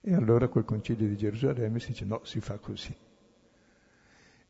E 0.00 0.14
allora 0.14 0.48
col 0.48 0.64
concilio 0.64 1.06
di 1.06 1.16
Gerusalemme 1.18 1.78
si 1.78 1.88
dice 1.88 2.06
no, 2.06 2.20
si 2.24 2.40
fa 2.40 2.56
così. 2.56 2.96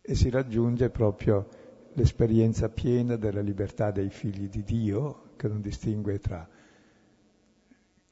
E 0.03 0.15
si 0.15 0.31
raggiunge 0.31 0.91
proprio 0.91 1.49
l'esperienza 1.95 2.69
piena 2.69 3.17
della 3.17 3.41
libertà 3.41 3.91
dei 3.91 4.11
figli 4.11 4.49
di 4.49 4.63
Dio, 4.63 5.31
che 5.37 5.49
non 5.49 5.61
distingue 5.61 6.19
tra 6.19 6.49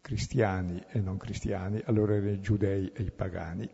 cristiani 0.00 0.82
e 0.88 1.00
non 1.00 1.16
cristiani, 1.16 1.80
allora 1.84 2.16
i 2.16 2.40
giudei 2.40 2.90
e 2.92 3.02
i 3.02 3.10
pagani, 3.10 3.68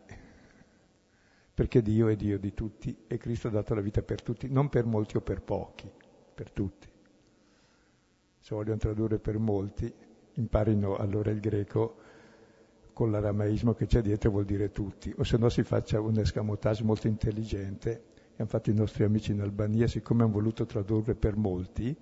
perché 1.53 1.81
Dio 1.81 2.07
è 2.07 2.15
Dio 2.15 2.37
di 2.37 2.53
tutti 2.53 3.05
e 3.07 3.17
Cristo 3.17 3.47
ha 3.47 3.51
dato 3.51 3.73
la 3.73 3.81
vita 3.81 4.01
per 4.01 4.21
tutti, 4.21 4.49
non 4.49 4.69
per 4.69 4.85
molti 4.85 5.17
o 5.17 5.21
per 5.21 5.41
pochi, 5.41 5.89
per 6.33 6.51
tutti. 6.51 6.89
Se 8.39 8.53
vogliono 8.53 8.77
tradurre 8.77 9.17
per 9.19 9.39
molti, 9.39 9.91
imparino 10.33 10.97
allora 10.97 11.31
il 11.31 11.39
greco 11.39 11.97
con 12.95 13.11
l'aramaismo 13.11 13.73
che 13.73 13.87
c'è 13.87 13.99
dietro 13.99 14.29
vuol 14.29 14.45
dire 14.45 14.71
tutti, 14.71 15.13
o 15.17 15.25
se 15.25 15.35
no 15.35 15.49
si 15.49 15.63
faccia 15.63 15.99
un 15.99 16.17
escamotage 16.17 16.81
molto 16.85 17.07
intelligente, 17.07 17.89
e 18.31 18.35
hanno 18.37 18.47
fatto 18.47 18.69
i 18.69 18.73
nostri 18.73 19.03
amici 19.03 19.33
in 19.33 19.41
Albania, 19.41 19.85
siccome 19.85 20.23
hanno 20.23 20.31
voluto 20.31 20.65
tradurre 20.65 21.13
per 21.13 21.35
molti, 21.35 21.93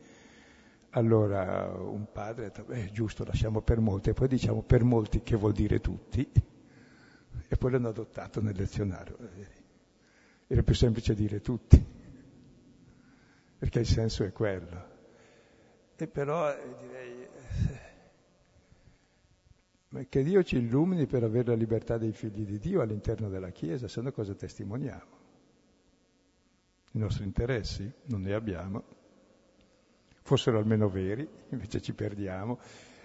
allora 0.91 1.73
un 1.75 2.05
padre 2.11 2.45
ha 2.45 2.49
detto, 2.49 2.63
beh, 2.65 2.91
giusto, 2.91 3.23
lasciamo 3.23 3.61
per 3.61 3.79
molti, 3.79 4.11
e 4.11 4.13
poi 4.13 4.27
diciamo 4.27 4.61
per 4.61 4.83
molti 4.83 5.23
che 5.23 5.35
vuol 5.35 5.53
dire 5.53 5.81
tutti, 5.81 6.29
e 7.47 7.57
poi 7.57 7.71
l'hanno 7.71 7.89
adottato 7.89 8.39
nel 8.39 8.55
lezionario. 8.55 9.17
Era 10.45 10.61
più 10.61 10.75
semplice 10.75 11.15
dire 11.15 11.41
tutti, 11.41 11.83
perché 13.57 13.79
il 13.79 13.87
senso 13.87 14.23
è 14.25 14.31
quello. 14.31 14.91
E 15.95 16.07
però 16.07 16.51
eh, 16.51 16.75
direi 16.79 17.22
che 20.09 20.23
Dio 20.23 20.43
ci 20.43 20.57
illumini 20.57 21.05
per 21.05 21.23
avere 21.23 21.49
la 21.49 21.55
libertà 21.55 21.97
dei 21.97 22.13
figli 22.13 22.45
di 22.45 22.57
Dio 22.57 22.81
all'interno 22.81 23.29
della 23.29 23.51
Chiesa, 23.51 23.87
se 23.87 24.01
no 24.01 24.11
cosa 24.11 24.33
testimoniamo? 24.33 25.21
I 26.93 26.97
nostri 26.97 27.23
interessi 27.23 27.91
non 28.05 28.21
ne 28.21 28.33
abbiamo, 28.33 28.83
fossero 30.21 30.57
almeno 30.57 30.89
veri, 30.89 31.27
invece 31.49 31.81
ci 31.81 31.93
perdiamo. 31.93 32.59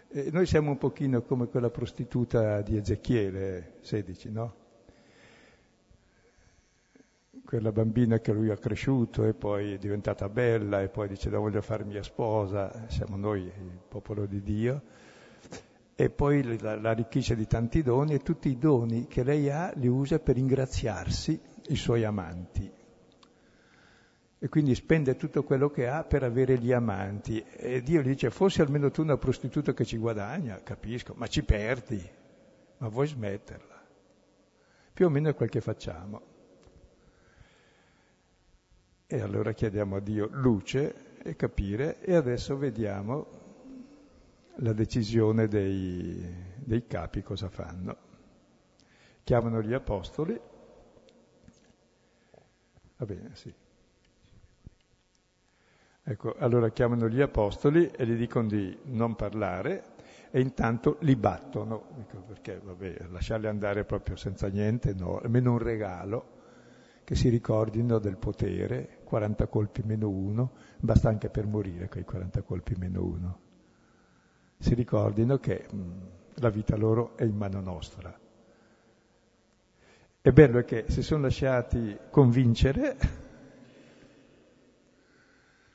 E 0.08 0.30
noi 0.32 0.46
siamo 0.46 0.70
un 0.70 0.78
pochino 0.78 1.22
come 1.22 1.48
quella 1.48 1.68
prostituta 1.68 2.62
di 2.62 2.76
Ezechiele 2.76 3.76
16, 3.80 4.30
no? 4.30 4.54
Quella 7.44 7.72
bambina 7.72 8.18
che 8.18 8.32
lui 8.32 8.50
ha 8.50 8.56
cresciuto 8.56 9.24
e 9.24 9.34
poi 9.34 9.74
è 9.74 9.78
diventata 9.78 10.28
bella 10.28 10.82
e 10.82 10.88
poi 10.88 11.08
dice 11.08 11.30
la 11.30 11.38
voglio 11.38 11.60
fare 11.60 11.84
mia 11.84 12.02
sposa, 12.02 12.88
siamo 12.88 13.16
noi 13.16 13.42
il 13.42 13.78
popolo 13.88 14.26
di 14.26 14.42
Dio 14.42 14.82
e 16.00 16.10
poi 16.10 16.60
la, 16.60 16.78
arricchisce 16.90 17.34
di 17.34 17.48
tanti 17.48 17.82
doni 17.82 18.14
e 18.14 18.20
tutti 18.20 18.48
i 18.48 18.56
doni 18.56 19.08
che 19.08 19.24
lei 19.24 19.50
ha 19.50 19.72
li 19.74 19.88
usa 19.88 20.20
per 20.20 20.36
ingraziarsi 20.36 21.40
i 21.70 21.74
suoi 21.74 22.04
amanti. 22.04 22.72
E 24.38 24.48
quindi 24.48 24.76
spende 24.76 25.16
tutto 25.16 25.42
quello 25.42 25.70
che 25.70 25.88
ha 25.88 26.04
per 26.04 26.22
avere 26.22 26.56
gli 26.56 26.70
amanti. 26.70 27.44
E 27.50 27.82
Dio 27.82 28.00
gli 28.00 28.10
dice, 28.10 28.30
fossi 28.30 28.60
almeno 28.60 28.92
tu 28.92 29.02
una 29.02 29.16
prostituta 29.16 29.74
che 29.74 29.84
ci 29.84 29.96
guadagna, 29.96 30.62
capisco, 30.62 31.14
ma 31.16 31.26
ci 31.26 31.42
perdi, 31.42 32.00
ma 32.76 32.86
vuoi 32.86 33.08
smetterla. 33.08 33.84
Più 34.92 35.04
o 35.04 35.08
meno 35.08 35.30
è 35.30 35.34
quel 35.34 35.48
che 35.48 35.60
facciamo. 35.60 36.22
E 39.04 39.20
allora 39.20 39.50
chiediamo 39.50 39.96
a 39.96 40.00
Dio 40.00 40.28
luce 40.30 41.16
e 41.24 41.34
capire 41.34 42.00
e 42.02 42.14
adesso 42.14 42.56
vediamo 42.56 43.47
la 44.60 44.72
decisione 44.72 45.46
dei, 45.46 46.24
dei 46.56 46.86
capi 46.86 47.22
cosa 47.22 47.48
fanno. 47.48 48.06
Chiamano 49.22 49.62
gli 49.62 49.72
apostoli, 49.72 50.40
va 52.96 53.04
bene, 53.04 53.30
sì. 53.34 53.54
Ecco, 56.02 56.34
allora 56.38 56.70
chiamano 56.70 57.08
gli 57.08 57.20
apostoli 57.20 57.86
e 57.86 58.06
gli 58.06 58.16
dicono 58.16 58.48
di 58.48 58.78
non 58.84 59.14
parlare 59.14 59.96
e 60.30 60.40
intanto 60.40 60.96
li 61.00 61.14
battono, 61.16 61.88
Dico, 61.96 62.22
perché 62.22 62.58
vabbè, 62.58 63.08
lasciarli 63.10 63.46
andare 63.46 63.84
proprio 63.84 64.16
senza 64.16 64.48
niente, 64.48 64.94
no, 64.94 65.18
almeno 65.18 65.52
un 65.52 65.58
regalo, 65.58 66.36
che 67.04 67.14
si 67.14 67.28
ricordino 67.28 67.98
del 67.98 68.16
potere, 68.16 69.00
40 69.04 69.46
colpi 69.48 69.82
meno 69.84 70.08
uno, 70.08 70.52
basta 70.78 71.10
anche 71.10 71.28
per 71.28 71.46
morire 71.46 71.88
quei 71.88 72.04
40 72.04 72.42
colpi 72.42 72.74
meno 72.76 73.04
uno. 73.04 73.47
Si 74.58 74.74
ricordino 74.74 75.38
che 75.38 75.66
la 76.34 76.50
vita 76.50 76.76
loro 76.76 77.16
è 77.16 77.22
in 77.22 77.36
mano 77.36 77.60
nostra. 77.60 78.16
È 80.20 80.30
bello 80.30 80.62
che 80.62 80.86
si 80.88 81.02
sono 81.02 81.22
lasciati 81.22 81.96
convincere, 82.10 82.96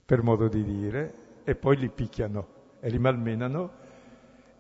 per 0.06 0.22
modo 0.22 0.48
di 0.50 0.64
dire, 0.64 1.14
e 1.44 1.56
poi 1.56 1.78
li 1.78 1.90
picchiano 1.90 2.48
e 2.80 2.90
li 2.90 3.00
malmenano 3.00 3.72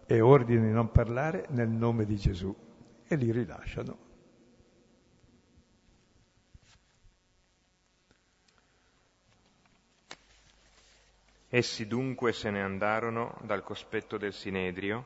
e 0.06 0.22
ordinano 0.22 0.68
di 0.68 0.74
non 0.74 0.92
parlare 0.92 1.46
nel 1.50 1.70
nome 1.70 2.06
di 2.06 2.16
Gesù 2.16 2.56
e 3.06 3.16
li 3.16 3.32
rilasciano. 3.32 4.03
Essi 11.56 11.86
dunque 11.86 12.34
se 12.34 12.50
ne 12.50 12.64
andarono 12.64 13.38
dal 13.44 13.62
cospetto 13.62 14.18
del 14.18 14.34
Sinedrio, 14.34 15.06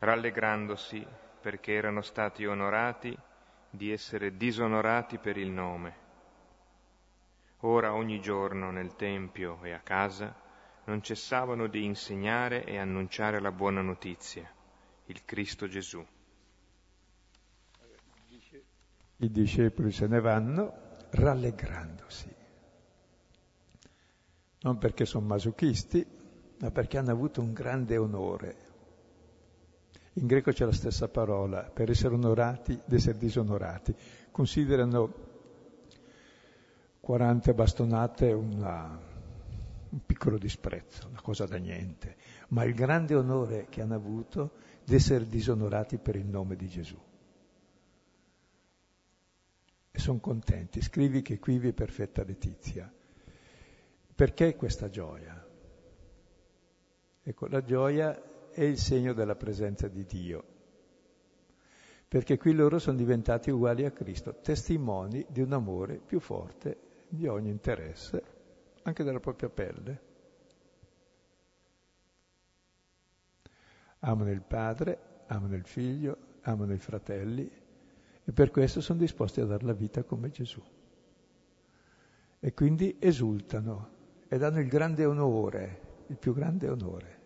rallegrandosi 0.00 1.06
perché 1.40 1.74
erano 1.74 2.02
stati 2.02 2.44
onorati 2.44 3.16
di 3.70 3.92
essere 3.92 4.36
disonorati 4.36 5.18
per 5.18 5.36
il 5.36 5.48
nome. 5.48 5.94
Ora 7.58 7.94
ogni 7.94 8.20
giorno 8.20 8.72
nel 8.72 8.96
Tempio 8.96 9.62
e 9.62 9.70
a 9.70 9.78
casa 9.78 10.34
non 10.86 11.02
cessavano 11.02 11.68
di 11.68 11.84
insegnare 11.84 12.64
e 12.64 12.76
annunciare 12.76 13.38
la 13.38 13.52
buona 13.52 13.80
notizia, 13.80 14.52
il 15.04 15.24
Cristo 15.24 15.68
Gesù. 15.68 16.04
I 19.18 19.30
discepoli 19.30 19.92
se 19.92 20.08
ne 20.08 20.18
vanno 20.20 20.96
rallegrandosi, 21.10 22.39
non 24.62 24.78
perché 24.78 25.04
sono 25.04 25.26
masochisti, 25.26 26.06
ma 26.58 26.70
perché 26.70 26.98
hanno 26.98 27.10
avuto 27.10 27.40
un 27.40 27.52
grande 27.52 27.96
onore. 27.96 28.68
In 30.14 30.26
greco 30.26 30.52
c'è 30.52 30.64
la 30.64 30.72
stessa 30.72 31.08
parola, 31.08 31.62
per 31.62 31.90
essere 31.90 32.14
onorati, 32.14 32.72
ed 32.72 32.92
essere 32.92 33.16
disonorati. 33.16 33.94
Considerano 34.30 35.28
40 37.00 37.54
bastonate 37.54 38.32
una, 38.32 39.00
un 39.88 40.04
piccolo 40.04 40.36
disprezzo, 40.36 41.08
una 41.08 41.22
cosa 41.22 41.46
da 41.46 41.56
niente, 41.56 42.16
ma 42.48 42.64
il 42.64 42.74
grande 42.74 43.14
onore 43.14 43.66
che 43.70 43.80
hanno 43.80 43.94
avuto 43.94 44.52
di 44.84 44.94
essere 44.94 45.26
disonorati 45.26 45.96
per 45.96 46.16
il 46.16 46.26
nome 46.26 46.56
di 46.56 46.68
Gesù. 46.68 46.98
E 49.92 49.98
sono 49.98 50.18
contenti, 50.18 50.82
scrivi 50.82 51.22
che 51.22 51.38
qui 51.38 51.58
vi 51.58 51.68
è 51.68 51.72
perfetta 51.72 52.22
letizia. 52.22 52.92
Perché 54.20 54.54
questa 54.54 54.90
gioia? 54.90 55.48
Ecco, 57.22 57.46
la 57.46 57.64
gioia 57.64 58.50
è 58.50 58.62
il 58.64 58.76
segno 58.76 59.14
della 59.14 59.34
presenza 59.34 59.88
di 59.88 60.04
Dio, 60.04 60.44
perché 62.06 62.36
qui 62.36 62.52
loro 62.52 62.78
sono 62.78 62.98
diventati 62.98 63.48
uguali 63.50 63.86
a 63.86 63.92
Cristo, 63.92 64.34
testimoni 64.42 65.24
di 65.26 65.40
un 65.40 65.54
amore 65.54 65.96
più 65.96 66.20
forte 66.20 67.06
di 67.08 67.26
ogni 67.28 67.48
interesse 67.48 68.22
anche 68.82 69.04
della 69.04 69.20
propria 69.20 69.48
pelle. 69.48 70.00
Amano 74.00 74.30
il 74.30 74.42
padre, 74.42 75.22
amano 75.28 75.54
il 75.54 75.64
figlio, 75.64 76.18
amano 76.42 76.74
i 76.74 76.78
fratelli 76.78 77.50
e 78.22 78.32
per 78.32 78.50
questo 78.50 78.82
sono 78.82 78.98
disposti 78.98 79.40
a 79.40 79.46
dare 79.46 79.64
la 79.64 79.72
vita 79.72 80.02
come 80.02 80.28
Gesù. 80.28 80.62
E 82.38 82.52
quindi 82.52 82.98
esultano 83.00 83.96
e 84.32 84.38
danno 84.38 84.60
il 84.60 84.68
grande 84.68 85.04
onore, 85.04 85.80
il 86.06 86.16
più 86.16 86.32
grande 86.32 86.68
onore. 86.68 87.18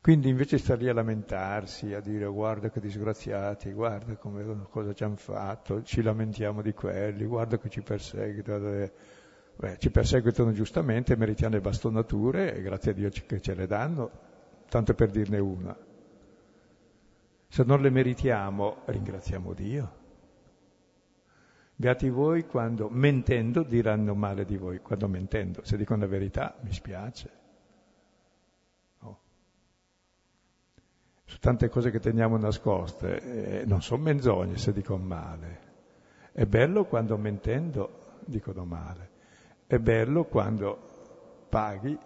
Quindi 0.00 0.28
invece 0.28 0.58
sta 0.58 0.76
lì 0.76 0.88
a 0.88 0.94
lamentarsi, 0.94 1.92
a 1.92 2.00
dire 2.00 2.26
guarda 2.26 2.70
che 2.70 2.78
disgraziati, 2.78 3.72
guarda 3.72 4.14
come, 4.14 4.44
cosa 4.70 4.94
ci 4.94 5.02
hanno 5.02 5.16
fatto, 5.16 5.82
ci 5.82 6.00
lamentiamo 6.00 6.62
di 6.62 6.72
quelli, 6.72 7.24
guarda 7.24 7.58
che 7.58 7.68
ci 7.68 7.82
perseguitano. 7.82 8.88
Beh, 9.56 9.78
ci 9.78 9.90
perseguitano 9.90 10.52
giustamente, 10.52 11.16
meritiamo 11.16 11.56
le 11.56 11.60
bastonature 11.60 12.54
e 12.54 12.62
grazie 12.62 12.92
a 12.92 12.94
Dio 12.94 13.10
che 13.26 13.40
ce 13.40 13.54
le 13.54 13.66
danno, 13.66 14.10
tanto 14.68 14.94
per 14.94 15.10
dirne 15.10 15.40
una. 15.40 15.76
Se 17.48 17.64
non 17.64 17.80
le 17.80 17.90
meritiamo, 17.90 18.82
ringraziamo 18.84 19.54
Dio. 19.54 20.04
Beati 21.76 22.08
voi 22.08 22.46
quando 22.46 22.88
mentendo 22.88 23.62
diranno 23.62 24.14
male 24.14 24.44
di 24.44 24.56
voi, 24.56 24.80
quando 24.80 25.08
mentendo, 25.08 25.62
se 25.62 25.76
dicono 25.76 26.00
la 26.00 26.08
verità 26.08 26.56
mi 26.62 26.72
spiace. 26.72 27.44
su 31.26 31.38
tante 31.38 31.68
cose 31.68 31.90
che 31.90 31.98
teniamo 31.98 32.38
nascoste, 32.38 33.60
eh, 33.60 33.66
non 33.66 33.82
sono 33.82 34.04
menzogne 34.04 34.56
se 34.56 34.72
dicono 34.72 35.04
male. 35.04 35.60
È 36.32 36.46
bello 36.46 36.84
quando 36.84 37.18
mentendo 37.18 38.20
dicono 38.24 38.64
male. 38.64 39.10
È 39.66 39.78
bello 39.78 40.24
quando 40.24 41.46
paghi 41.48 41.98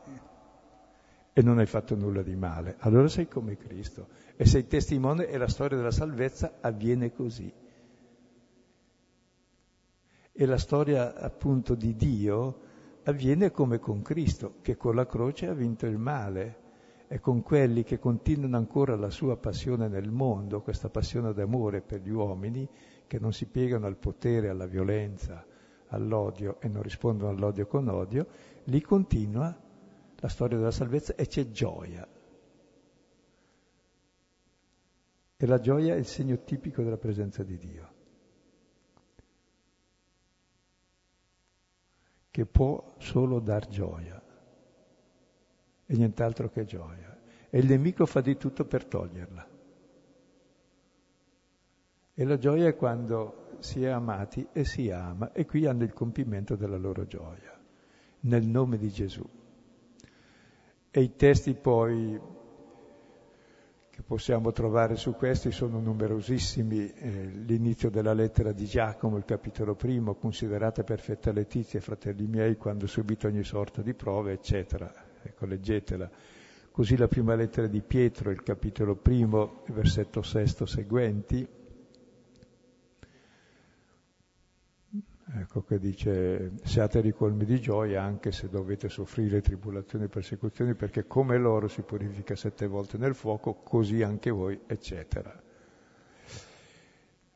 e 1.33 1.43
non 1.43 1.59
hai 1.59 1.66
fatto 1.66 1.95
nulla 1.95 2.23
di 2.23 2.35
male. 2.35 2.77
Allora 2.79 3.09
sei 3.09 3.29
come 3.29 3.57
Cristo 3.57 4.09
e 4.37 4.47
sei 4.47 4.66
testimone 4.66 5.29
e 5.29 5.37
la 5.37 5.49
storia 5.49 5.77
della 5.77 5.91
salvezza 5.91 6.55
avviene 6.61 7.12
così. 7.12 7.53
E 10.41 10.47
la 10.47 10.57
storia 10.57 11.16
appunto 11.16 11.74
di 11.74 11.95
Dio 11.95 12.61
avviene 13.03 13.51
come 13.51 13.78
con 13.78 14.01
Cristo, 14.01 14.55
che 14.62 14.74
con 14.74 14.95
la 14.95 15.05
croce 15.05 15.49
ha 15.49 15.53
vinto 15.53 15.84
il 15.84 15.99
male 15.99 16.57
e 17.09 17.20
con 17.20 17.43
quelli 17.43 17.82
che 17.82 17.99
continuano 17.99 18.57
ancora 18.57 18.97
la 18.97 19.11
sua 19.11 19.36
passione 19.36 19.86
nel 19.88 20.11
mondo, 20.11 20.62
questa 20.62 20.88
passione 20.88 21.34
d'amore 21.34 21.82
per 21.82 22.01
gli 22.01 22.09
uomini, 22.09 22.66
che 23.07 23.18
non 23.18 23.34
si 23.34 23.49
piegano 23.49 23.84
al 23.84 23.99
potere, 23.99 24.49
alla 24.49 24.64
violenza, 24.64 25.45
all'odio 25.88 26.59
e 26.59 26.68
non 26.68 26.80
rispondono 26.80 27.30
all'odio 27.30 27.66
con 27.66 27.88
odio, 27.88 28.26
lì 28.64 28.80
continua 28.80 29.55
la 30.20 30.28
storia 30.28 30.57
della 30.57 30.70
salvezza 30.70 31.16
e 31.16 31.26
c'è 31.26 31.51
gioia. 31.51 32.09
E 35.36 35.47
la 35.47 35.59
gioia 35.59 35.97
è 35.97 35.99
il 35.99 36.07
segno 36.07 36.43
tipico 36.45 36.82
della 36.82 36.97
presenza 36.97 37.43
di 37.43 37.59
Dio, 37.59 37.89
che 42.31 42.47
può 42.47 42.95
solo 42.99 43.41
dar 43.41 43.66
gioia 43.68 44.20
e 45.91 45.97
nient'altro 45.97 46.49
che 46.49 46.64
gioia. 46.64 47.18
E 47.51 47.59
il 47.59 47.66
nemico 47.66 48.07
fa 48.07 48.20
di 48.20 48.37
tutto 48.37 48.64
per 48.64 48.85
toglierla. 48.85 49.49
E 52.14 52.24
la 52.24 52.39
gioia 52.39 52.68
è 52.68 52.76
quando 52.76 53.57
si 53.59 53.83
è 53.83 53.89
amati 53.89 54.47
e 54.53 54.64
si 54.64 54.89
ama, 54.91 55.33
e 55.33 55.45
qui 55.47 55.66
hanno 55.66 55.83
il 55.83 55.93
compimento 55.93 56.55
della 56.55 56.76
loro 56.76 57.07
gioia, 57.07 57.59
nel 58.20 58.47
nome 58.47 58.78
di 58.78 58.89
Gesù. 58.89 59.28
E 60.93 61.01
i 61.01 61.16
testi 61.16 61.55
poi 61.55 62.20
che 64.01 64.07
possiamo 64.07 64.51
trovare 64.53 64.96
su 64.96 65.12
questi 65.14 65.53
sono 65.53 65.78
numerosissimi. 65.78 66.92
Eh, 66.92 67.30
l'inizio 67.46 67.90
della 67.90 68.14
lettera 68.14 68.53
di 68.53 68.64
Giacomo, 68.64 69.16
il 69.16 69.24
capitolo 69.24 69.74
primo, 69.74 70.14
considerate 70.14 70.82
perfetta 70.84 71.30
letizia, 71.32 71.80
fratelli 71.80 72.26
miei, 72.26 72.57
quando 72.57 72.86
subito 72.86 73.26
ogni 73.26 73.44
sorta 73.44 73.82
di 73.82 73.94
prove, 73.94 74.32
eccetera 74.32 74.90
ecco, 75.22 75.44
leggetela. 75.44 76.11
Così 76.72 76.96
la 76.96 77.09
prima 77.09 77.34
lettera 77.34 77.66
di 77.66 77.82
Pietro, 77.82 78.30
il 78.30 78.42
capitolo 78.42 78.96
primo, 78.96 79.64
versetto 79.66 80.22
sesto 80.22 80.64
seguenti, 80.64 81.46
ecco 85.35 85.62
che 85.62 85.78
dice 85.78 86.53
siate 86.64 87.01
ricolmi 87.01 87.45
di 87.45 87.61
gioia 87.61 88.03
anche 88.03 88.33
se 88.33 88.49
dovete 88.49 88.89
soffrire 88.89 89.41
tribolazioni 89.41 90.05
e 90.05 90.09
persecuzioni 90.09 90.74
perché 90.74 91.07
come 91.07 91.39
loro 91.39 91.68
si 91.68 91.83
purifica 91.83 92.35
sette 92.35 92.66
volte 92.66 92.99
nel 92.99 93.14
fuoco, 93.14 93.55
così 93.55 94.03
anche 94.03 94.31
voi, 94.31 94.61
eccetera. 94.66 95.43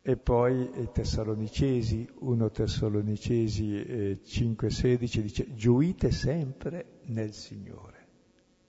E 0.06 0.16
poi 0.18 0.70
i 0.82 0.90
Tessalonicesi, 0.92 2.06
1 2.18 2.50
Tessalonicesi 2.50 3.82
eh, 3.82 4.18
5,16 4.22 5.20
dice 5.20 5.54
gioite 5.54 6.10
sempre 6.10 7.00
nel 7.06 7.32
Signore. 7.32 8.06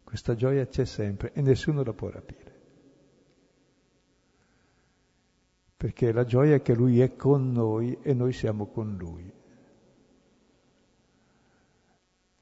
Questa 0.04 0.36
gioia 0.36 0.66
c'è 0.66 0.86
sempre 0.86 1.34
e 1.34 1.42
nessuno 1.42 1.84
la 1.84 1.92
può 1.92 2.10
rapire. 2.10 2.45
Perché 5.78 6.12
la 6.12 6.24
gioia 6.24 6.56
è 6.56 6.62
che 6.62 6.74
Lui 6.74 7.02
è 7.02 7.16
con 7.16 7.52
noi 7.52 7.98
e 8.02 8.14
noi 8.14 8.32
siamo 8.32 8.68
con 8.68 8.96
Lui. 8.96 9.32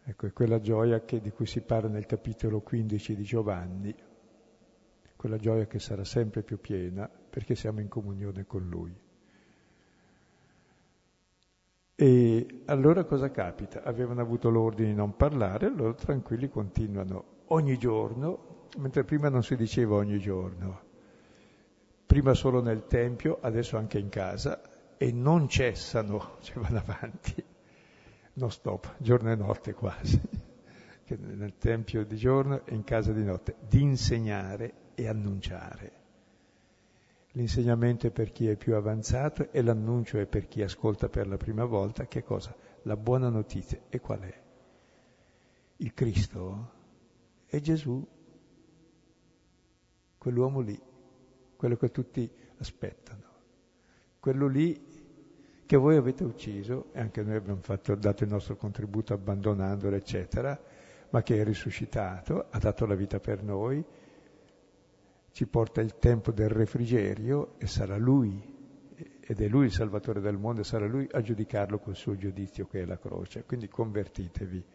Ecco, 0.06 0.28
è 0.28 0.34
quella 0.34 0.60
gioia 0.60 1.04
che, 1.06 1.22
di 1.22 1.32
cui 1.32 1.46
si 1.46 1.62
parla 1.62 1.90
nel 1.90 2.06
capitolo 2.06 2.60
15 2.60 3.16
di 3.16 3.24
Giovanni, 3.24 3.96
quella 5.16 5.38
gioia 5.38 5.66
che 5.66 5.80
sarà 5.80 6.04
sempre 6.04 6.44
più 6.44 6.60
piena 6.60 7.08
perché 7.08 7.56
siamo 7.56 7.80
in 7.80 7.88
comunione 7.88 8.46
con 8.46 8.68
Lui. 8.68 8.94
E 11.96 12.64
allora 12.66 13.06
cosa 13.06 13.32
capita? 13.32 13.84
Avevano 13.84 14.20
avuto 14.20 14.50
l'ordine 14.50 14.90
di 14.90 14.96
non 14.96 15.16
parlare, 15.16 15.68
allora 15.68 15.94
tranquilli 15.94 16.50
continuano 16.50 17.44
ogni 17.48 17.78
giorno, 17.78 18.68
mentre 18.80 19.06
prima 19.06 19.30
non 19.30 19.44
si 19.44 19.56
diceva 19.56 19.96
ogni 19.96 20.20
giorno, 20.20 20.82
prima 22.14 22.36
solo 22.36 22.62
nel 22.62 22.86
Tempio, 22.86 23.40
adesso 23.42 23.76
anche 23.76 23.98
in 23.98 24.10
casa, 24.10 24.62
e 24.98 25.12
non 25.12 25.50
cessano, 25.50 26.36
cioè 26.46 26.62
vanno 26.62 26.78
avanti, 26.78 27.44
non 28.34 28.52
stop, 28.52 28.98
giorno 29.00 29.32
e 29.32 29.36
notte 29.36 29.74
quasi, 29.74 30.22
nel 31.18 31.58
Tempio 31.58 32.06
di 32.06 32.16
giorno 32.16 32.68
e 32.68 32.76
in 32.76 32.84
casa 32.84 33.12
di 33.14 33.24
notte, 33.24 33.56
di 33.68 33.82
insegnare 33.82 34.92
e 34.94 35.08
annunciare. 35.08 35.92
L'insegnamento 37.32 38.06
è 38.06 38.12
per 38.12 38.32
chi 38.32 38.48
è 38.48 38.58
più 38.58 38.76
avanzato 38.76 39.52
e 39.52 39.64
l'annuncio 39.64 40.20
è 40.20 40.28
per 40.28 40.48
chi 40.48 40.62
ascolta 40.62 41.10
per 41.10 41.28
la 41.28 41.38
prima 41.38 41.66
volta. 41.66 42.06
Che 42.06 42.22
cosa? 42.22 42.56
La 42.84 42.96
buona 42.96 43.30
notizia. 43.30 43.80
E 43.90 44.00
qual 44.00 44.20
è? 44.20 44.42
Il 45.78 45.96
Cristo 45.96 46.72
è 47.48 47.60
Gesù, 47.60 48.08
quell'uomo 50.20 50.60
lì, 50.60 50.80
quello 51.64 51.78
che 51.78 51.92
tutti 51.92 52.30
aspettano, 52.58 53.24
quello 54.20 54.48
lì 54.48 54.78
che 55.66 55.78
voi 55.78 55.96
avete 55.96 56.26
ucciso, 56.26 56.88
e 56.92 57.00
anche 57.00 57.24
noi 57.24 57.38
abbiamo 57.38 57.62
fatto, 57.62 57.96
dato 57.96 58.26
il 58.26 58.30
nostro 58.30 58.58
contributo 58.58 59.14
abbandonandolo, 59.14 59.96
eccetera, 59.96 60.62
ma 61.12 61.24
che 61.24 61.40
è 61.40 61.44
risuscitato, 61.46 62.48
ha 62.50 62.60
dato 62.60 62.86
la 62.86 62.96
vita 62.96 63.22
per 63.22 63.44
noi, 63.44 63.82
ci 65.32 65.46
porta 65.48 65.80
il 65.80 65.96
tempo 66.00 66.34
del 66.34 66.50
refrigerio 66.50 67.54
e 67.58 67.68
sarà 67.68 67.96
Lui, 67.96 68.44
ed 69.22 69.40
è 69.40 69.48
Lui 69.48 69.68
il 69.68 69.72
Salvatore 69.72 70.20
del 70.20 70.36
mondo, 70.36 70.60
e 70.60 70.66
sarà 70.66 70.86
Lui 70.86 71.08
a 71.14 71.22
giudicarlo 71.22 71.80
col 71.80 71.96
suo 71.96 72.18
giudizio 72.18 72.68
che 72.68 72.82
è 72.82 72.86
la 72.86 72.98
croce. 72.98 73.46
Quindi 73.46 73.70
convertitevi. 73.70 74.66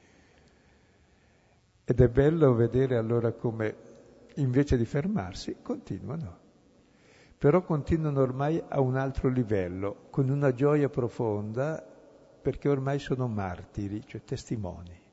Ed 1.85 2.01
è 2.01 2.09
bello 2.09 2.55
vedere 2.55 2.97
allora 2.97 3.33
come 3.33 3.77
invece 4.37 4.79
di 4.79 4.87
fermarsi 4.87 5.57
continuano, 5.61 6.47
però 7.39 7.63
continuano 7.63 8.21
ormai 8.21 8.63
a 8.69 8.81
un 8.81 8.97
altro 8.97 9.29
livello, 9.29 10.09
con 10.11 10.29
una 10.29 10.53
gioia 10.53 10.89
profonda, 10.89 11.83
perché 12.43 12.69
ormai 12.69 12.99
sono 12.99 13.29
martiri, 13.29 14.03
cioè 14.05 14.23
testimoni 14.25 15.07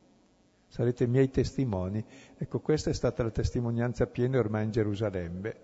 sarete 0.76 1.08
miei 1.08 1.30
testimoni. 1.30 2.04
Ecco, 2.38 2.60
questa 2.60 2.90
è 2.90 2.94
stata 2.94 3.24
la 3.24 3.32
testimonianza 3.32 4.08
piena 4.08 4.40
ormai 4.40 4.66
in 4.66 4.72
Gerusalemme. 4.72 5.56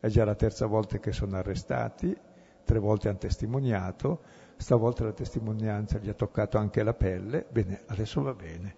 È 0.00 0.08
già 0.08 0.24
la 0.24 0.34
terza 0.34 0.64
volta 0.64 0.98
che 0.98 1.12
sono 1.12 1.36
arrestati, 1.36 2.16
tre 2.64 2.78
volte 2.78 3.08
hanno 3.08 3.18
testimoniato, 3.18 4.22
stavolta 4.56 5.04
la 5.04 5.12
testimonianza 5.12 5.98
gli 5.98 6.08
ha 6.08 6.14
toccato 6.14 6.56
anche 6.56 6.82
la 6.82 6.94
pelle, 6.94 7.44
bene, 7.50 7.82
adesso 7.86 8.22
va 8.22 8.32
bene, 8.32 8.76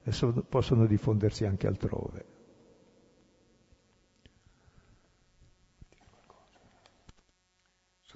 adesso 0.00 0.32
possono 0.48 0.86
diffondersi 0.86 1.44
anche 1.44 1.66
altrove. 1.66 2.31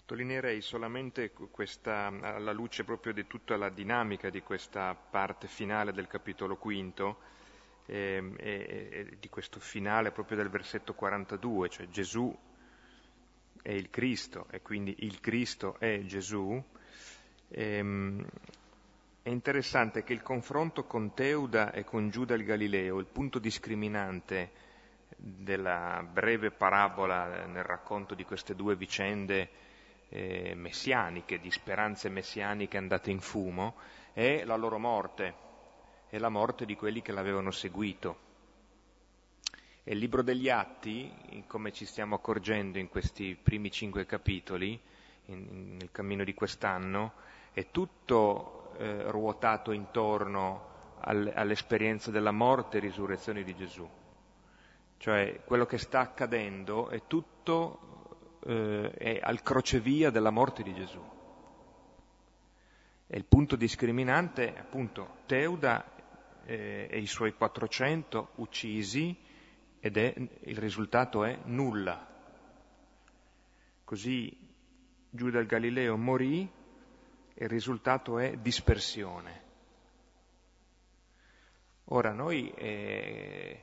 Sottolineerei 0.07 0.61
solamente 0.61 1.33
questa, 1.33 2.07
alla 2.07 2.53
luce 2.53 2.85
proprio 2.85 3.13
di 3.13 3.27
tutta 3.27 3.57
la 3.57 3.71
dinamica 3.71 4.31
di 4.31 4.41
questa 4.41 4.95
parte 4.95 5.49
finale 5.49 5.93
del 5.93 6.07
capitolo 6.07 6.57
quinto 6.57 7.19
eh, 7.87 8.23
e, 8.37 8.89
e, 8.93 9.17
di 9.19 9.29
questo 9.29 9.59
finale 9.59 10.13
proprio 10.13 10.37
del 10.37 10.49
versetto 10.49 10.95
42, 10.95 11.69
cioè 11.71 11.89
Gesù 11.89 12.33
è 13.61 13.73
il 13.73 13.91
Cristo 13.91 14.47
e 14.51 14.63
quindi 14.63 14.95
il 15.01 15.19
Cristo 15.19 15.75
è 15.81 16.01
Gesù. 16.05 16.63
Ehm, 17.49 18.25
è 19.23 19.29
interessante 19.29 20.05
che 20.05 20.13
il 20.13 20.23
confronto 20.23 20.85
con 20.85 21.15
Teuda 21.15 21.73
e 21.73 21.83
con 21.83 22.11
Giuda 22.11 22.37
il 22.37 22.45
Galileo, 22.45 23.01
il 23.01 23.07
punto 23.07 23.41
discriminante 23.41 24.53
della 25.17 26.09
breve 26.09 26.53
parabola 26.53 27.45
nel 27.47 27.65
racconto 27.65 28.15
di 28.15 28.23
queste 28.23 28.55
due 28.55 28.77
vicende, 28.77 29.66
eh, 30.09 30.55
messianiche, 30.55 31.39
di 31.39 31.51
speranze 31.51 32.09
messianiche 32.09 32.77
andate 32.77 33.11
in 33.11 33.21
fumo, 33.21 33.75
è 34.13 34.45
la 34.45 34.57
loro 34.57 34.79
morte, 34.79 35.35
è 36.09 36.19
la 36.19 36.29
morte 36.29 36.65
di 36.65 36.77
quelli 36.77 37.03
che 37.03 37.13
l'avevano 37.13 37.51
seguito. 37.51 38.25
E 39.85 39.93
il 39.93 39.99
libro 39.99 40.23
degli 40.23 40.49
Atti, 40.49 41.45
come 41.47 41.73
ci 41.73 41.85
stiamo 41.85 42.17
accorgendo 42.17 42.79
in 42.79 42.89
questi 42.89 43.39
primi 43.41 43.71
cinque 43.71 44.05
capitoli, 44.05 44.81
in, 45.27 45.77
nel 45.77 45.91
cammino 45.93 46.25
di 46.25 46.35
quest'anno, 46.35 47.13
è 47.53 47.71
tutto 47.71 48.73
eh, 48.79 49.11
ruotato 49.11 49.73
intorno 49.73 50.75
al, 51.01 51.33
all'esperienza 51.35 52.11
della 52.11 52.33
morte 52.33 52.79
e 52.79 52.81
risurrezione 52.81 53.43
di 53.43 53.55
Gesù. 53.55 53.89
Cioè 54.99 55.43
quello 55.45 55.67
che 55.67 55.79
sta 55.79 56.01
accadendo 56.01 56.89
è 56.89 57.03
tutto 57.07 57.96
eh, 58.47 58.91
è 58.93 59.19
al 59.21 59.43
crocevia 59.43 60.11
della 60.11 60.31
morte 60.31 60.63
di 60.63 60.73
Gesù. 60.75 61.03
E 63.09 63.17
il 63.17 63.25
punto 63.25 63.57
discriminante 63.57 64.57
appunto 64.57 65.19
Teuda 65.27 65.85
eh, 66.45 66.89
e 66.91 66.99
i 66.99 67.07
suoi 67.07 67.35
400 67.35 68.31
uccisi 68.37 69.17
ed 69.81 69.97
è, 69.97 70.15
il 70.17 70.59
risultato 70.59 71.25
è 71.25 71.39
nulla. 71.45 72.15
Così 73.85 74.45
Giuda 75.11 75.39
il 75.39 75.47
Galileo 75.47 75.97
morì 75.97 76.49
e 77.35 77.45
il 77.45 77.51
risultato 77.51 78.19
è 78.19 78.37
dispersione. 78.37 79.45
Ora 81.91 82.13
noi 82.13 82.51
eh, 82.51 83.63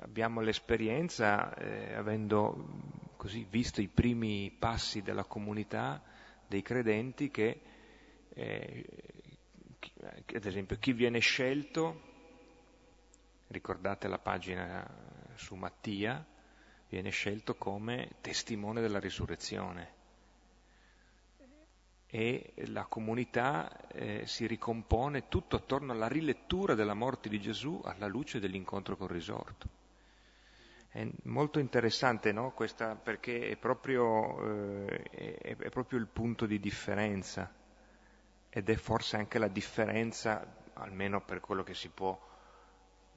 abbiamo 0.00 0.40
l'esperienza, 0.40 1.54
eh, 1.54 1.94
avendo 1.94 3.00
così 3.22 3.46
visto 3.48 3.80
i 3.80 3.86
primi 3.86 4.50
passi 4.50 5.00
della 5.00 5.22
comunità 5.22 6.02
dei 6.44 6.60
credenti 6.60 7.30
che, 7.30 7.60
eh, 8.30 8.84
ad 10.34 10.44
esempio, 10.44 10.76
chi 10.80 10.92
viene 10.92 11.20
scelto, 11.20 12.00
ricordate 13.46 14.08
la 14.08 14.18
pagina 14.18 14.84
su 15.36 15.54
Mattia, 15.54 16.26
viene 16.88 17.10
scelto 17.10 17.54
come 17.54 18.16
testimone 18.20 18.80
della 18.80 18.98
risurrezione 18.98 19.92
e 22.08 22.54
la 22.66 22.86
comunità 22.86 23.86
eh, 23.86 24.26
si 24.26 24.48
ricompone 24.48 25.28
tutto 25.28 25.54
attorno 25.54 25.92
alla 25.92 26.08
rilettura 26.08 26.74
della 26.74 26.94
morte 26.94 27.28
di 27.28 27.40
Gesù 27.40 27.80
alla 27.84 28.08
luce 28.08 28.40
dell'incontro 28.40 28.96
col 28.96 29.10
risorto. 29.10 29.81
È 30.94 31.08
molto 31.22 31.58
interessante 31.58 32.32
no? 32.32 32.50
Questa, 32.50 32.96
perché 32.96 33.48
è 33.48 33.56
proprio, 33.56 34.84
eh, 34.84 35.02
è, 35.40 35.56
è 35.56 35.70
proprio, 35.70 35.98
il 35.98 36.06
punto 36.06 36.44
di 36.44 36.60
differenza 36.60 37.50
ed 38.50 38.68
è 38.68 38.74
forse 38.74 39.16
anche 39.16 39.38
la 39.38 39.48
differenza, 39.48 40.46
almeno 40.74 41.22
per 41.22 41.40
quello 41.40 41.62
che 41.62 41.72
si 41.72 41.88
può 41.88 42.20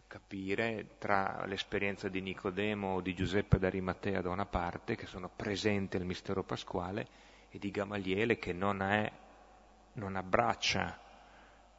capire, 0.07 0.95
tra 0.99 1.43
l'esperienza 1.47 2.07
di 2.07 2.21
Nicodemo 2.21 2.93
o 2.93 3.01
di 3.01 3.13
Giuseppe 3.13 3.59
d'Arimatea 3.59 4.21
da 4.21 4.29
una 4.29 4.45
parte, 4.45 4.95
che 4.95 5.05
sono 5.05 5.29
presenti 5.29 5.97
al 5.97 6.05
mistero 6.05 6.43
pasquale, 6.43 7.05
e 7.49 7.59
di 7.59 7.71
Gamaliele 7.71 8.39
che 8.39 8.53
non, 8.53 8.81
è, 8.81 9.11
non 9.95 10.15
abbraccia, 10.15 10.97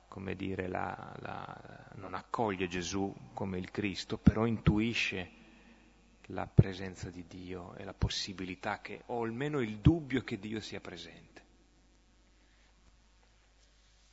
come 0.09 0.37
dire, 0.37 0.69
la, 0.69 1.15
la, 1.21 1.89
non 1.95 2.13
accoglie 2.13 2.67
Gesù 2.67 3.15
come 3.33 3.57
il 3.57 3.71
Cristo, 3.71 4.19
però 4.19 4.45
intuisce 4.45 5.45
la 6.27 6.47
presenza 6.47 7.11
di 7.11 7.25
Dio 7.29 7.75
e 7.77 7.85
la 7.85 7.95
possibilità 7.95 8.81
che, 8.81 9.03
o 9.07 9.23
almeno 9.23 9.61
il 9.61 9.79
dubbio 9.79 10.23
che 10.23 10.39
Dio 10.39 10.61
sia 10.61 10.81
presente. 10.81 11.25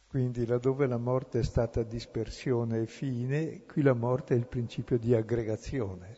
Quindi 0.08 0.46
laddove 0.46 0.86
la 0.86 0.98
morte 0.98 1.40
è 1.40 1.44
stata 1.44 1.82
dispersione 1.82 2.82
e 2.82 2.86
fine, 2.86 3.64
qui 3.66 3.82
la 3.82 3.96
morte 3.96 4.36
è 4.36 4.38
il 4.38 4.46
principio 4.46 5.00
di 5.00 5.16
aggregazione 5.16 6.18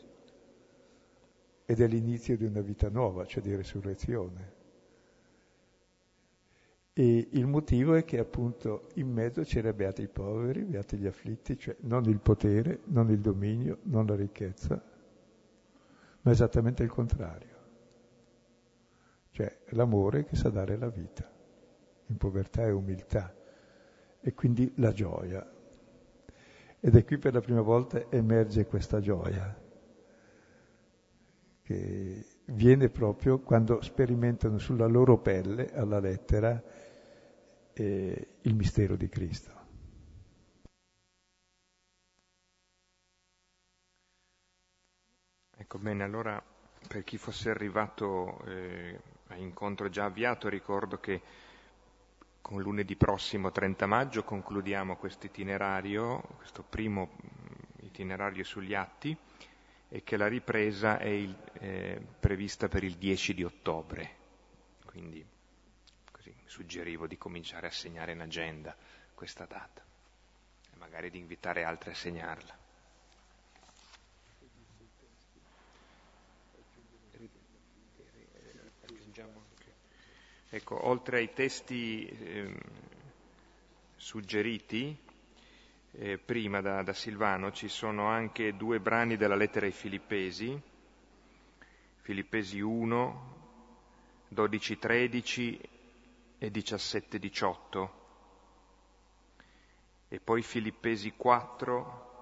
ed 1.65 1.79
è 1.79 1.87
l'inizio 1.87 2.35
di 2.35 2.43
una 2.43 2.59
vita 2.59 2.89
nuova, 2.89 3.25
cioè 3.25 3.41
di 3.41 3.55
resurrezione. 3.55 4.53
E 6.91 7.27
il 7.31 7.47
motivo 7.47 7.95
è 7.95 8.03
che 8.03 8.19
appunto 8.19 8.89
in 8.95 9.11
mezzo 9.11 9.43
c'era 9.43 9.71
beati 9.71 10.01
i 10.01 10.07
poveri, 10.07 10.63
beati 10.63 10.97
gli 10.97 11.07
afflitti, 11.07 11.57
cioè 11.57 11.75
non 11.81 12.03
il 12.05 12.19
potere, 12.19 12.81
non 12.85 13.09
il 13.09 13.19
dominio, 13.19 13.79
non 13.83 14.05
la 14.05 14.15
ricchezza, 14.15 14.81
ma 16.25 16.31
esattamente 16.31 16.81
il 16.81 16.89
contrario. 16.89 17.53
Cioè 19.29 19.57
l'amore 19.69 20.25
che 20.25 20.35
sa 20.35 20.49
dare 20.49 20.75
la 20.75 20.89
vita, 20.89 21.29
in 22.07 22.17
povertà 22.17 22.63
e 22.63 22.71
umiltà, 22.71 23.33
e 24.19 24.33
quindi 24.33 24.73
la 24.77 24.91
gioia. 24.91 25.47
Ed 26.79 26.95
è 26.95 27.05
qui 27.05 27.17
per 27.19 27.33
la 27.33 27.41
prima 27.41 27.61
volta 27.61 28.09
emerge 28.09 28.65
questa 28.65 28.99
gioia, 28.99 29.55
che 31.61 32.25
viene 32.45 32.89
proprio 32.89 33.39
quando 33.39 33.81
sperimentano 33.81 34.57
sulla 34.57 34.87
loro 34.87 35.19
pelle, 35.19 35.71
alla 35.73 35.99
lettera, 35.99 36.61
eh, 37.73 38.27
il 38.41 38.55
mistero 38.55 38.95
di 38.95 39.09
Cristo. 39.09 39.54
Ecco 45.65 45.79
bene, 45.79 46.03
allora 46.03 46.39
per 46.87 47.03
chi 47.03 47.17
fosse 47.17 47.49
arrivato 47.49 48.39
eh, 48.45 48.99
a 49.29 49.35
incontro 49.35 49.89
già 49.89 50.05
avviato, 50.05 50.47
ricordo 50.47 50.99
che 50.99 51.19
con 52.39 52.61
lunedì 52.61 52.95
prossimo 52.95 53.51
30 53.51 53.87
maggio 53.87 54.23
concludiamo 54.23 54.95
questo 54.95 55.25
itinerario, 55.25 56.21
questo 56.37 56.61
primo 56.61 57.15
mm, 57.15 57.85
itinerario 57.87 58.43
sugli 58.43 58.75
atti 58.75 59.17
e 59.89 60.03
che 60.03 60.17
la 60.17 60.27
ripresa 60.27 60.99
è 60.99 61.07
il, 61.07 61.35
eh, 61.53 61.99
prevista 62.19 62.67
per 62.67 62.83
il 62.83 62.97
10 62.97 63.33
di 63.33 63.43
ottobre. 63.43 64.15
Quindi 64.85 65.25
così 66.11 66.31
suggerivo 66.45 67.07
di 67.07 67.17
cominciare 67.17 67.65
a 67.65 67.71
segnare 67.71 68.11
in 68.11 68.21
agenda 68.21 68.75
questa 69.15 69.45
data 69.45 69.83
e 70.71 70.75
magari 70.77 71.09
di 71.09 71.17
invitare 71.17 71.63
altri 71.63 71.89
a 71.89 71.95
segnarla. 71.95 72.64
Ecco, 80.55 80.87
oltre 80.87 81.17
ai 81.17 81.33
testi 81.33 82.07
eh, 82.07 82.49
suggeriti 83.97 84.97
eh, 85.91 86.17
prima 86.17 86.61
da, 86.61 86.81
da, 86.81 86.93
Silvano, 86.93 87.51
ci 87.51 87.67
sono 87.67 88.07
anche 88.07 88.55
due 88.55 88.79
brani 88.79 89.17
della 89.17 89.35
lettera 89.35 89.65
ai 89.65 89.73
Filippesi, 89.73 90.57
Filippesi 91.99 92.61
1, 92.61 93.35
12-13 94.33 95.59
e 96.37 96.49
17-18, 96.49 97.89
e 100.07 100.19
poi 100.21 100.41
Filippesi 100.41 101.11
4, 101.17 102.13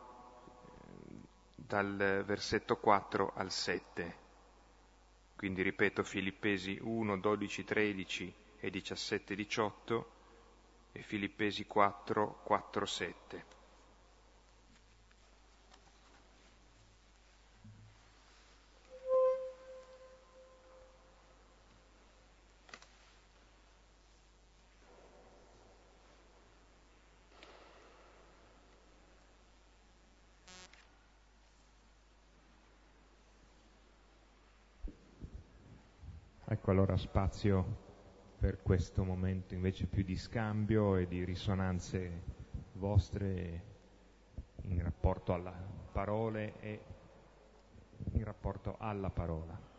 dal 1.54 2.24
versetto 2.26 2.78
4 2.78 3.34
al 3.36 3.52
7. 3.52 4.23
Quindi 5.44 5.62
ripeto 5.62 6.06
Filippesi 6.06 6.80
1, 6.82 7.20
12, 7.20 7.66
13 7.66 8.34
e 8.62 8.70
17, 8.70 9.36
18 9.36 10.12
e 10.94 11.02
Filippesi 11.02 11.66
4, 11.66 12.40
4, 12.46 12.86
7. 12.86 13.46
Allora 36.74 36.98
spazio 36.98 37.82
per 38.40 38.64
questo 38.64 39.04
momento 39.04 39.54
invece 39.54 39.86
più 39.86 40.04
di 40.04 40.18
scambio 40.18 40.96
e 40.96 41.08
di 41.08 41.24
risonanze 41.24 42.24
vostre 42.74 43.64
in 44.64 44.82
rapporto 44.82 45.34
alle 45.34 45.54
parole 45.92 46.60
e 46.60 46.82
in 48.14 48.24
rapporto 48.24 48.78
alla 48.80 49.12
parola. 49.12 49.73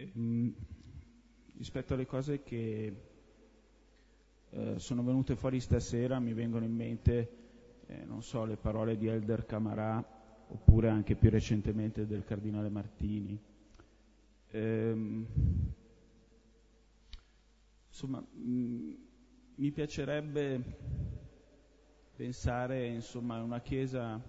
Ehm, 0.00 0.54
rispetto 1.58 1.92
alle 1.92 2.06
cose 2.06 2.42
che 2.42 2.94
eh, 4.48 4.78
sono 4.78 5.02
venute 5.02 5.36
fuori 5.36 5.60
stasera 5.60 6.18
mi 6.18 6.32
vengono 6.32 6.64
in 6.64 6.74
mente, 6.74 7.28
eh, 7.86 8.04
non 8.06 8.22
so, 8.22 8.44
le 8.46 8.56
parole 8.56 8.96
di 8.96 9.08
Elder 9.08 9.44
Camarà 9.44 10.02
oppure 10.48 10.88
anche 10.88 11.16
più 11.16 11.28
recentemente 11.28 12.06
del 12.06 12.24
Cardinale 12.24 12.70
Martini. 12.70 13.38
Ehm, 14.52 15.26
insomma, 17.88 18.20
mh, 18.20 18.50
mm, 18.50 18.92
mi 19.56 19.70
piacerebbe 19.70 20.62
pensare 22.16 22.96
a 22.96 23.42
una 23.42 23.60
chiesa 23.60 24.20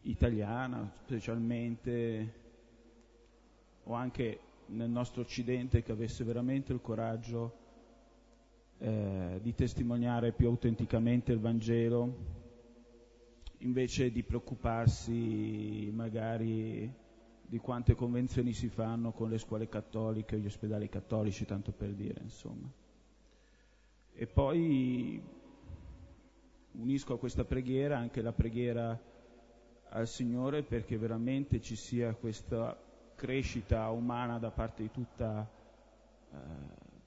italiana 0.00 0.90
specialmente 1.04 2.41
o 3.84 3.94
anche 3.94 4.40
nel 4.66 4.90
nostro 4.90 5.22
Occidente 5.22 5.82
che 5.82 5.92
avesse 5.92 6.24
veramente 6.24 6.72
il 6.72 6.80
coraggio 6.80 7.60
eh, 8.78 9.38
di 9.42 9.54
testimoniare 9.54 10.32
più 10.32 10.48
autenticamente 10.48 11.32
il 11.32 11.38
Vangelo, 11.38 12.40
invece 13.58 14.10
di 14.10 14.22
preoccuparsi 14.22 15.90
magari 15.92 16.92
di 17.42 17.58
quante 17.58 17.94
convenzioni 17.94 18.52
si 18.52 18.68
fanno 18.68 19.12
con 19.12 19.28
le 19.28 19.38
scuole 19.38 19.68
cattoliche 19.68 20.36
o 20.36 20.38
gli 20.38 20.46
ospedali 20.46 20.88
cattolici, 20.88 21.44
tanto 21.44 21.70
per 21.70 21.90
dire, 21.90 22.20
insomma. 22.22 22.70
E 24.14 24.26
poi 24.26 25.22
unisco 26.72 27.14
a 27.14 27.18
questa 27.18 27.44
preghiera 27.44 27.98
anche 27.98 28.22
la 28.22 28.32
preghiera 28.32 28.98
al 29.90 30.08
Signore 30.08 30.62
perché 30.62 30.96
veramente 30.96 31.60
ci 31.60 31.76
sia 31.76 32.14
questa 32.14 32.76
crescita 33.22 33.88
umana 33.90 34.40
da 34.40 34.50
parte 34.50 34.82
di 34.82 34.90
tutta, 34.90 35.48
eh, 36.32 36.36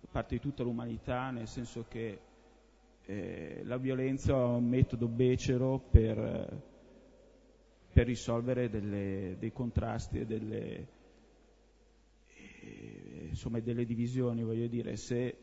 parte 0.09 0.35
di 0.35 0.39
tutta 0.39 0.63
l'umanità, 0.63 1.29
nel 1.29 1.45
senso 1.45 1.87
che 1.89 2.19
eh, 3.03 3.61
la 3.65 3.75
violenza 3.75 4.31
è 4.31 4.35
un 4.35 4.65
metodo 4.65 5.09
becero 5.09 5.77
per, 5.77 6.61
per 7.91 8.05
risolvere 8.05 8.69
delle, 8.69 9.35
dei 9.37 9.51
contrasti 9.51 10.19
e 10.19 10.25
delle, 10.25 10.87
eh, 12.27 13.25
insomma, 13.27 13.59
delle 13.59 13.83
divisioni, 13.83 14.41
voglio 14.41 14.67
dire, 14.67 14.95
se 14.95 15.35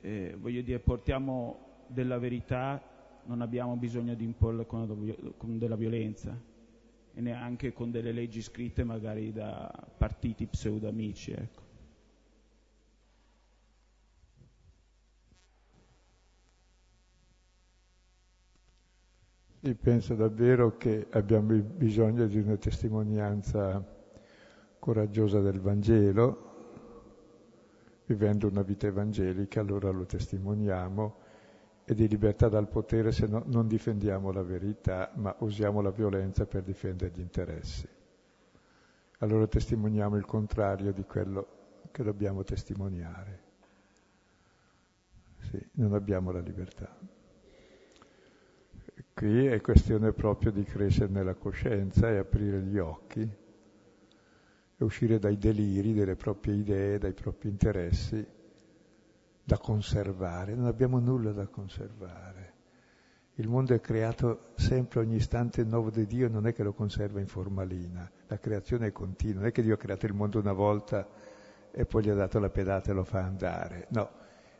eh, 0.00 0.34
voglio 0.36 0.62
dire, 0.62 0.80
portiamo 0.80 1.84
della 1.86 2.18
verità 2.18 2.82
non 3.26 3.40
abbiamo 3.40 3.76
bisogno 3.76 4.14
di 4.14 4.24
imporla 4.24 4.64
con, 4.64 5.34
con 5.36 5.58
della 5.58 5.76
violenza 5.76 6.47
e 7.18 7.20
neanche 7.20 7.72
con 7.72 7.90
delle 7.90 8.12
leggi 8.12 8.40
scritte 8.40 8.84
magari 8.84 9.32
da 9.32 9.68
partiti 9.96 10.46
pseudo-amici. 10.46 11.32
Ecco. 11.32 11.62
Io 19.62 19.74
penso 19.74 20.14
davvero 20.14 20.76
che 20.76 21.08
abbiamo 21.10 21.56
bisogno 21.56 22.24
di 22.28 22.38
una 22.38 22.56
testimonianza 22.56 23.84
coraggiosa 24.78 25.40
del 25.40 25.58
Vangelo, 25.58 26.46
vivendo 28.06 28.46
una 28.46 28.62
vita 28.62 28.86
evangelica, 28.86 29.58
allora 29.58 29.90
lo 29.90 30.06
testimoniamo, 30.06 31.16
e 31.90 31.94
di 31.94 32.06
libertà 32.06 32.50
dal 32.50 32.68
potere 32.68 33.12
se 33.12 33.26
no, 33.26 33.42
non 33.46 33.66
difendiamo 33.66 34.30
la 34.30 34.42
verità, 34.42 35.10
ma 35.14 35.34
usiamo 35.38 35.80
la 35.80 35.90
violenza 35.90 36.44
per 36.44 36.62
difendere 36.62 37.10
gli 37.14 37.20
interessi. 37.20 37.88
Allora 39.20 39.46
testimoniamo 39.46 40.16
il 40.16 40.26
contrario 40.26 40.92
di 40.92 41.04
quello 41.04 41.46
che 41.90 42.02
dobbiamo 42.02 42.44
testimoniare. 42.44 43.40
Sì, 45.48 45.66
non 45.76 45.94
abbiamo 45.94 46.30
la 46.30 46.40
libertà. 46.40 46.94
Qui 49.14 49.46
è 49.46 49.58
questione 49.62 50.12
proprio 50.12 50.52
di 50.52 50.64
crescere 50.64 51.10
nella 51.10 51.36
coscienza 51.36 52.10
e 52.10 52.18
aprire 52.18 52.60
gli 52.60 52.76
occhi 52.76 53.22
e 54.76 54.84
uscire 54.84 55.18
dai 55.18 55.38
deliri 55.38 55.94
delle 55.94 56.16
proprie 56.16 56.52
idee, 56.52 56.98
dai 56.98 57.14
propri 57.14 57.48
interessi, 57.48 58.36
da 59.48 59.56
conservare. 59.56 60.54
Non 60.54 60.66
abbiamo 60.66 60.98
nulla 60.98 61.32
da 61.32 61.46
conservare. 61.46 62.52
Il 63.36 63.48
mondo 63.48 63.72
è 63.72 63.80
creato 63.80 64.50
sempre, 64.56 65.00
ogni 65.00 65.16
istante 65.16 65.64
nuovo 65.64 65.88
di 65.88 66.04
Dio, 66.04 66.28
non 66.28 66.46
è 66.46 66.52
che 66.52 66.62
lo 66.62 66.74
conserva 66.74 67.18
in 67.18 67.28
formalina, 67.28 68.10
la 68.26 68.38
creazione 68.38 68.88
è 68.88 68.92
continua, 68.92 69.40
non 69.40 69.48
è 69.48 69.52
che 69.52 69.62
Dio 69.62 69.74
ha 69.74 69.78
creato 69.78 70.04
il 70.04 70.12
mondo 70.12 70.38
una 70.38 70.52
volta 70.52 71.08
e 71.70 71.86
poi 71.86 72.02
gli 72.02 72.10
ha 72.10 72.14
dato 72.14 72.38
la 72.40 72.50
pedata 72.50 72.90
e 72.90 72.94
lo 72.94 73.04
fa 73.04 73.20
andare. 73.20 73.86
No, 73.90 74.10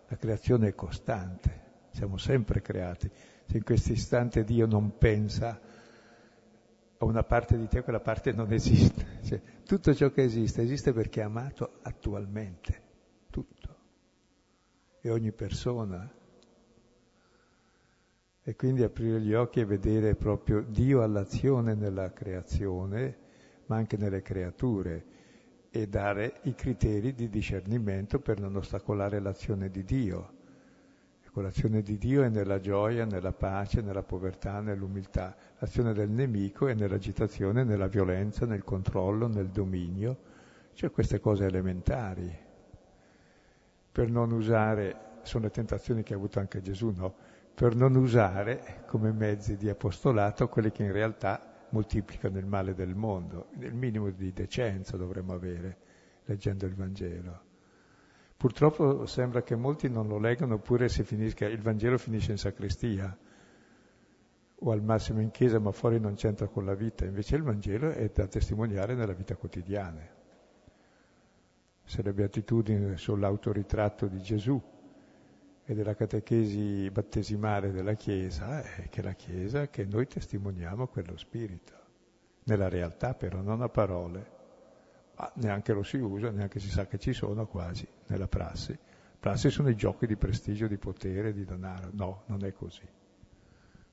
la 0.06 0.16
creazione 0.16 0.68
è 0.68 0.74
costante, 0.74 1.60
siamo 1.90 2.16
sempre 2.16 2.62
creati. 2.62 3.10
Se 3.46 3.58
in 3.58 3.64
questo 3.64 3.92
istante 3.92 4.42
Dio 4.42 4.64
non 4.64 4.96
pensa 4.96 5.60
a 6.96 7.04
una 7.04 7.24
parte 7.24 7.58
di 7.58 7.66
te, 7.66 7.82
quella 7.82 8.00
parte 8.00 8.32
non 8.32 8.50
esiste. 8.52 9.18
Cioè, 9.22 9.42
tutto 9.66 9.92
ciò 9.92 10.10
che 10.12 10.22
esiste 10.22 10.62
esiste 10.62 10.94
perché 10.94 11.20
è 11.20 11.24
amato 11.24 11.80
attualmente. 11.82 12.86
E 15.08 15.10
ogni 15.10 15.32
persona. 15.32 16.06
E 18.42 18.56
quindi 18.56 18.82
aprire 18.82 19.22
gli 19.22 19.32
occhi 19.32 19.60
e 19.60 19.64
vedere 19.64 20.14
proprio 20.14 20.60
Dio 20.60 21.02
all'azione 21.02 21.72
nella 21.72 22.12
creazione, 22.12 23.16
ma 23.66 23.76
anche 23.76 23.96
nelle 23.96 24.20
creature, 24.20 25.04
e 25.70 25.88
dare 25.88 26.40
i 26.42 26.54
criteri 26.54 27.14
di 27.14 27.30
discernimento 27.30 28.20
per 28.20 28.38
non 28.38 28.54
ostacolare 28.56 29.18
l'azione 29.18 29.70
di 29.70 29.82
Dio 29.82 30.36
Ecco, 31.24 31.40
l'azione 31.40 31.82
di 31.82 31.96
Dio 31.96 32.22
è 32.22 32.28
nella 32.28 32.58
gioia, 32.58 33.06
nella 33.06 33.32
pace, 33.32 33.80
nella 33.80 34.02
povertà, 34.02 34.60
nell'umiltà. 34.60 35.36
L'azione 35.58 35.94
del 35.94 36.10
nemico 36.10 36.66
è 36.66 36.74
nell'agitazione, 36.74 37.64
nella 37.64 37.86
violenza, 37.86 38.44
nel 38.44 38.64
controllo, 38.64 39.26
nel 39.26 39.48
dominio. 39.48 40.18
Cioè 40.74 40.90
queste 40.90 41.18
cose 41.18 41.46
elementari. 41.46 42.47
Per 43.90 44.10
non 44.10 44.32
usare, 44.32 45.20
sono 45.22 45.44
le 45.44 45.50
tentazioni 45.50 46.02
che 46.02 46.14
ha 46.14 46.16
avuto 46.16 46.38
anche 46.38 46.60
Gesù, 46.60 46.90
no? 46.90 47.14
Per 47.54 47.74
non 47.74 47.96
usare 47.96 48.84
come 48.86 49.12
mezzi 49.12 49.56
di 49.56 49.68
apostolato 49.68 50.48
quelli 50.48 50.70
che 50.70 50.84
in 50.84 50.92
realtà 50.92 51.66
moltiplicano 51.70 52.38
il 52.38 52.46
male 52.46 52.74
del 52.74 52.94
mondo. 52.94 53.48
Il 53.58 53.74
minimo 53.74 54.10
di 54.10 54.32
decenza 54.32 54.96
dovremmo 54.96 55.32
avere 55.32 55.76
leggendo 56.24 56.66
il 56.66 56.74
Vangelo. 56.74 57.46
Purtroppo 58.36 59.06
sembra 59.06 59.42
che 59.42 59.56
molti 59.56 59.88
non 59.88 60.06
lo 60.06 60.18
leggano 60.18 60.54
oppure 60.54 60.88
si 60.88 61.02
finisca, 61.02 61.46
il 61.46 61.60
Vangelo 61.60 61.98
finisce 61.98 62.30
in 62.30 62.38
sacrestia 62.38 63.16
o 64.60 64.70
al 64.70 64.82
massimo 64.82 65.20
in 65.20 65.30
chiesa, 65.30 65.58
ma 65.58 65.72
fuori 65.72 65.98
non 65.98 66.14
c'entra 66.14 66.46
con 66.46 66.64
la 66.64 66.74
vita. 66.74 67.04
Invece 67.04 67.36
il 67.36 67.42
Vangelo 67.42 67.90
è 67.90 68.08
da 68.14 68.26
testimoniare 68.26 68.94
nella 68.94 69.12
vita 69.12 69.34
quotidiana. 69.34 70.06
Se 71.88 72.02
le 72.02 72.12
beatitudini 72.12 72.98
sull'autoritratto 72.98 74.08
di 74.08 74.20
Gesù 74.20 74.60
e 75.64 75.74
della 75.74 75.94
catechesi 75.94 76.90
battesimale 76.90 77.70
della 77.70 77.94
Chiesa, 77.94 78.60
è 78.60 78.90
che 78.90 79.00
la 79.00 79.14
Chiesa, 79.14 79.68
che 79.68 79.86
noi 79.86 80.06
testimoniamo 80.06 80.88
quello 80.88 81.16
spirito, 81.16 81.72
nella 82.44 82.68
realtà 82.68 83.14
però, 83.14 83.40
non 83.40 83.62
a 83.62 83.70
parole 83.70 84.36
ma 85.16 85.32
neanche 85.36 85.72
lo 85.72 85.82
si 85.82 85.96
usa, 85.96 86.30
neanche 86.30 86.60
si 86.60 86.68
sa 86.68 86.86
che 86.86 86.98
ci 86.98 87.14
sono 87.14 87.46
quasi 87.46 87.88
nella 88.08 88.28
prassi. 88.28 88.78
Prassi 89.18 89.48
sono 89.48 89.70
i 89.70 89.74
giochi 89.74 90.06
di 90.06 90.16
prestigio, 90.16 90.66
di 90.66 90.76
potere, 90.76 91.32
di 91.32 91.46
denaro. 91.46 91.88
No, 91.92 92.22
non 92.26 92.44
è 92.44 92.52
così. 92.52 92.86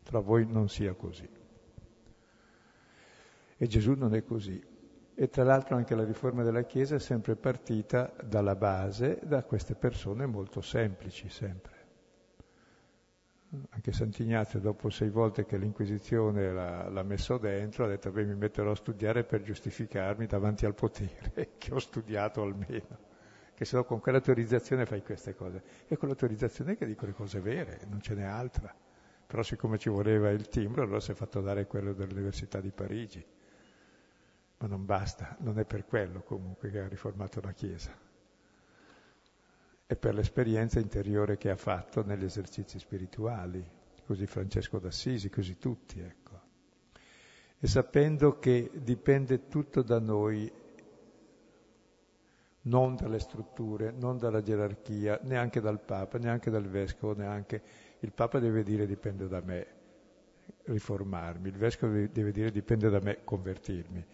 Tra 0.03 0.19
voi 0.19 0.45
non 0.45 0.67
sia 0.67 0.93
così. 0.95 1.29
E 3.55 3.67
Gesù 3.67 3.93
non 3.93 4.13
è 4.13 4.21
così. 4.25 4.61
E 5.17 5.29
tra 5.29 5.45
l'altro 5.45 5.77
anche 5.77 5.95
la 5.95 6.03
riforma 6.03 6.43
della 6.43 6.63
Chiesa 6.63 6.95
è 6.95 6.99
sempre 6.99 7.37
partita 7.37 8.13
dalla 8.21 8.55
base, 8.55 9.17
da 9.23 9.43
queste 9.43 9.73
persone 9.73 10.25
molto 10.25 10.59
semplici, 10.59 11.29
sempre. 11.29 11.73
Anche 13.69 13.93
Sant'Ignazio 13.93 14.59
dopo 14.59 14.89
sei 14.89 15.09
volte 15.09 15.45
che 15.45 15.57
l'Inquisizione 15.57 16.51
l'ha, 16.51 16.89
l'ha, 16.89 17.03
messo 17.03 17.37
dentro 17.37 17.85
ha 17.85 17.87
detto 17.87 18.11
beh 18.11 18.25
mi 18.25 18.35
metterò 18.35 18.71
a 18.71 18.75
studiare 18.75 19.23
per 19.23 19.41
giustificarmi 19.41 20.25
davanti 20.25 20.65
al 20.65 20.73
potere 20.73 21.51
che 21.57 21.73
ho 21.73 21.79
studiato 21.79 22.41
almeno. 22.41 23.13
Che 23.53 23.63
se 23.63 23.77
no 23.77 23.85
con 23.85 24.01
quell'autorizzazione 24.01 24.85
fai 24.85 25.01
queste 25.01 25.33
cose. 25.33 25.63
E 25.87 25.95
con 25.95 26.09
l'autorizzazione 26.09 26.75
che 26.75 26.85
dico 26.85 27.05
le 27.05 27.13
cose 27.13 27.39
vere 27.39 27.79
non 27.87 28.01
ce 28.01 28.15
n'è 28.15 28.23
altra. 28.23 28.75
Però 29.25 29.41
siccome 29.43 29.77
ci 29.77 29.87
voleva 29.87 30.29
il 30.31 30.49
timbro 30.49 30.83
allora 30.83 30.99
si 30.99 31.11
è 31.11 31.15
fatto 31.15 31.39
dare 31.39 31.67
quello 31.67 31.93
dell'Università 31.93 32.59
di 32.59 32.71
Parigi 32.71 33.25
ma 34.65 34.67
non 34.67 34.85
basta 34.85 35.35
non 35.41 35.59
è 35.59 35.63
per 35.63 35.85
quello 35.85 36.21
comunque 36.21 36.71
che 36.71 36.79
ha 36.79 36.87
riformato 36.87 37.39
la 37.39 37.51
Chiesa 37.51 37.95
e 39.85 39.95
per 39.95 40.15
l'esperienza 40.15 40.79
interiore 40.79 41.37
che 41.37 41.51
ha 41.51 41.55
fatto 41.55 42.03
negli 42.03 42.23
esercizi 42.23 42.79
spirituali, 42.79 43.63
così 44.03 44.25
Francesco 44.25 44.79
d'Assisi, 44.79 45.29
così 45.29 45.59
tutti, 45.59 45.99
ecco. 45.99 46.41
E 47.59 47.67
sapendo 47.67 48.39
che 48.39 48.71
dipende 48.73 49.47
tutto 49.47 49.83
da 49.83 49.99
noi, 49.99 50.51
non 52.61 52.95
dalle 52.95 53.19
strutture, 53.19 53.91
non 53.91 54.17
dalla 54.17 54.41
gerarchia, 54.41 55.19
neanche 55.21 55.61
dal 55.61 55.79
Papa, 55.79 56.17
neanche 56.17 56.49
dal 56.49 56.65
Vescovo, 56.65 57.13
neanche... 57.13 57.61
Il 57.99 58.11
Papa 58.11 58.39
deve 58.39 58.63
dire 58.63 58.87
dipende 58.87 59.27
da 59.27 59.41
me 59.41 59.67
riformarmi, 60.63 61.49
il 61.49 61.57
Vescovo 61.57 61.93
deve 62.11 62.31
dire 62.31 62.49
dipende 62.49 62.89
da 62.89 62.99
me 62.99 63.19
convertirmi. 63.23 64.05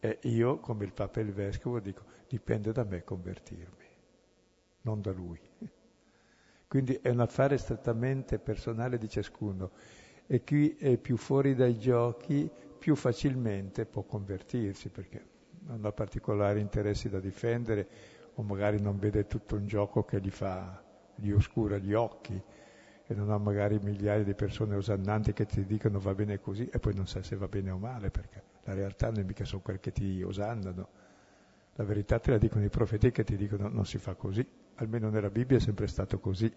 E 0.00 0.18
io, 0.22 0.58
come 0.58 0.84
il 0.84 0.92
Papa 0.92 1.20
e 1.20 1.22
il 1.24 1.32
Vescovo, 1.32 1.80
dico 1.80 2.04
dipende 2.28 2.72
da 2.72 2.84
me 2.84 3.04
convertirmi 3.04 3.86
non 4.86 5.02
da 5.02 5.12
lui. 5.12 5.38
Quindi 6.68 6.98
è 7.02 7.10
un 7.10 7.20
affare 7.20 7.58
strettamente 7.58 8.38
personale 8.38 8.98
di 8.98 9.08
ciascuno 9.08 9.70
e 10.26 10.42
chi 10.42 10.76
è 10.76 10.96
più 10.96 11.16
fuori 11.16 11.54
dai 11.54 11.78
giochi 11.78 12.50
più 12.78 12.94
facilmente 12.96 13.84
può 13.84 14.02
convertirsi 14.02 14.88
perché 14.88 15.34
non 15.66 15.84
ha 15.84 15.92
particolari 15.92 16.60
interessi 16.60 17.08
da 17.08 17.20
difendere 17.20 17.88
o 18.34 18.42
magari 18.42 18.80
non 18.80 18.98
vede 18.98 19.26
tutto 19.26 19.56
un 19.56 19.66
gioco 19.66 20.04
che 20.04 20.20
gli 20.20 20.30
fa, 20.30 20.82
gli 21.14 21.30
oscura 21.30 21.78
gli 21.78 21.94
occhi 21.94 22.40
e 23.08 23.14
non 23.14 23.30
ha 23.30 23.38
magari 23.38 23.78
migliaia 23.80 24.24
di 24.24 24.34
persone 24.34 24.74
osannanti 24.74 25.32
che 25.32 25.46
ti 25.46 25.64
dicono 25.64 26.00
va 26.00 26.14
bene 26.14 26.40
così 26.40 26.68
e 26.68 26.78
poi 26.78 26.94
non 26.94 27.06
sa 27.06 27.22
se 27.22 27.36
va 27.36 27.46
bene 27.46 27.70
o 27.70 27.78
male 27.78 28.10
perché 28.10 28.42
la 28.66 28.74
realtà 28.74 29.08
non 29.08 29.20
è 29.20 29.22
mica 29.24 29.44
sono 29.44 29.62
quelle 29.62 29.80
che 29.80 29.90
ti 29.90 30.22
osannano, 30.22 30.88
la 31.74 31.84
verità 31.84 32.20
te 32.20 32.30
la 32.30 32.38
dicono 32.38 32.64
i 32.64 32.70
profeti 32.70 33.10
che 33.10 33.24
ti 33.24 33.36
dicono 33.36 33.68
non 33.68 33.84
si 33.84 33.98
fa 33.98 34.14
così 34.14 34.46
almeno 34.76 35.08
nella 35.10 35.30
Bibbia 35.30 35.56
è 35.56 35.60
sempre 35.60 35.86
stato 35.86 36.18
così 36.18 36.52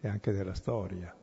e 0.00 0.08
anche 0.08 0.32
nella 0.32 0.54
storia. 0.54 1.14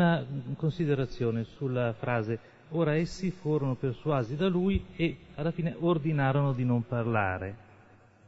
Una 0.00 0.24
considerazione 0.56 1.44
sulla 1.44 1.92
frase 1.92 2.38
ora 2.70 2.94
essi 2.94 3.30
furono 3.30 3.74
persuasi 3.74 4.34
da 4.34 4.48
lui 4.48 4.86
e 4.96 5.16
alla 5.34 5.50
fine 5.50 5.76
ordinarono 5.78 6.52
di 6.52 6.64
non 6.64 6.86
parlare. 6.86 7.68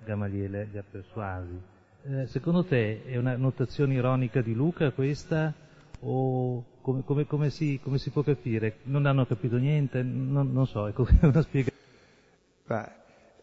Gamaliele 0.04 0.68
li 0.70 0.78
ha 0.78 0.84
persuasi. 0.88 1.60
Eh, 2.04 2.26
secondo 2.26 2.64
te 2.64 3.04
è 3.04 3.16
una 3.16 3.36
notazione 3.36 3.94
ironica 3.94 4.42
di 4.42 4.52
Luca 4.52 4.90
questa 4.90 5.54
o 6.00 6.64
come, 6.82 7.04
come, 7.04 7.26
come, 7.26 7.50
si, 7.50 7.80
come 7.82 7.98
si, 7.98 8.10
può 8.10 8.22
capire? 8.22 8.78
Non 8.84 9.06
hanno 9.06 9.24
capito 9.24 9.56
niente? 9.56 10.02
Non, 10.02 10.52
non 10.52 10.66
so, 10.66 10.86
è 10.88 10.92
una 11.20 11.42
spiegazione. 11.42 11.78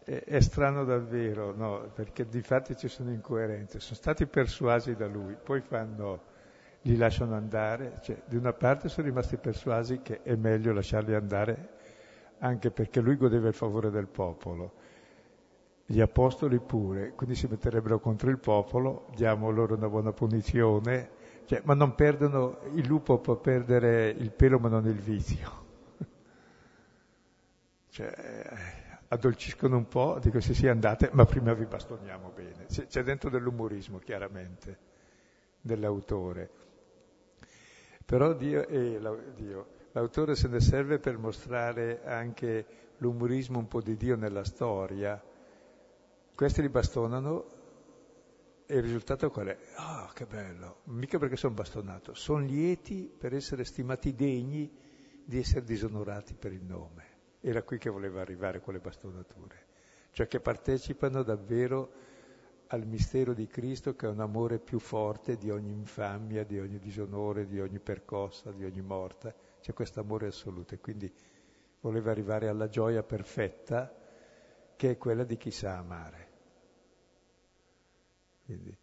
è, 0.04 0.22
è 0.24 0.40
strano 0.40 0.84
davvero, 0.84 1.56
no? 1.56 1.90
perché 1.94 2.28
di 2.28 2.42
fatti 2.42 2.76
ci 2.76 2.88
sono 2.88 3.10
incoerenze. 3.10 3.80
Sono 3.80 3.96
stati 3.96 4.26
persuasi 4.26 4.94
da 4.94 5.06
lui, 5.06 5.34
poi 5.42 5.62
fanno, 5.62 6.20
li 6.82 6.96
lasciano 6.96 7.34
andare. 7.34 7.98
Cioè, 8.02 8.22
di 8.26 8.36
una 8.36 8.52
parte 8.52 8.88
sono 8.88 9.06
rimasti 9.06 9.36
persuasi 9.36 10.00
che 10.02 10.22
è 10.22 10.34
meglio 10.34 10.72
lasciarli 10.72 11.14
andare 11.14 11.78
anche 12.40 12.70
perché 12.70 13.00
lui 13.00 13.16
godeva 13.16 13.48
il 13.48 13.54
favore 13.54 13.90
del 13.90 14.06
popolo. 14.06 14.72
Gli 15.84 16.00
apostoli 16.00 16.58
pure, 16.60 17.14
quindi 17.14 17.34
si 17.34 17.46
metterebbero 17.48 17.98
contro 17.98 18.30
il 18.30 18.38
popolo, 18.38 19.08
diamo 19.14 19.50
loro 19.50 19.74
una 19.74 19.88
buona 19.88 20.12
punizione, 20.12 21.18
cioè, 21.46 21.62
ma 21.64 21.74
non 21.74 21.94
perdono, 21.96 22.60
il 22.74 22.86
lupo 22.86 23.18
può 23.18 23.36
perdere 23.36 24.08
il 24.10 24.30
pelo 24.30 24.58
ma 24.60 24.68
non 24.68 24.86
il 24.86 25.00
vizio. 25.00 25.66
cioè, 27.90 28.14
addolciscono 29.08 29.76
un 29.76 29.88
po', 29.88 30.18
dico 30.22 30.38
sì 30.40 30.54
sì 30.54 30.68
andate, 30.68 31.10
ma 31.12 31.24
prima 31.24 31.52
vi 31.54 31.66
bastoniamo 31.66 32.30
bene. 32.34 32.66
C'è 32.66 33.02
dentro 33.02 33.28
dell'umorismo 33.28 33.98
chiaramente, 33.98 34.78
dell'autore. 35.60 36.59
Però 38.10 38.32
Dio, 38.32 38.66
eh, 38.66 38.98
Dio, 39.36 39.66
l'autore 39.92 40.34
se 40.34 40.48
ne 40.48 40.58
serve 40.58 40.98
per 40.98 41.16
mostrare 41.16 42.02
anche 42.04 42.66
l'umorismo 42.96 43.60
un 43.60 43.68
po' 43.68 43.80
di 43.80 43.96
Dio 43.96 44.16
nella 44.16 44.42
storia. 44.42 45.22
Questi 46.34 46.60
li 46.60 46.68
bastonano 46.68 47.46
e 48.66 48.74
il 48.74 48.82
risultato 48.82 49.30
qual 49.30 49.46
è? 49.46 49.58
Ah, 49.76 50.08
oh, 50.08 50.12
che 50.12 50.26
bello! 50.26 50.80
Mica 50.86 51.18
perché 51.20 51.36
sono 51.36 51.54
bastonato, 51.54 52.12
sono 52.14 52.40
lieti 52.40 53.08
per 53.16 53.32
essere 53.32 53.62
stimati 53.62 54.12
degni 54.12 54.68
di 55.24 55.38
essere 55.38 55.62
disonorati 55.62 56.34
per 56.34 56.52
il 56.52 56.64
nome. 56.64 57.04
Era 57.40 57.62
qui 57.62 57.78
che 57.78 57.90
voleva 57.90 58.20
arrivare 58.20 58.60
con 58.60 58.74
le 58.74 58.80
bastonature, 58.80 59.66
cioè 60.10 60.26
che 60.26 60.40
partecipano 60.40 61.22
davvero 61.22 61.92
al 62.72 62.86
mistero 62.86 63.34
di 63.34 63.46
Cristo 63.46 63.96
che 63.96 64.06
è 64.06 64.08
un 64.08 64.20
amore 64.20 64.58
più 64.58 64.78
forte 64.78 65.36
di 65.36 65.50
ogni 65.50 65.72
infamia, 65.72 66.44
di 66.44 66.58
ogni 66.58 66.78
disonore, 66.78 67.46
di 67.46 67.60
ogni 67.60 67.80
percossa, 67.80 68.52
di 68.52 68.64
ogni 68.64 68.80
morte. 68.80 69.34
C'è 69.60 69.72
questo 69.72 70.00
amore 70.00 70.28
assoluto 70.28 70.74
e 70.74 70.78
quindi 70.78 71.12
voleva 71.80 72.10
arrivare 72.10 72.48
alla 72.48 72.68
gioia 72.68 73.02
perfetta 73.02 73.92
che 74.76 74.90
è 74.90 74.98
quella 74.98 75.24
di 75.24 75.36
chi 75.36 75.50
sa 75.50 75.78
amare. 75.78 76.28
Quindi, 78.44 78.76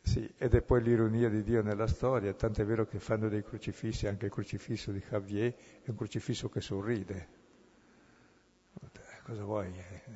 sì, 0.00 0.32
ed 0.36 0.54
è 0.54 0.62
poi 0.62 0.82
l'ironia 0.82 1.28
di 1.28 1.42
Dio 1.42 1.62
nella 1.62 1.86
storia, 1.86 2.32
tant'è 2.32 2.64
vero 2.64 2.86
che 2.86 2.98
fanno 2.98 3.28
dei 3.28 3.42
crocifissi, 3.42 4.06
anche 4.06 4.26
il 4.26 4.32
crocifisso 4.32 4.92
di 4.92 5.00
Javier 5.00 5.54
è 5.82 5.90
un 5.90 5.96
crocifisso 5.96 6.48
che 6.48 6.60
sorride, 6.60 7.28
cosa 9.24 9.44
vuoi? 9.44 9.70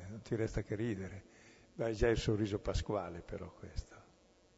Non 0.09 0.21
ti 0.23 0.35
resta 0.35 0.63
che 0.63 0.75
ridere. 0.75 1.32
Beh, 1.75 1.93
già 1.93 2.07
il 2.07 2.17
sorriso 2.17 2.59
pasquale 2.59 3.21
però 3.21 3.51
questo, 3.51 3.95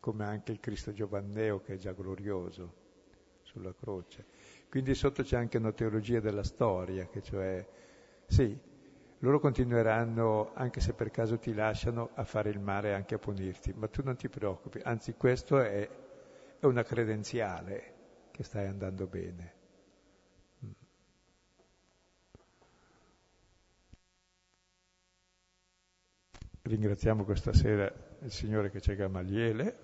come 0.01 0.25
anche 0.25 0.51
il 0.51 0.59
Cristo 0.59 0.91
Giovanneo 0.91 1.61
che 1.61 1.75
è 1.75 1.77
già 1.77 1.93
glorioso 1.93 2.73
sulla 3.41 3.73
croce. 3.73 4.25
Quindi 4.69 4.93
sotto 4.93 5.23
c'è 5.23 5.37
anche 5.37 5.57
una 5.57 5.71
teologia 5.71 6.19
della 6.19 6.43
storia, 6.43 7.07
che 7.07 7.21
cioè, 7.21 7.65
sì, 8.27 8.57
loro 9.19 9.39
continueranno, 9.39 10.51
anche 10.55 10.81
se 10.81 10.91
per 10.93 11.09
caso 11.09 11.39
ti 11.39 11.53
lasciano, 11.53 12.09
a 12.15 12.25
fare 12.25 12.49
il 12.49 12.59
male 12.59 12.89
e 12.89 12.93
anche 12.93 13.15
a 13.15 13.19
punirti, 13.19 13.71
ma 13.73 13.87
tu 13.87 14.01
non 14.03 14.17
ti 14.17 14.27
preoccupi, 14.27 14.81
anzi 14.83 15.13
questo 15.13 15.59
è, 15.59 15.89
è 16.59 16.65
una 16.65 16.83
credenziale 16.83 17.93
che 18.31 18.43
stai 18.43 18.67
andando 18.67 19.07
bene. 19.07 19.54
Ringraziamo 26.67 27.25
questa 27.25 27.53
sera 27.53 27.93
il 28.21 28.31
Signore 28.31 28.71
che 28.71 28.79
c'è 28.79 28.95
Gamaliele, 28.95 29.77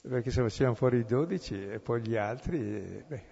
perché 0.00 0.30
se 0.30 0.42
facciamo 0.42 0.74
fuori 0.74 0.98
i 0.98 1.04
dodici 1.04 1.60
e 1.60 1.80
poi 1.80 2.02
gli 2.02 2.14
altri, 2.14 3.04
beh, 3.04 3.22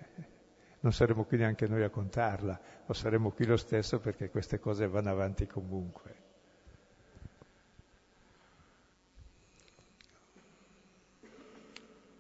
non 0.81 0.93
saremo 0.93 1.23
qui 1.27 1.37
neanche 1.37 1.69
noi 1.69 1.85
a 1.85 1.91
contarla, 1.91 2.61
o 2.87 2.93
saremo 2.93 3.31
qui 3.31 3.47
lo 3.47 3.57
stesso 3.57 4.01
perché 4.01 4.31
queste 4.31 4.59
cose 4.59 4.89
vanno 4.89 5.11
avanti 5.11 5.47
comunque. 5.47 6.23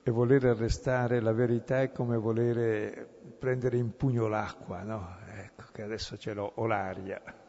E 0.04 0.10
voler 0.12 0.44
arrestare 0.44 1.20
la 1.20 1.32
verità 1.32 1.82
è 1.82 1.90
come 1.90 2.16
volere 2.16 3.04
prendere 3.36 3.78
in 3.78 3.96
pugno 3.96 4.28
l'acqua, 4.28 4.84
no? 4.84 5.16
Ecco 5.26 5.64
che 5.72 5.82
adesso 5.82 6.16
ce 6.16 6.34
l'ho, 6.34 6.52
o 6.54 6.66
l'aria. 6.66 7.42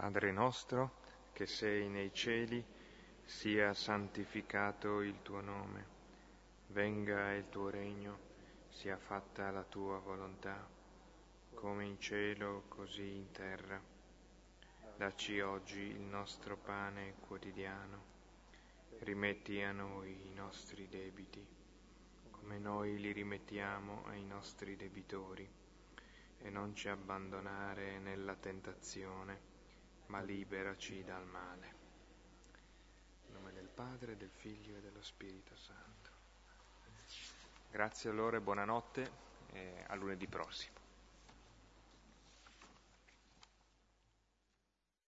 Padre 0.00 0.32
nostro, 0.32 0.92
che 1.34 1.44
sei 1.44 1.86
nei 1.90 2.10
cieli, 2.14 2.64
sia 3.22 3.74
santificato 3.74 5.02
il 5.02 5.20
tuo 5.20 5.42
nome, 5.42 5.86
venga 6.68 7.34
il 7.34 7.50
tuo 7.50 7.68
regno, 7.68 8.18
sia 8.70 8.96
fatta 8.96 9.50
la 9.50 9.62
tua 9.62 9.98
volontà, 9.98 10.66
come 11.52 11.84
in 11.84 12.00
cielo 12.00 12.64
così 12.68 13.14
in 13.14 13.30
terra. 13.30 13.78
Dacci 14.96 15.38
oggi 15.40 15.80
il 15.80 16.00
nostro 16.00 16.56
pane 16.56 17.16
quotidiano, 17.20 18.02
rimetti 19.00 19.60
a 19.60 19.72
noi 19.72 20.28
i 20.28 20.32
nostri 20.32 20.88
debiti, 20.88 21.46
come 22.30 22.58
noi 22.58 22.98
li 22.98 23.12
rimettiamo 23.12 24.06
ai 24.06 24.24
nostri 24.24 24.76
debitori, 24.76 25.46
e 26.38 26.48
non 26.48 26.74
ci 26.74 26.88
abbandonare 26.88 27.98
nella 27.98 28.34
tentazione 28.34 29.49
ma 30.10 30.20
liberaci 30.20 31.04
dal 31.04 31.24
male. 31.24 31.74
In 33.28 33.34
nome 33.34 33.52
del 33.52 33.68
Padre, 33.68 34.16
del 34.16 34.30
Figlio 34.30 34.76
e 34.76 34.80
dello 34.80 35.02
Spirito 35.02 35.54
Santo. 35.54 36.10
Grazie 37.70 38.10
allora 38.10 38.36
e 38.36 38.40
buonanotte 38.40 39.10
e 39.52 39.84
a 39.86 39.94
lunedì 39.94 40.26
prossimo. 40.26 40.79